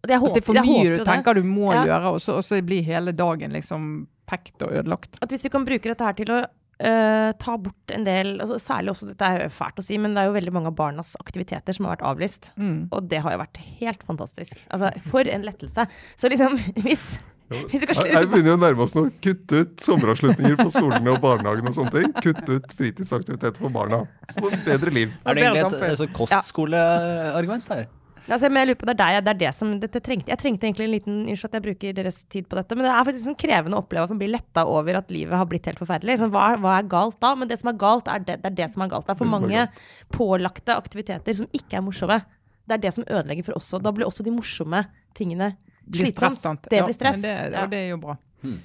jeg 0.08 0.22
At 0.24 0.34
det 0.34 0.40
er 0.40 0.46
for 0.46 0.54
mye 0.56 0.64
håper 0.64 0.98
du 0.98 1.04
tenker 1.06 1.34
det. 1.36 1.44
du 1.44 1.48
må 1.50 1.74
Ja. 1.74 1.84
gjøre, 1.86 2.14
og 2.14 2.22
så, 2.22 2.38
og 2.38 2.44
så 2.44 2.62
blir 2.64 2.82
hele 2.86 3.12
dagen 3.12 3.52
liksom 3.52 4.08
pekt 4.28 4.62
og 4.64 4.72
ødelagt. 4.72 5.18
At 5.22 5.30
hvis 5.30 5.44
vi 5.44 5.50
kan 5.50 5.66
bruke 5.66 5.84
dette 5.90 6.04
her 6.04 6.14
til 6.14 6.32
å 6.32 6.46
øh, 6.80 7.30
ta 7.42 7.56
bort 7.62 7.94
en 7.94 8.06
del 8.08 8.36
altså 8.44 8.60
Særlig 8.62 8.94
også, 8.94 9.10
dette 9.12 9.30
er 9.30 9.46
jo 9.46 9.54
fælt 9.54 9.80
å 9.82 9.86
si, 9.86 9.98
men 10.02 10.16
det 10.16 10.24
er 10.24 10.30
jo 10.30 10.36
veldig 10.36 10.54
mange 10.56 10.72
av 10.72 10.78
barnas 10.78 11.16
aktiviteter 11.22 11.76
som 11.76 11.88
har 11.88 11.98
vært 11.98 12.06
avlyst. 12.12 12.52
Mm. 12.60 12.90
Og 12.92 13.10
det 13.12 13.24
har 13.24 13.36
jo 13.36 13.42
vært 13.42 13.62
helt 13.80 14.06
fantastisk. 14.08 14.60
Altså, 14.74 14.92
for 15.08 15.28
en 15.32 15.48
lettelse. 15.48 15.88
Så 16.20 16.32
liksom, 16.32 16.58
hvis, 16.86 17.06
hvis 17.50 17.86
vi 17.88 18.10
Her, 18.12 18.28
begynner 18.30 18.54
jo 18.54 18.58
å 18.60 18.64
nærme 18.66 18.88
oss 18.88 18.96
noe. 18.98 19.12
Kutte 19.24 19.64
ut 19.64 19.84
sommeravslutninger 19.84 20.58
på 20.60 20.70
skolene 20.74 21.14
og 21.14 21.22
barnehagene 21.24 21.74
og 21.74 21.80
sånne 21.80 21.96
ting. 21.96 22.16
Kutte 22.20 22.60
ut 22.60 22.80
fritidsaktiviteter 22.80 23.62
for 23.62 23.74
barna. 23.74 24.04
Så 24.32 24.42
får 24.42 24.50
vi 24.52 24.62
et 24.62 24.68
bedre 24.74 24.98
liv. 25.02 25.14
Er 25.24 25.38
det 25.38 25.46
egentlig 25.46 25.64
et, 25.64 25.72
samfunn. 25.72 25.94
et 25.94 26.02
sånt 26.04 26.18
kostskoleargument 26.22 27.74
her? 27.76 27.88
Altså, 28.28 28.50
men 28.52 28.60
jeg 28.62 28.68
lurer 28.70 28.80
på, 28.82 28.88
det 28.90 28.94
er, 28.94 28.98
der, 29.00 29.22
det 29.24 29.32
er 29.34 29.40
det 29.40 29.52
som 29.56 29.70
dette 29.80 30.02
trengte. 30.04 30.32
Jeg 30.34 30.42
trengte 30.42 30.68
egentlig 30.68 30.88
en 30.88 30.94
liten 30.94 31.20
Unnskyld 31.32 31.50
at 31.50 31.58
jeg 31.58 31.66
bruker 31.68 31.94
deres 31.96 32.18
tid 32.28 32.48
på 32.52 32.58
dette, 32.60 32.76
men 32.76 32.84
det 32.88 32.92
er 32.92 33.06
faktisk 33.08 33.26
sånn 33.30 33.38
krevende 33.40 33.80
å 33.80 33.84
oppleve 33.86 34.08
at 34.08 34.14
man 34.14 34.20
blir 34.20 34.34
letta 34.34 34.66
over 34.68 35.00
at 35.00 35.14
livet 35.16 35.40
har 35.40 35.48
blitt 35.48 35.70
helt 35.70 35.80
forferdelig. 35.80 36.18
Sånn, 36.20 36.34
hva, 36.34 36.50
hva 36.60 36.76
er 36.82 36.90
galt 36.92 37.20
da? 37.24 37.34
Men 37.40 37.48
det 37.52 37.60
som 37.62 37.72
er 37.72 37.80
galt, 37.80 38.12
er 38.12 38.26
det, 38.28 38.40
det 38.44 38.52
er 38.52 38.58
det 38.60 38.70
som 38.74 38.84
er 38.84 38.92
galt. 38.92 39.08
Det 39.08 39.16
er 39.16 39.22
for 39.22 39.32
Det 39.32 39.38
mange 39.38 39.64
er 39.64 39.86
pålagte 40.14 40.76
aktiviteter 40.76 41.40
som 41.40 41.48
ikke 41.56 41.80
er 41.80 41.86
morsomme. 41.88 42.20
Det 42.68 42.76
er 42.76 42.84
det 42.84 42.94
som 42.98 43.06
ødelegger 43.08 43.46
for 43.48 43.56
oss 43.56 43.70
Og 43.78 43.84
Da 43.86 43.94
blir 43.96 44.04
også 44.10 44.26
de 44.28 44.34
morsomme 44.36 44.82
tingene 45.16 45.54
slitsomt. 45.88 46.68
Det 46.68 46.82
blir 46.84 46.96
stress. 46.96 47.22
Ja, 47.24 47.48
Det, 47.48 47.62
Og 47.64 47.70
det 47.72 47.80
er 47.86 47.90
jo 47.94 48.00
bra. 48.04 48.18
Mm. 48.44 48.60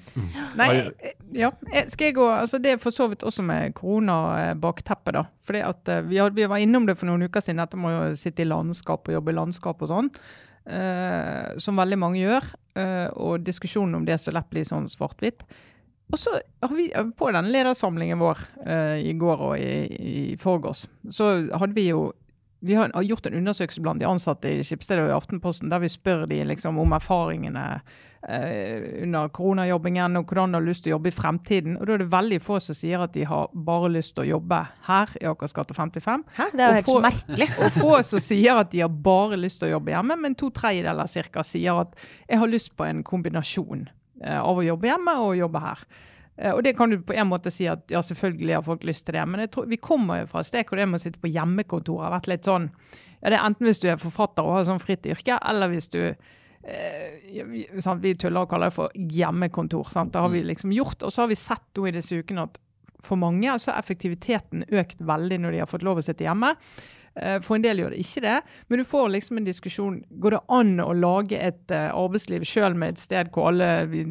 Nei, 0.55 0.69
eh, 0.77 1.15
ja. 1.33 1.49
eh, 1.73 1.87
Skal 1.89 2.11
jeg 2.11 2.15
gå 2.19 2.27
altså 2.29 2.59
Det 2.61 2.75
er 2.75 2.81
for 2.81 2.93
så 2.93 3.07
vidt 3.09 3.23
også 3.25 3.41
med 3.45 3.73
koronabakteppet, 3.77 5.17
da. 5.17 5.25
Fordi 5.45 5.63
at 5.65 5.91
eh, 5.91 6.05
vi, 6.05 6.19
hadde, 6.21 6.37
vi 6.37 6.47
var 6.49 6.61
innom 6.61 6.85
det 6.87 6.97
for 6.99 7.09
noen 7.09 7.25
uker 7.25 7.43
siden, 7.43 7.63
dette 7.63 7.79
med 7.79 7.97
å 7.97 8.17
sitte 8.19 8.45
i 8.45 8.49
landskap 8.49 9.09
og 9.09 9.17
jobbe 9.17 9.33
i 9.33 9.37
landskap 9.39 9.81
og 9.83 9.93
sånn. 9.93 10.11
Uh, 10.63 11.57
som 11.59 11.75
veldig 11.75 11.97
mange 11.99 12.21
gjør. 12.21 12.45
Uh, 12.77 13.09
og 13.19 13.43
diskusjonen 13.43 13.97
om 13.97 14.05
det 14.07 14.15
så 14.23 14.31
lett 14.31 14.47
blir 14.47 14.63
sånn 14.63 14.87
svart-hvitt. 14.87 15.43
Og 16.13 16.19
så 16.21 16.37
har 16.39 16.71
vi 16.71 16.85
på 17.19 17.31
den 17.35 17.49
ledersamlingen 17.51 18.21
vår 18.21 18.39
uh, 18.63 18.95
i 18.95 19.11
går 19.19 19.43
og 19.49 19.57
i, 19.59 19.73
i 19.91 20.37
forgårs, 20.39 20.85
så 21.11 21.33
hadde 21.51 21.75
vi 21.75 21.89
jo 21.89 22.11
vi 22.63 22.77
har, 22.79 22.91
har 22.95 23.03
gjort 23.03 23.25
en 23.27 23.35
undersøkelse 23.41 23.81
blant 23.83 23.99
de 23.99 24.07
ansatte 24.07 24.47
i 24.47 24.63
Skipsstedet 24.63 25.03
og 25.03 25.11
i 25.11 25.17
Aftenposten 25.17 25.69
der 25.71 25.81
vi 25.83 25.89
spør 25.91 26.25
de 26.31 26.37
liksom 26.47 26.77
om 26.79 26.93
erfaringene 26.95 27.63
eh, 28.27 28.85
under 29.03 29.27
koronajobbingen 29.35 30.15
og 30.19 30.25
hvordan 30.31 30.53
de 30.53 30.59
har 30.61 30.65
lyst 30.67 30.85
til 30.85 30.93
å 30.93 30.95
jobbe 30.95 31.11
i 31.11 31.15
fremtiden. 31.15 31.75
Og 31.79 31.87
da 31.89 31.95
er 31.97 32.03
det 32.03 32.07
veldig 32.13 32.39
få 32.43 32.59
som 32.63 32.77
sier 32.77 33.03
at 33.03 33.13
de 33.17 33.25
har 33.27 33.49
bare 33.67 33.89
lyst 33.91 34.15
til 34.15 34.23
å 34.25 34.29
jobbe 34.37 34.61
her 34.87 35.11
i 35.21 35.27
Akersgata 35.31 35.75
55. 35.75 36.23
Hæ? 36.37 36.47
Det 36.53 36.63
er 36.63 36.69
jo 36.71 36.79
helt 36.79 36.89
få- 36.91 37.01
merkelig. 37.03 37.49
Og 37.65 37.77
få 37.81 37.97
som 38.13 38.23
sier 38.23 38.61
at 38.63 38.71
de 38.71 38.83
har 38.85 38.95
bare 39.11 39.39
lyst 39.43 39.59
til 39.63 39.71
å 39.71 39.75
jobbe 39.77 39.91
hjemme, 39.95 40.19
men 40.23 40.39
to 40.39 40.49
tredjedeler 40.55 41.11
ca. 41.33 41.43
sier 41.43 41.83
at 41.83 41.99
jeg 42.29 42.39
har 42.39 42.51
lyst 42.51 42.73
på 42.79 42.87
en 42.87 43.03
kombinasjon 43.03 43.89
eh, 44.23 44.39
av 44.39 44.57
å 44.57 44.65
jobbe 44.65 44.87
hjemme 44.91 45.17
og 45.27 45.35
jobbe 45.41 45.63
her. 45.67 45.83
Eh, 46.37 46.51
Og 46.53 46.63
det 46.63 46.75
kan 46.77 46.89
du 46.89 46.99
på 47.01 47.13
en 47.13 47.29
måte 47.29 47.51
si 47.53 47.67
at 47.69 47.89
ja, 47.91 48.01
selvfølgelig 48.01 48.55
har 48.57 48.65
folk 48.65 48.83
lyst 48.83 49.05
til 49.05 49.17
det, 49.17 49.25
men 49.29 49.47
tror, 49.49 49.67
vi 49.69 49.77
kommer 49.77 50.23
jo 50.23 50.29
fra 50.31 50.41
et 50.43 50.49
sted 50.49 50.65
hvor 50.67 50.79
det 50.79 50.87
med 50.89 51.01
å 51.01 51.03
sitte 51.03 51.21
på 51.21 51.31
hjemmekontor 51.31 52.05
har 52.05 52.15
vært 52.15 52.31
litt 52.31 52.49
sånn 52.49 52.69
ja, 53.21 53.29
Det 53.29 53.37
er 53.37 53.45
enten 53.45 53.69
hvis 53.69 53.79
du 53.83 53.89
er 53.91 54.01
forfatter 54.01 54.43
og 54.43 54.57
har 54.57 54.65
sånn 54.67 54.81
fritt 54.83 55.05
yrke, 55.05 55.37
eller 55.49 55.71
hvis 55.71 55.89
du 55.93 56.01
eh, 56.03 57.77
sant, 57.79 58.01
vi 58.03 58.15
tuller 58.15 58.43
og 58.43 58.49
kaller 58.51 58.71
det 58.71 58.77
for 58.77 58.91
hjemmekontor. 58.95 59.91
Sant? 59.93 60.13
Det 60.13 60.19
har 60.23 60.33
vi 60.33 60.43
liksom 60.43 60.73
gjort. 60.75 61.03
Og 61.03 61.13
så 61.13 61.23
har 61.23 61.31
vi 61.31 61.39
sett 61.39 61.63
nå 61.77 61.87
i 61.87 61.95
disse 61.95 62.19
ukene 62.19 62.47
at 62.49 62.59
for 63.03 63.19
mange 63.19 63.51
så 63.59 63.71
har 63.71 63.81
effektiviteten 63.83 64.65
økt 64.71 65.01
veldig 65.03 65.39
når 65.43 65.55
de 65.55 65.63
har 65.63 65.69
fått 65.69 65.83
lov 65.83 65.99
å 65.99 66.05
sitte 66.05 66.23
hjemme. 66.23 66.53
Eh, 67.15 67.35
For 67.45 67.55
en 67.55 67.61
del 67.61 67.77
gjør 67.77 67.91
det 67.93 67.99
ikke 68.01 68.21
det. 68.25 68.35
Men 68.69 68.79
du 68.81 68.85
får 68.89 69.09
liksom 69.13 69.37
en 69.37 69.45
diskusjon. 69.45 69.99
Går 70.23 70.31
det 70.35 70.39
an 70.49 70.71
å 70.81 70.93
lage 70.97 71.37
et 71.37 71.71
eh, 71.75 71.91
arbeidsliv 71.93 72.41
sjøl 72.49 72.73
med 72.75 72.95
et 72.95 73.03
sted 73.03 73.29
hvor 73.35 73.51
alle 73.51 73.67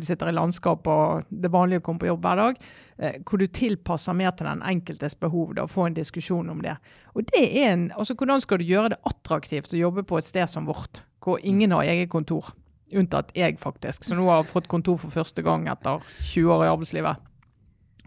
sitter 0.07 0.31
i 0.31 0.37
landskap 0.37 0.87
og 0.87 1.25
det 1.31 1.49
er 1.51 1.55
vanlig 1.57 1.81
å 1.81 1.85
komme 1.89 1.99
på 2.05 2.07
jobb 2.13 2.23
hver 2.29 2.37
dag? 2.45 2.61
eh, 3.03 3.17
Hvor 3.27 3.43
du 3.43 3.47
tilpasser 3.47 4.15
mer 4.15 4.31
til 4.39 4.47
den 4.47 4.63
enkeltes 4.63 5.19
behov. 5.19 5.55
da, 5.59 5.67
Få 5.67 5.87
en 5.89 5.95
diskusjon 5.99 6.49
om 6.55 6.63
det. 6.63 6.77
Og 7.17 7.27
det 7.33 7.43
er 7.43 7.73
en, 7.73 7.89
altså 7.97 8.15
Hvordan 8.15 8.41
skal 8.41 8.59
du 8.63 8.65
gjøre 8.71 8.95
det 8.95 9.01
attraktivt 9.11 9.75
å 9.75 9.83
jobbe 9.83 10.03
på 10.07 10.19
et 10.23 10.25
sted 10.31 10.47
som 10.49 10.67
vårt, 10.71 11.03
hvor 11.23 11.39
ingen 11.43 11.73
har 11.75 11.83
eget 11.83 12.11
kontor? 12.11 12.55
Unntatt 12.95 13.31
jeg, 13.35 13.57
faktisk. 13.59 14.05
Så 14.05 14.15
nå 14.15 14.27
har 14.29 14.43
fått 14.45 14.67
kontor 14.69 14.99
for 15.01 15.09
første 15.11 15.41
gang 15.43 15.67
etter 15.73 16.03
20 16.29 16.51
år 16.53 16.65
i 16.67 16.71
arbeidslivet. 16.71 17.17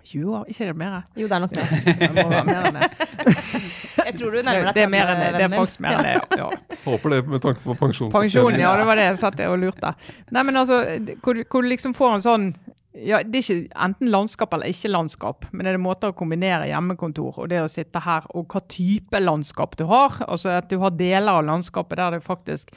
20 0.06 0.28
år? 0.30 0.44
Ikke 0.54 0.68
det 0.70 0.76
mer? 0.78 1.00
Jo, 1.18 1.26
det 1.28 1.34
er 1.34 1.42
nok 1.42 1.56
mer. 1.58 1.72
Det 2.00 2.10
må 2.14 2.26
være 2.30 2.46
mer 2.46 2.68
enn 2.70 2.78
det. 2.78 3.85
Tror 4.26 4.36
du 4.36 4.42
nærmer 4.42 4.70
deg 4.70 4.78
Det 4.78 4.84
er 4.84 4.92
mer 4.92 5.12
enn 5.14 5.24
det. 5.24 5.32
Det 5.36 5.46
er 5.46 5.56
faktisk 5.56 5.84
mer 5.86 6.00
enn 6.00 6.08
det, 6.08 6.14
ja. 6.16 6.38
ja. 6.44 6.78
Håper 6.86 7.16
det 7.16 7.20
med 7.30 7.44
tanke 7.44 7.64
på 7.64 7.76
pensjon. 7.80 8.12
Pensjon, 8.14 8.60
ja, 8.60 8.76
det 8.80 8.88
var 8.90 9.00
det 9.00 9.10
jeg 9.10 9.20
satt 9.22 9.38
der 9.40 9.54
og 9.54 9.60
lurte. 9.62 9.94
Nei, 10.36 10.46
men 10.48 10.62
altså, 10.62 10.82
hvor 11.22 11.62
du 11.62 11.70
liksom 11.70 11.96
får 11.98 12.18
en 12.18 12.26
sånn 12.26 12.48
ja, 12.96 13.20
Det 13.28 13.42
er 13.42 13.44
ikke 13.44 13.80
enten 13.86 14.08
landskap 14.08 14.54
eller 14.56 14.72
ikke 14.72 14.88
landskap, 14.88 15.48
men 15.52 15.68
det 15.68 15.74
er 15.74 15.82
måter 15.84 16.14
å 16.14 16.16
kombinere 16.16 16.70
hjemmekontor 16.70 17.42
og 17.44 17.50
det 17.52 17.60
å 17.60 17.72
sitte 17.72 18.00
her, 18.06 18.24
og 18.32 18.48
hva 18.54 18.62
type 18.72 19.20
landskap 19.20 19.76
du 19.76 19.84
har. 19.90 20.16
Altså 20.24 20.54
at 20.56 20.70
du 20.72 20.78
har 20.80 20.96
deler 20.96 21.42
av 21.42 21.44
landskapet 21.44 22.00
der 22.00 22.16
det 22.16 22.24
faktisk 22.24 22.72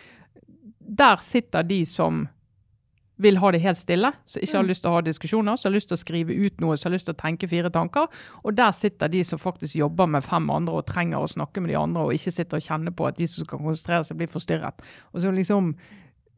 Der 0.79 1.21
sitter 1.23 1.63
de 1.63 1.85
som 1.87 2.27
vil 3.19 3.39
ha 3.43 3.51
det 3.55 3.61
helt 3.64 3.81
stille, 3.81 4.12
som 4.27 4.43
ikke 4.43 4.57
har 4.57 4.66
lyst 4.69 4.85
til 4.85 4.93
å 4.93 4.97
ha 4.97 5.05
diskusjoner, 5.05 5.59
som 5.59 5.71
har 5.71 5.77
lyst 5.77 5.91
til 5.91 5.99
å 5.99 6.01
skrive 6.01 6.35
ut 6.35 6.61
noe, 6.62 6.77
som 6.79 6.91
har 6.91 6.97
lyst 6.97 7.09
til 7.11 7.16
å 7.16 7.21
tenke 7.21 7.51
fire 7.51 7.71
tanker. 7.75 8.11
Og 8.45 8.59
der 8.59 8.75
sitter 8.77 9.11
de 9.12 9.23
som 9.27 9.43
faktisk 9.43 9.79
jobber 9.79 10.11
med 10.11 10.27
fem 10.27 10.51
andre 10.55 10.81
og 10.81 10.87
trenger 10.89 11.23
å 11.23 11.31
snakke 11.31 11.62
med 11.62 11.73
de 11.75 11.79
andre, 11.81 12.07
og 12.07 12.19
ikke 12.19 12.35
sitter 12.35 12.61
og 12.61 12.69
kjenner 12.69 12.95
på 12.95 13.09
at 13.11 13.19
de 13.19 13.31
som 13.31 13.47
skal 13.47 13.62
konsentrere 13.62 14.07
seg, 14.07 14.21
blir 14.21 14.31
forstyrret. 14.31 14.87
Og 15.12 15.25
så 15.25 15.35
liksom 15.35 15.75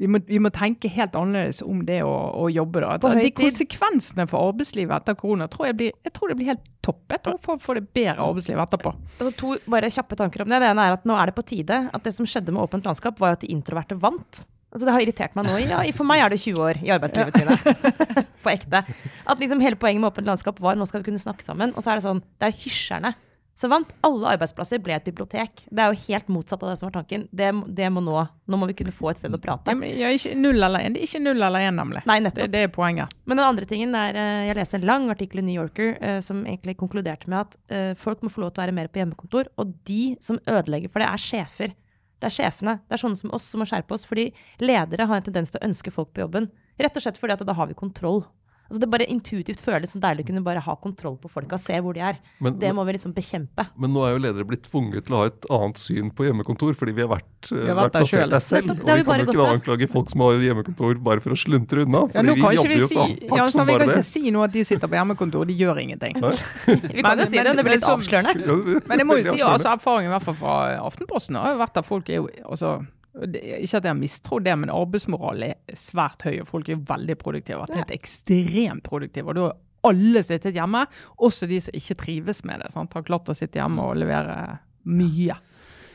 vi 0.00 0.08
må, 0.08 0.16
vi 0.24 0.38
må 0.40 0.48
tenke 0.48 0.88
helt 0.88 1.16
annerledes 1.18 1.58
om 1.60 1.82
det 1.84 1.98
å, 2.06 2.12
å 2.40 2.46
jobbe. 2.48 2.80
da. 2.80 2.94
At, 2.96 3.18
de 3.20 3.32
konsekvensene 3.36 4.24
for 4.30 4.48
arbeidslivet 4.48 4.94
etter 4.96 5.18
korona 5.20 5.44
tror 5.52 5.68
jeg, 5.68 5.76
blir, 5.76 5.98
jeg 6.06 6.14
tror 6.16 6.32
det 6.32 6.36
blir 6.38 6.48
helt 6.54 6.62
topp. 6.80 7.02
Jeg 7.12 7.20
tror 7.26 7.36
folk 7.44 7.60
får 7.66 7.80
det 7.80 7.82
bedre 7.98 8.30
arbeidsliv 8.30 8.62
etterpå. 8.64 8.94
Altså, 9.18 9.34
to 9.42 9.52
bare 9.68 9.92
kjappe 9.92 10.16
tanker 10.16 10.46
om 10.46 10.54
det. 10.54 10.62
Det 10.64 10.70
ene 10.72 10.86
er 10.88 10.96
at 10.96 11.04
nå 11.08 11.18
er 11.20 11.28
det 11.28 11.36
på 11.36 11.44
tide 11.52 11.82
at 11.92 12.08
det 12.08 12.14
som 12.16 12.28
skjedde 12.28 12.56
med 12.56 12.64
åpent 12.64 12.88
landskap, 12.88 13.20
var 13.20 13.36
at 13.36 13.44
de 13.44 13.52
introverte 13.52 13.98
vant. 14.00 14.40
Altså, 14.70 14.86
det 14.86 14.92
har 14.94 15.02
irritert 15.02 15.34
meg 15.34 15.48
nå. 15.48 15.56
Ja, 15.66 15.80
for 15.96 16.06
meg 16.06 16.22
er 16.22 16.30
det 16.30 16.38
20 16.38 16.60
år 16.62 16.78
i 16.86 16.92
arbeidslivet, 16.94 17.34
Trine. 17.34 17.56
På 18.44 18.52
ekte. 18.52 18.84
At 19.26 19.40
liksom 19.42 19.62
hele 19.64 19.78
poenget 19.80 20.04
med 20.04 20.12
åpent 20.12 20.28
landskap 20.30 20.60
var 20.62 20.78
nå 20.78 20.86
skal 20.86 21.02
vi 21.02 21.10
kunne 21.10 21.22
snakke 21.22 21.42
sammen. 21.42 21.74
Og 21.74 21.82
så 21.82 21.90
er 21.90 21.98
det 21.98 22.06
sånn, 22.06 22.22
det 22.38 22.52
er 22.52 22.62
hysjerne 22.62 23.16
som 23.60 23.72
vant. 23.74 23.90
Alle 24.06 24.30
arbeidsplasser 24.36 24.80
ble 24.80 24.94
et 24.96 25.04
bibliotek. 25.04 25.64
Det 25.68 25.82
er 25.82 25.92
jo 25.92 26.04
helt 26.06 26.30
motsatt 26.32 26.62
av 26.64 26.70
det 26.70 26.76
som 26.80 26.86
var 26.88 26.94
tanken. 27.00 27.26
Det, 27.34 27.50
det 27.76 27.90
må 27.92 28.00
nå. 28.04 28.14
Nå 28.50 28.60
må 28.60 28.68
vi 28.70 28.76
kunne 28.78 28.94
få 28.94 29.10
et 29.10 29.20
sted 29.20 29.34
å 29.36 29.40
prate. 29.42 29.74
Ja, 29.98 30.12
ikke 30.14 30.32
null 30.38 30.62
eller 30.62 30.86
én. 30.86 30.94
Det 30.96 31.02
er 31.02 31.10
ikke 31.10 31.22
null 31.26 31.42
eller 31.42 31.66
én, 31.66 31.76
nemlig. 31.76 32.04
Nei, 32.08 32.20
Det, 32.20 32.28
nettopp. 32.30 32.54
det 32.54 32.62
er 32.68 32.72
poenget. 32.72 33.18
Men 33.26 33.40
den 33.42 33.46
andre 33.46 33.68
tingen 33.68 33.94
er, 33.98 34.16
eh, 34.16 34.46
jeg 34.48 34.58
leste 34.62 34.78
en 34.80 34.88
lang 34.88 35.10
artikkel 35.12 35.42
i 35.42 35.46
New 35.50 35.58
Yorker 35.58 35.92
eh, 35.98 36.20
som 36.24 36.46
egentlig 36.46 36.78
konkluderte 36.80 37.28
med 37.28 37.42
at 37.42 37.58
eh, 37.74 37.92
folk 38.00 38.24
må 38.24 38.32
få 38.32 38.46
lov 38.46 38.54
til 38.54 38.62
å 38.62 38.66
være 38.68 38.78
mer 38.80 38.88
på 38.88 39.02
hjemmekontor, 39.02 39.50
og 39.60 39.74
de 39.90 40.02
som 40.24 40.40
ødelegger 40.46 40.94
for 40.94 41.02
det, 41.04 41.10
er 41.10 41.26
sjefer. 41.26 41.76
Det 42.20 42.28
er 42.28 42.36
sjefene. 42.36 42.76
Det 42.86 42.96
er 42.96 43.02
sånne 43.02 43.18
som 43.18 43.32
oss 43.36 43.46
som 43.48 43.62
må 43.62 43.68
skjerpe 43.68 43.96
oss, 43.96 44.04
fordi 44.08 44.28
ledere 44.60 45.08
har 45.08 45.20
en 45.20 45.26
tendens 45.26 45.52
til 45.52 45.60
å 45.60 45.66
ønske 45.70 45.92
folk 45.94 46.12
på 46.12 46.24
jobben. 46.26 46.50
Rett 46.80 46.96
og 46.96 47.04
slett 47.04 47.20
fordi 47.20 47.36
at 47.36 47.44
da 47.48 47.56
har 47.56 47.70
vi 47.70 47.78
kontroll. 47.78 48.22
Altså 48.70 48.80
det 48.84 48.88
bare 48.92 49.06
intuitivt 49.10 49.58
føles 49.60 49.90
som 49.90 50.00
deilig 50.00 50.22
å 50.22 50.26
kunne 50.28 50.44
bare 50.46 50.60
ha 50.62 50.74
kontroll 50.78 51.16
på 51.18 51.26
folka, 51.28 51.58
se 51.58 51.74
hvor 51.82 51.92
de 51.96 52.00
er. 52.06 52.18
Men- 52.40 52.56
det 52.60 52.70
må 52.72 52.84
vi 52.86 52.92
liksom 52.94 53.12
bekjempe. 53.12 53.66
Men 53.76 53.90
nå 53.92 54.04
er 54.06 54.12
jo 54.14 54.20
ledere 54.22 54.46
blitt 54.46 54.62
tvunget 54.70 55.06
til 55.06 55.16
å 55.16 55.18
ha 55.18 55.24
et 55.26 55.44
annet 55.50 55.76
syn 55.76 56.10
på 56.14 56.22
hjemmekontor, 56.28 56.76
fordi 56.78 56.94
vi 56.94 57.02
har 57.02 57.08
vært, 57.10 57.50
vi 57.50 57.66
har 57.66 57.74
vært 57.74 57.90
vært 57.90 57.96
plassert 57.98 58.30
der 58.30 58.38
selv. 58.46 58.66
Nettopp, 58.70 58.80
Og 58.80 58.86
vi 58.86 58.94
vi 59.00 59.04
kan 59.10 59.18
jo 59.18 59.26
ikke 59.26 59.48
anklage 59.58 59.88
folk 59.90 60.08
som 60.10 60.20
har 60.20 60.38
hjemmekontor 60.38 61.02
bare 61.02 61.20
for 61.20 61.30
å 61.34 61.38
sluntre 61.42 61.82
unna. 61.84 62.04
Ja, 62.14 62.22
Fordi 62.22 62.26
nå 62.30 62.34
vi 62.38 62.56
jobber 62.56 62.68
vi 62.70 62.78
jo 62.78 62.86
si, 62.86 62.94
så 62.94 63.00
hardt 63.02 63.22
ja, 63.36 63.44
så 63.46 63.50
som 63.58 63.66
vi 63.66 63.72
kan 63.76 63.86
det. 63.88 63.96
ikke 63.96 64.04
si 64.06 64.30
nå 64.30 64.44
at 64.44 64.52
de 64.52 64.64
sitter 64.64 64.86
på 64.86 64.94
hjemmekontor. 65.00 65.46
De 65.50 65.54
gjør 65.58 65.76
ingenting. 65.82 66.14
Vi 66.94 67.02
kan 67.02 67.18
jo 67.18 67.26
si 67.26 67.36
det, 67.36 67.44
men- 67.44 67.56
det 67.56 67.64
blir 67.66 67.74
litt 67.74 67.90
avslørende. 67.90 68.86
Men 68.86 68.98
jeg 68.98 69.06
må 69.06 69.18
jo 69.18 69.32
si 69.34 69.42
altså, 69.42 69.74
erfaringen 69.74 70.12
i 70.12 70.14
hvert 70.14 70.22
fall 70.30 70.34
fra 70.34 70.78
Aftenposten 70.86 71.34
har 71.34 71.54
jo 71.54 71.58
vært 71.58 71.76
at 71.82 71.86
folk 71.86 72.08
er 72.08 72.14
jo 72.22 72.28
altså, 72.46 72.86
Ikke 73.10 73.80
at 73.80 73.84
jeg 73.84 73.90
har 73.90 73.98
mistrodd 73.98 74.46
det, 74.46 74.54
men 74.60 74.70
arbeidsmoral 74.72 75.42
er 75.48 75.78
svært 75.78 76.22
høy, 76.28 76.36
og 76.42 76.48
folk 76.48 76.70
er 76.70 76.84
veldig 76.90 77.16
produktive. 77.18 77.58
Vært 77.64 77.80
helt 77.80 77.94
ekstremt 77.96 78.84
produktive. 78.86 79.32
Og 79.32 79.38
da 79.38 79.46
har 79.48 79.90
alle 79.90 80.22
sittet 80.26 80.54
hjemme, 80.54 80.84
også 81.18 81.48
de 81.50 81.58
som 81.64 81.76
ikke 81.76 81.98
trives 82.04 82.44
med 82.46 82.62
det. 82.62 82.72
Sant? 82.74 82.94
Har 82.94 83.06
klart 83.06 83.30
å 83.32 83.36
sitte 83.36 83.58
hjemme 83.58 83.88
og 83.90 83.98
levere 83.98 84.36
mye. 84.90 85.36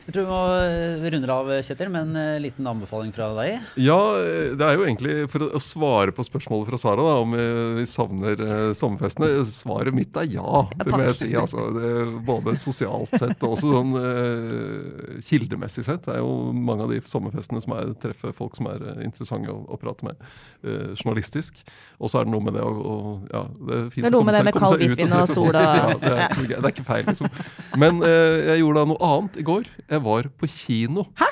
Jeg 0.06 0.14
tror 0.14 0.22
vi 0.22 0.30
må 0.30 0.40
eh, 0.62 1.04
runde 1.10 1.34
av, 1.34 1.48
Kjetil, 1.66 1.88
med 1.90 2.04
en 2.06 2.18
eh, 2.20 2.36
liten 2.44 2.66
anbefaling 2.70 3.08
fra 3.10 3.26
deg. 3.40 3.56
Ja, 3.82 3.96
eh, 4.22 4.52
det 4.54 4.62
er 4.62 4.76
jo 4.78 4.84
egentlig 4.86 5.14
for 5.32 5.42
å 5.50 5.58
svare 5.62 6.12
på 6.14 6.22
spørsmålet 6.22 6.68
fra 6.70 6.78
Sara 6.78 7.02
da, 7.02 7.14
om 7.24 7.32
vi 7.34 7.86
savner 7.90 8.38
sommerfestene. 8.78 9.32
Svaret 9.50 9.96
mitt 9.96 10.14
er 10.22 10.28
ja, 10.30 10.60
det 10.78 10.92
må 10.94 11.00
jeg 11.08 11.16
si. 11.18 11.30
Altså, 11.34 11.64
det, 11.74 11.90
både 12.28 12.54
sosialt 12.60 13.16
sett 13.18 13.42
og 13.42 13.56
også 13.56 13.72
sånn 13.72 13.96
uh, 13.98 15.18
kildemessig 15.26 15.82
sett. 15.88 16.06
Det 16.06 16.14
er 16.14 16.22
jo 16.22 16.52
mange 16.54 16.86
av 16.86 16.94
de 16.94 17.00
sommerfestene 17.10 17.64
som 17.64 17.74
er 17.74 17.90
treffer 18.02 18.30
folk 18.38 18.54
som 18.60 18.70
er 18.70 18.86
interessante 19.02 19.50
å, 19.50 19.58
å 19.74 19.80
prate 19.82 20.06
med 20.06 20.22
uh, 20.22 20.94
journalistisk. 20.94 21.64
Og 21.98 22.12
så 22.12 22.20
er 22.22 22.28
det 22.28 22.34
noe 22.36 22.46
med 22.46 22.54
det 22.54 22.62
å, 22.62 22.70
å 22.70 22.96
ja, 23.32 23.42
det 23.58 23.80
er 23.80 23.90
fint 23.90 24.06
Det 24.06 24.12
er 24.12 24.14
å 24.14 24.22
komme 24.22 24.36
det 24.38 24.44
med 24.46 24.54
seg- 24.54 24.60
komme 24.60 24.70
kald 24.70 24.76
seg 24.76 24.86
ut 24.86 24.94
hvitvin 24.94 25.10
og 25.10 25.18
treffe 25.18 25.34
sol 25.40 25.50
folk. 25.50 25.58
og- 25.58 25.66
Ja, 25.66 25.90
det, 25.98 26.14
er, 26.14 26.38
ikke 26.46 26.62
det 26.62 26.70
er 26.70 26.74
ikke 26.76 26.86
feil, 26.92 27.04
liksom. 27.10 27.42
Men 27.82 28.00
uh, 28.06 28.38
jeg 28.52 28.62
gjorde 28.62 28.84
da 28.86 28.90
noe 28.94 29.10
annet 29.10 29.42
i 29.42 29.46
går. 29.50 29.68
Jeg 29.95 29.95
var 30.04 30.28
på 30.40 30.48
kino. 30.50 31.06
Hæ? 31.20 31.30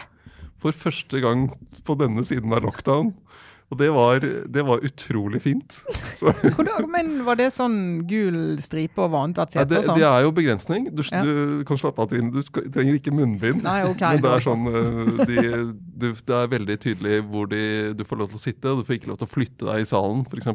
For 0.64 0.72
første 0.72 1.20
gang 1.20 1.48
på 1.84 1.98
denne 2.00 2.24
siden 2.24 2.52
av 2.56 2.64
lockdown. 2.64 3.12
Og 3.72 3.78
det 3.80 3.86
var, 3.90 4.20
det 4.54 4.62
var 4.68 4.82
utrolig 4.84 5.40
fint. 5.42 5.78
Så, 6.14 6.30
Hvordan, 6.54 6.84
men 6.92 7.08
var 7.26 7.38
det 7.40 7.46
sånn 7.50 8.04
gul 8.06 8.58
stripe 8.62 9.00
over 9.02 9.24
annethvert 9.24 9.54
sete 9.56 9.64
det, 9.70 9.78
og 9.80 9.86
sånn? 9.88 9.98
det 9.98 10.06
er 10.06 10.26
jo 10.26 10.32
begrensning. 10.36 10.88
Du, 10.94 11.00
Ja. 11.08 11.22
du 11.24 11.64
kan 11.66 11.80
slappe 11.80 12.04
av, 12.04 12.10
Trine. 12.12 12.28
Du 12.30 12.42
skal, 12.44 12.68
trenger 12.70 12.98
ikke 13.00 13.14
munnbind. 13.16 13.64
Nei, 13.64 13.78
ok. 13.88 14.04
Men 14.04 14.22
det 14.22 14.32
er 14.36 14.44
sånn 14.44 14.68
eh, 14.68 15.24
de, 15.32 15.44
du, 15.96 16.06
Det 16.28 16.36
er 16.38 16.52
veldig 16.54 16.76
tydelig 16.84 17.18
hvor 17.32 17.48
de, 17.50 17.62
du 17.98 18.04
får 18.06 18.20
lov 18.20 18.30
til 18.34 18.38
å 18.38 18.44
sitte. 18.44 18.76
Du 18.78 18.84
får 18.86 18.98
ikke 19.00 19.10
lov 19.10 19.22
til 19.24 19.30
å 19.30 19.32
flytte 19.32 19.70
deg 19.72 19.82
i 19.86 19.88
salen, 19.90 20.26
f.eks. 20.28 20.50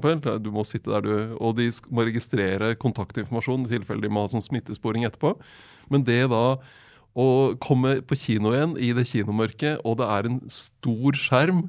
Du 0.45 0.51
må 0.55 0.63
sitte 0.69 0.93
der 0.93 1.09
du 1.09 1.15
Og 1.41 1.57
de 1.59 1.71
må 1.89 2.05
registrere 2.07 2.75
kontaktinformasjon 2.79 3.65
i 3.67 3.73
tilfelle 3.73 4.05
de 4.05 4.13
må 4.13 4.23
ha 4.23 4.31
sånn 4.31 4.45
smittesporing 4.45 5.09
etterpå. 5.09 5.33
Men 5.89 6.05
det 6.07 6.21
da 6.31 6.45
å 7.17 7.55
komme 7.61 7.99
på 8.05 8.17
kino 8.19 8.53
igjen 8.53 8.75
i 8.77 8.91
det 8.95 9.07
kinomørket, 9.09 9.81
og 9.85 9.99
det 10.01 10.09
er 10.09 10.29
en 10.29 10.41
stor 10.51 11.17
skjerm 11.17 11.65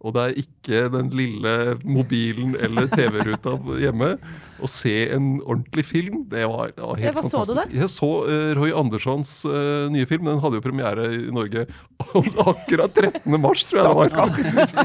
og 0.00 0.14
det 0.16 0.22
er 0.22 0.38
ikke 0.40 0.84
den 0.94 1.10
lille 1.12 1.56
mobilen 1.84 2.54
eller 2.56 2.88
TV-ruta 2.88 3.58
hjemme. 3.82 4.14
Å 4.60 4.68
se 4.68 4.92
en 5.12 5.26
ordentlig 5.40 5.84
film, 5.88 6.22
det 6.28 6.44
var, 6.48 6.72
det 6.76 6.84
var 6.84 6.98
helt 7.00 7.06
Ja, 7.06 7.12
hva 7.16 7.22
så 7.24 7.42
du 7.44 7.52
fantastisk. 7.52 7.76
Jeg 7.80 7.92
så 7.92 8.08
uh, 8.28 8.50
Roy 8.56 8.72
Anderssons 8.76 9.32
uh, 9.48 9.88
nye 9.92 10.08
film. 10.08 10.26
Den 10.28 10.40
hadde 10.40 10.58
jo 10.60 10.64
premiere 10.64 11.06
i 11.16 11.20
Norge 11.32 11.66
akkurat 12.44 12.96
13. 12.96 13.36
mars, 13.40 13.64
tror 13.68 13.80
jeg 13.80 13.88
det 13.88 13.96
var. 14.00 14.08
Så 14.70 14.84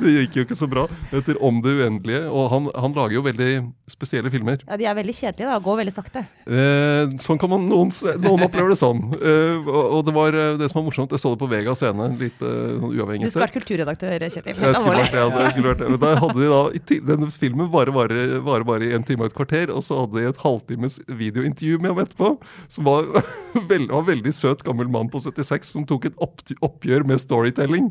det 0.00 0.12
gikk 0.14 0.36
jo 0.38 0.44
ikke 0.46 0.56
så 0.56 0.68
bra. 0.70 0.84
Det 1.10 1.22
heter 1.22 1.40
Om 1.44 1.60
det 1.64 1.74
uendelige. 1.78 2.22
Og 2.28 2.48
han, 2.52 2.68
han 2.76 2.96
lager 2.96 3.18
jo 3.18 3.24
veldig 3.24 3.50
spesielle 3.90 4.32
filmer. 4.32 4.60
Ja, 4.64 4.78
de 4.80 4.88
er 4.88 4.96
veldig 4.96 5.16
kjedelige 5.16 5.48
da, 5.48 5.58
og 5.58 5.68
går 5.68 5.80
veldig 5.82 5.94
sakte. 5.94 6.24
Uh, 6.48 7.12
sånn 7.22 7.40
kan 7.40 7.52
man, 7.52 7.68
noen, 7.68 7.92
noen 8.24 8.46
opplever 8.48 8.72
det 8.72 8.80
sånn. 8.80 9.02
Og, 9.14 9.70
og 9.98 10.04
det 10.08 10.16
var 10.16 10.36
det 10.60 10.68
som 10.70 10.80
var 10.80 10.88
morsomt, 10.88 11.12
jeg 11.12 11.20
så 11.20 11.34
det 11.34 11.40
på 11.40 11.48
Vega 11.52 11.76
scene, 11.78 12.10
litt 12.20 12.40
uavhengig 12.44 13.28
sånn 13.28 13.32
Du 13.32 13.36
skal 13.36 13.46
være 13.46 13.56
kulturredaktør, 13.58 14.28
Kjetil. 14.34 14.53
Jeg 14.54 14.64
Helt 14.64 14.78
skulle 14.78 14.94
alvorlig. 14.94 15.12
det, 15.12 15.22
altså, 15.24 15.40
jeg 15.44 15.64
vært 15.64 15.80
det. 15.82 15.88
Men 15.92 16.00
da 16.02 16.10
hadde 16.22 16.38
de 16.38 16.50
da, 16.50 16.60
i 16.74 16.98
Denne 17.10 17.28
filmen 17.44 17.70
bare, 17.72 17.94
varer 17.94 18.66
bare 18.68 18.86
i 18.86 18.92
en 18.96 19.06
time 19.06 19.24
og 19.24 19.30
et 19.30 19.36
kvarter, 19.36 19.72
og 19.74 19.82
så 19.84 19.98
hadde 20.02 20.20
de 20.20 20.28
et 20.30 20.42
halvtimes 20.44 20.98
videointervju 21.08 21.80
med 21.82 21.92
ham 21.92 22.02
etterpå. 22.04 22.30
Som 22.72 22.88
var, 22.88 23.08
veld, 23.70 23.88
var 23.90 24.02
en 24.02 24.10
veldig 24.10 24.34
søt 24.36 24.64
gammel 24.66 24.90
mann 24.92 25.10
på 25.12 25.22
76 25.24 25.72
som 25.74 25.86
tok 25.88 26.08
et 26.10 26.20
opp, 26.24 26.44
oppgjør 26.64 27.06
med 27.08 27.22
storytelling. 27.22 27.90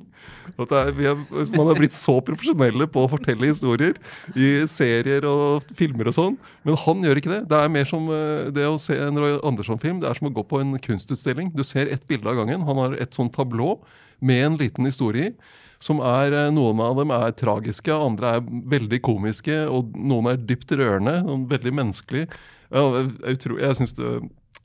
At 0.57 0.73
er, 0.77 0.93
vi 0.97 1.09
er, 1.09 1.17
man 1.55 1.71
har 1.71 1.79
blitt 1.79 1.95
så 1.95 2.19
profesjonelle 2.25 2.87
på 2.91 3.05
å 3.05 3.11
fortelle 3.11 3.49
historier 3.49 3.97
i 4.35 4.67
serier 4.69 5.27
og 5.29 5.65
filmer 5.77 6.11
og 6.11 6.17
sånn, 6.17 6.37
men 6.67 6.79
han 6.85 7.03
gjør 7.05 7.21
ikke 7.21 7.33
det. 7.33 7.41
Det 7.51 7.59
er 7.59 7.73
mer 7.73 7.89
som 7.89 8.07
eh, 8.13 8.51
det 8.53 8.67
å 8.69 8.79
se 8.81 8.97
en 8.99 9.19
Roy 9.19 9.37
Andersson-film. 9.41 10.01
Det 10.03 10.09
er 10.09 10.19
som 10.19 10.29
å 10.29 10.35
gå 10.35 10.45
på 10.47 10.61
en 10.63 10.77
kunstutstilling. 10.83 11.51
Du 11.55 11.63
ser 11.67 11.91
ett 11.91 12.07
bilde 12.09 12.29
av 12.29 12.39
gangen. 12.41 12.65
Han 12.67 12.81
har 12.81 12.97
et 13.01 13.15
sånn 13.15 13.31
tablå 13.33 13.77
med 14.23 14.45
en 14.45 14.57
liten 14.59 14.87
historie 14.87 15.33
i 15.33 15.35
som 15.83 15.99
er, 15.99 16.31
eh, 16.45 16.51
Noen 16.55 16.79
av 16.83 16.95
dem 17.01 17.11
er 17.11 17.33
tragiske, 17.35 17.91
andre 17.91 18.37
er 18.37 18.45
veldig 18.71 19.01
komiske, 19.03 19.57
og 19.67 19.91
noen 19.99 20.29
er 20.31 20.39
dypt 20.39 20.71
rørende. 20.79 21.17
Veldig 21.51 21.73
menneskelige. 21.81 22.29
Jeg, 22.73 23.03
jeg, 23.03 23.35
utro- 23.37 23.59
jeg, 23.59 23.75
synes 23.81 23.93
det, 23.99 24.13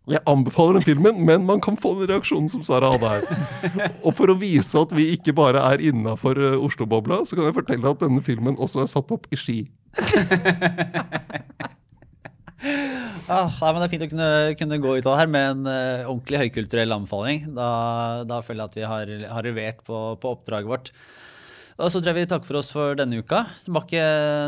jeg 0.08 0.22
anbefaler 0.30 0.78
den 0.78 0.86
filmen, 0.86 1.18
men 1.28 1.42
man 1.48 1.60
kan 1.64 1.76
få 1.76 1.90
den 1.98 2.08
reaksjonen 2.12 2.46
som 2.48 2.62
Sara 2.64 2.92
hadde 2.94 3.10
her. 3.10 3.26
Og 4.06 4.14
for 4.16 4.30
å 4.32 4.38
vise 4.40 4.78
at 4.80 4.94
vi 4.96 5.10
ikke 5.16 5.34
bare 5.36 5.60
er 5.74 5.82
innafor 5.90 6.38
Oslo-bobla, 6.62 7.24
så 7.28 7.36
kan 7.36 7.50
jeg 7.50 7.58
fortelle 7.58 7.90
at 7.92 8.00
denne 8.06 8.22
filmen 8.24 8.56
også 8.56 8.86
er 8.86 8.90
satt 8.94 9.10
opp 9.18 9.26
i 9.34 9.36
Ski. 9.42 9.58
Ah, 13.28 13.50
nei, 13.60 13.70
men 13.74 13.82
Det 13.82 13.86
er 13.86 13.92
fint 13.92 14.04
å 14.06 14.08
kunne, 14.08 14.28
kunne 14.56 14.76
gå 14.80 14.92
ut 14.96 15.04
av 15.06 15.12
det 15.12 15.20
her 15.20 15.28
med 15.28 15.46
en 15.50 15.66
uh, 15.68 16.08
ordentlig 16.08 16.38
høykulturell 16.46 16.94
anbefaling. 16.96 17.42
Da, 17.58 17.68
da 18.24 18.38
føler 18.40 18.62
jeg 18.62 18.70
at 18.70 18.78
vi 18.78 18.86
har, 18.88 19.12
har 19.34 19.44
levert 19.44 19.82
på, 19.84 19.98
på 20.16 20.30
oppdraget 20.32 20.70
vårt. 20.70 20.88
Og 21.76 21.92
så 21.92 22.00
tror 22.00 22.14
jeg 22.14 22.22
vi 22.22 22.30
takker 22.30 22.48
for 22.48 22.60
oss 22.62 22.72
for 22.72 22.96
denne 22.96 23.20
uka. 23.20 23.42
Tilbake 23.66 24.00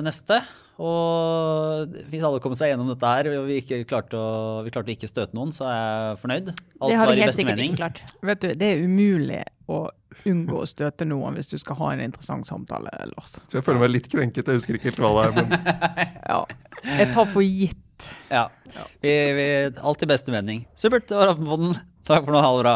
neste. 0.06 0.40
Og 0.80 1.94
hvis 2.10 2.22
alle 2.24 2.40
kommer 2.42 2.56
seg 2.56 2.70
gjennom 2.72 2.88
dette 2.88 3.10
her, 3.12 3.28
og 3.36 3.46
vi, 3.50 3.58
ikke 3.60 3.82
klarte 3.90 4.16
å, 4.16 4.28
vi 4.64 4.72
klarte 4.72 4.88
å 4.92 4.94
ikke 4.94 5.10
støte 5.10 5.36
noen, 5.36 5.52
så 5.52 5.66
er 5.68 5.80
jeg 5.80 6.20
fornøyd. 6.22 6.50
Alt 6.54 6.90
Det 6.92 6.98
har 7.00 7.06
var 7.10 7.12
vi 7.12 7.18
i 7.18 7.22
helt 7.22 7.30
beste 7.30 7.42
sikkert 7.42 7.56
mening. 7.58 7.74
ikke 7.74 7.82
klart. 7.82 8.00
Vet 8.30 8.44
du, 8.44 8.48
Det 8.62 8.70
er 8.70 8.84
umulig 8.86 9.42
å 9.70 9.80
unngå 10.26 10.62
å 10.62 10.66
støte 10.68 11.06
noen 11.06 11.36
hvis 11.38 11.52
du 11.52 11.58
skal 11.60 11.76
ha 11.82 11.90
en 11.94 12.02
interessant 12.08 12.48
samtale, 12.48 12.90
Lars. 13.12 13.36
Så 13.46 13.58
jeg 13.60 13.66
føler 13.66 13.84
meg 13.84 13.92
litt 13.92 14.08
krenket. 14.12 14.48
Jeg 14.50 14.60
husker 14.62 14.78
ikke 14.78 14.90
helt 14.90 15.02
hva 15.04 15.12
det 15.16 15.26
er. 15.28 15.36
men 15.36 15.46
Ja. 16.32 16.40
Jeg 16.96 17.10
tar 17.14 17.28
for 17.28 17.44
gitt. 17.44 18.08
Ja. 18.32 18.46
Vi, 19.04 19.12
vi, 19.36 19.46
alt 19.84 20.02
i 20.02 20.08
beste 20.08 20.32
mening. 20.32 20.64
Supert. 20.74 21.06
Det 21.10 21.18
var 21.20 21.34
Aftenposten. 21.34 21.76
Takk 22.08 22.24
for 22.24 22.32
nå. 22.34 22.40
Ha 22.40 22.50
det 22.56 22.64
bra. 22.64 22.74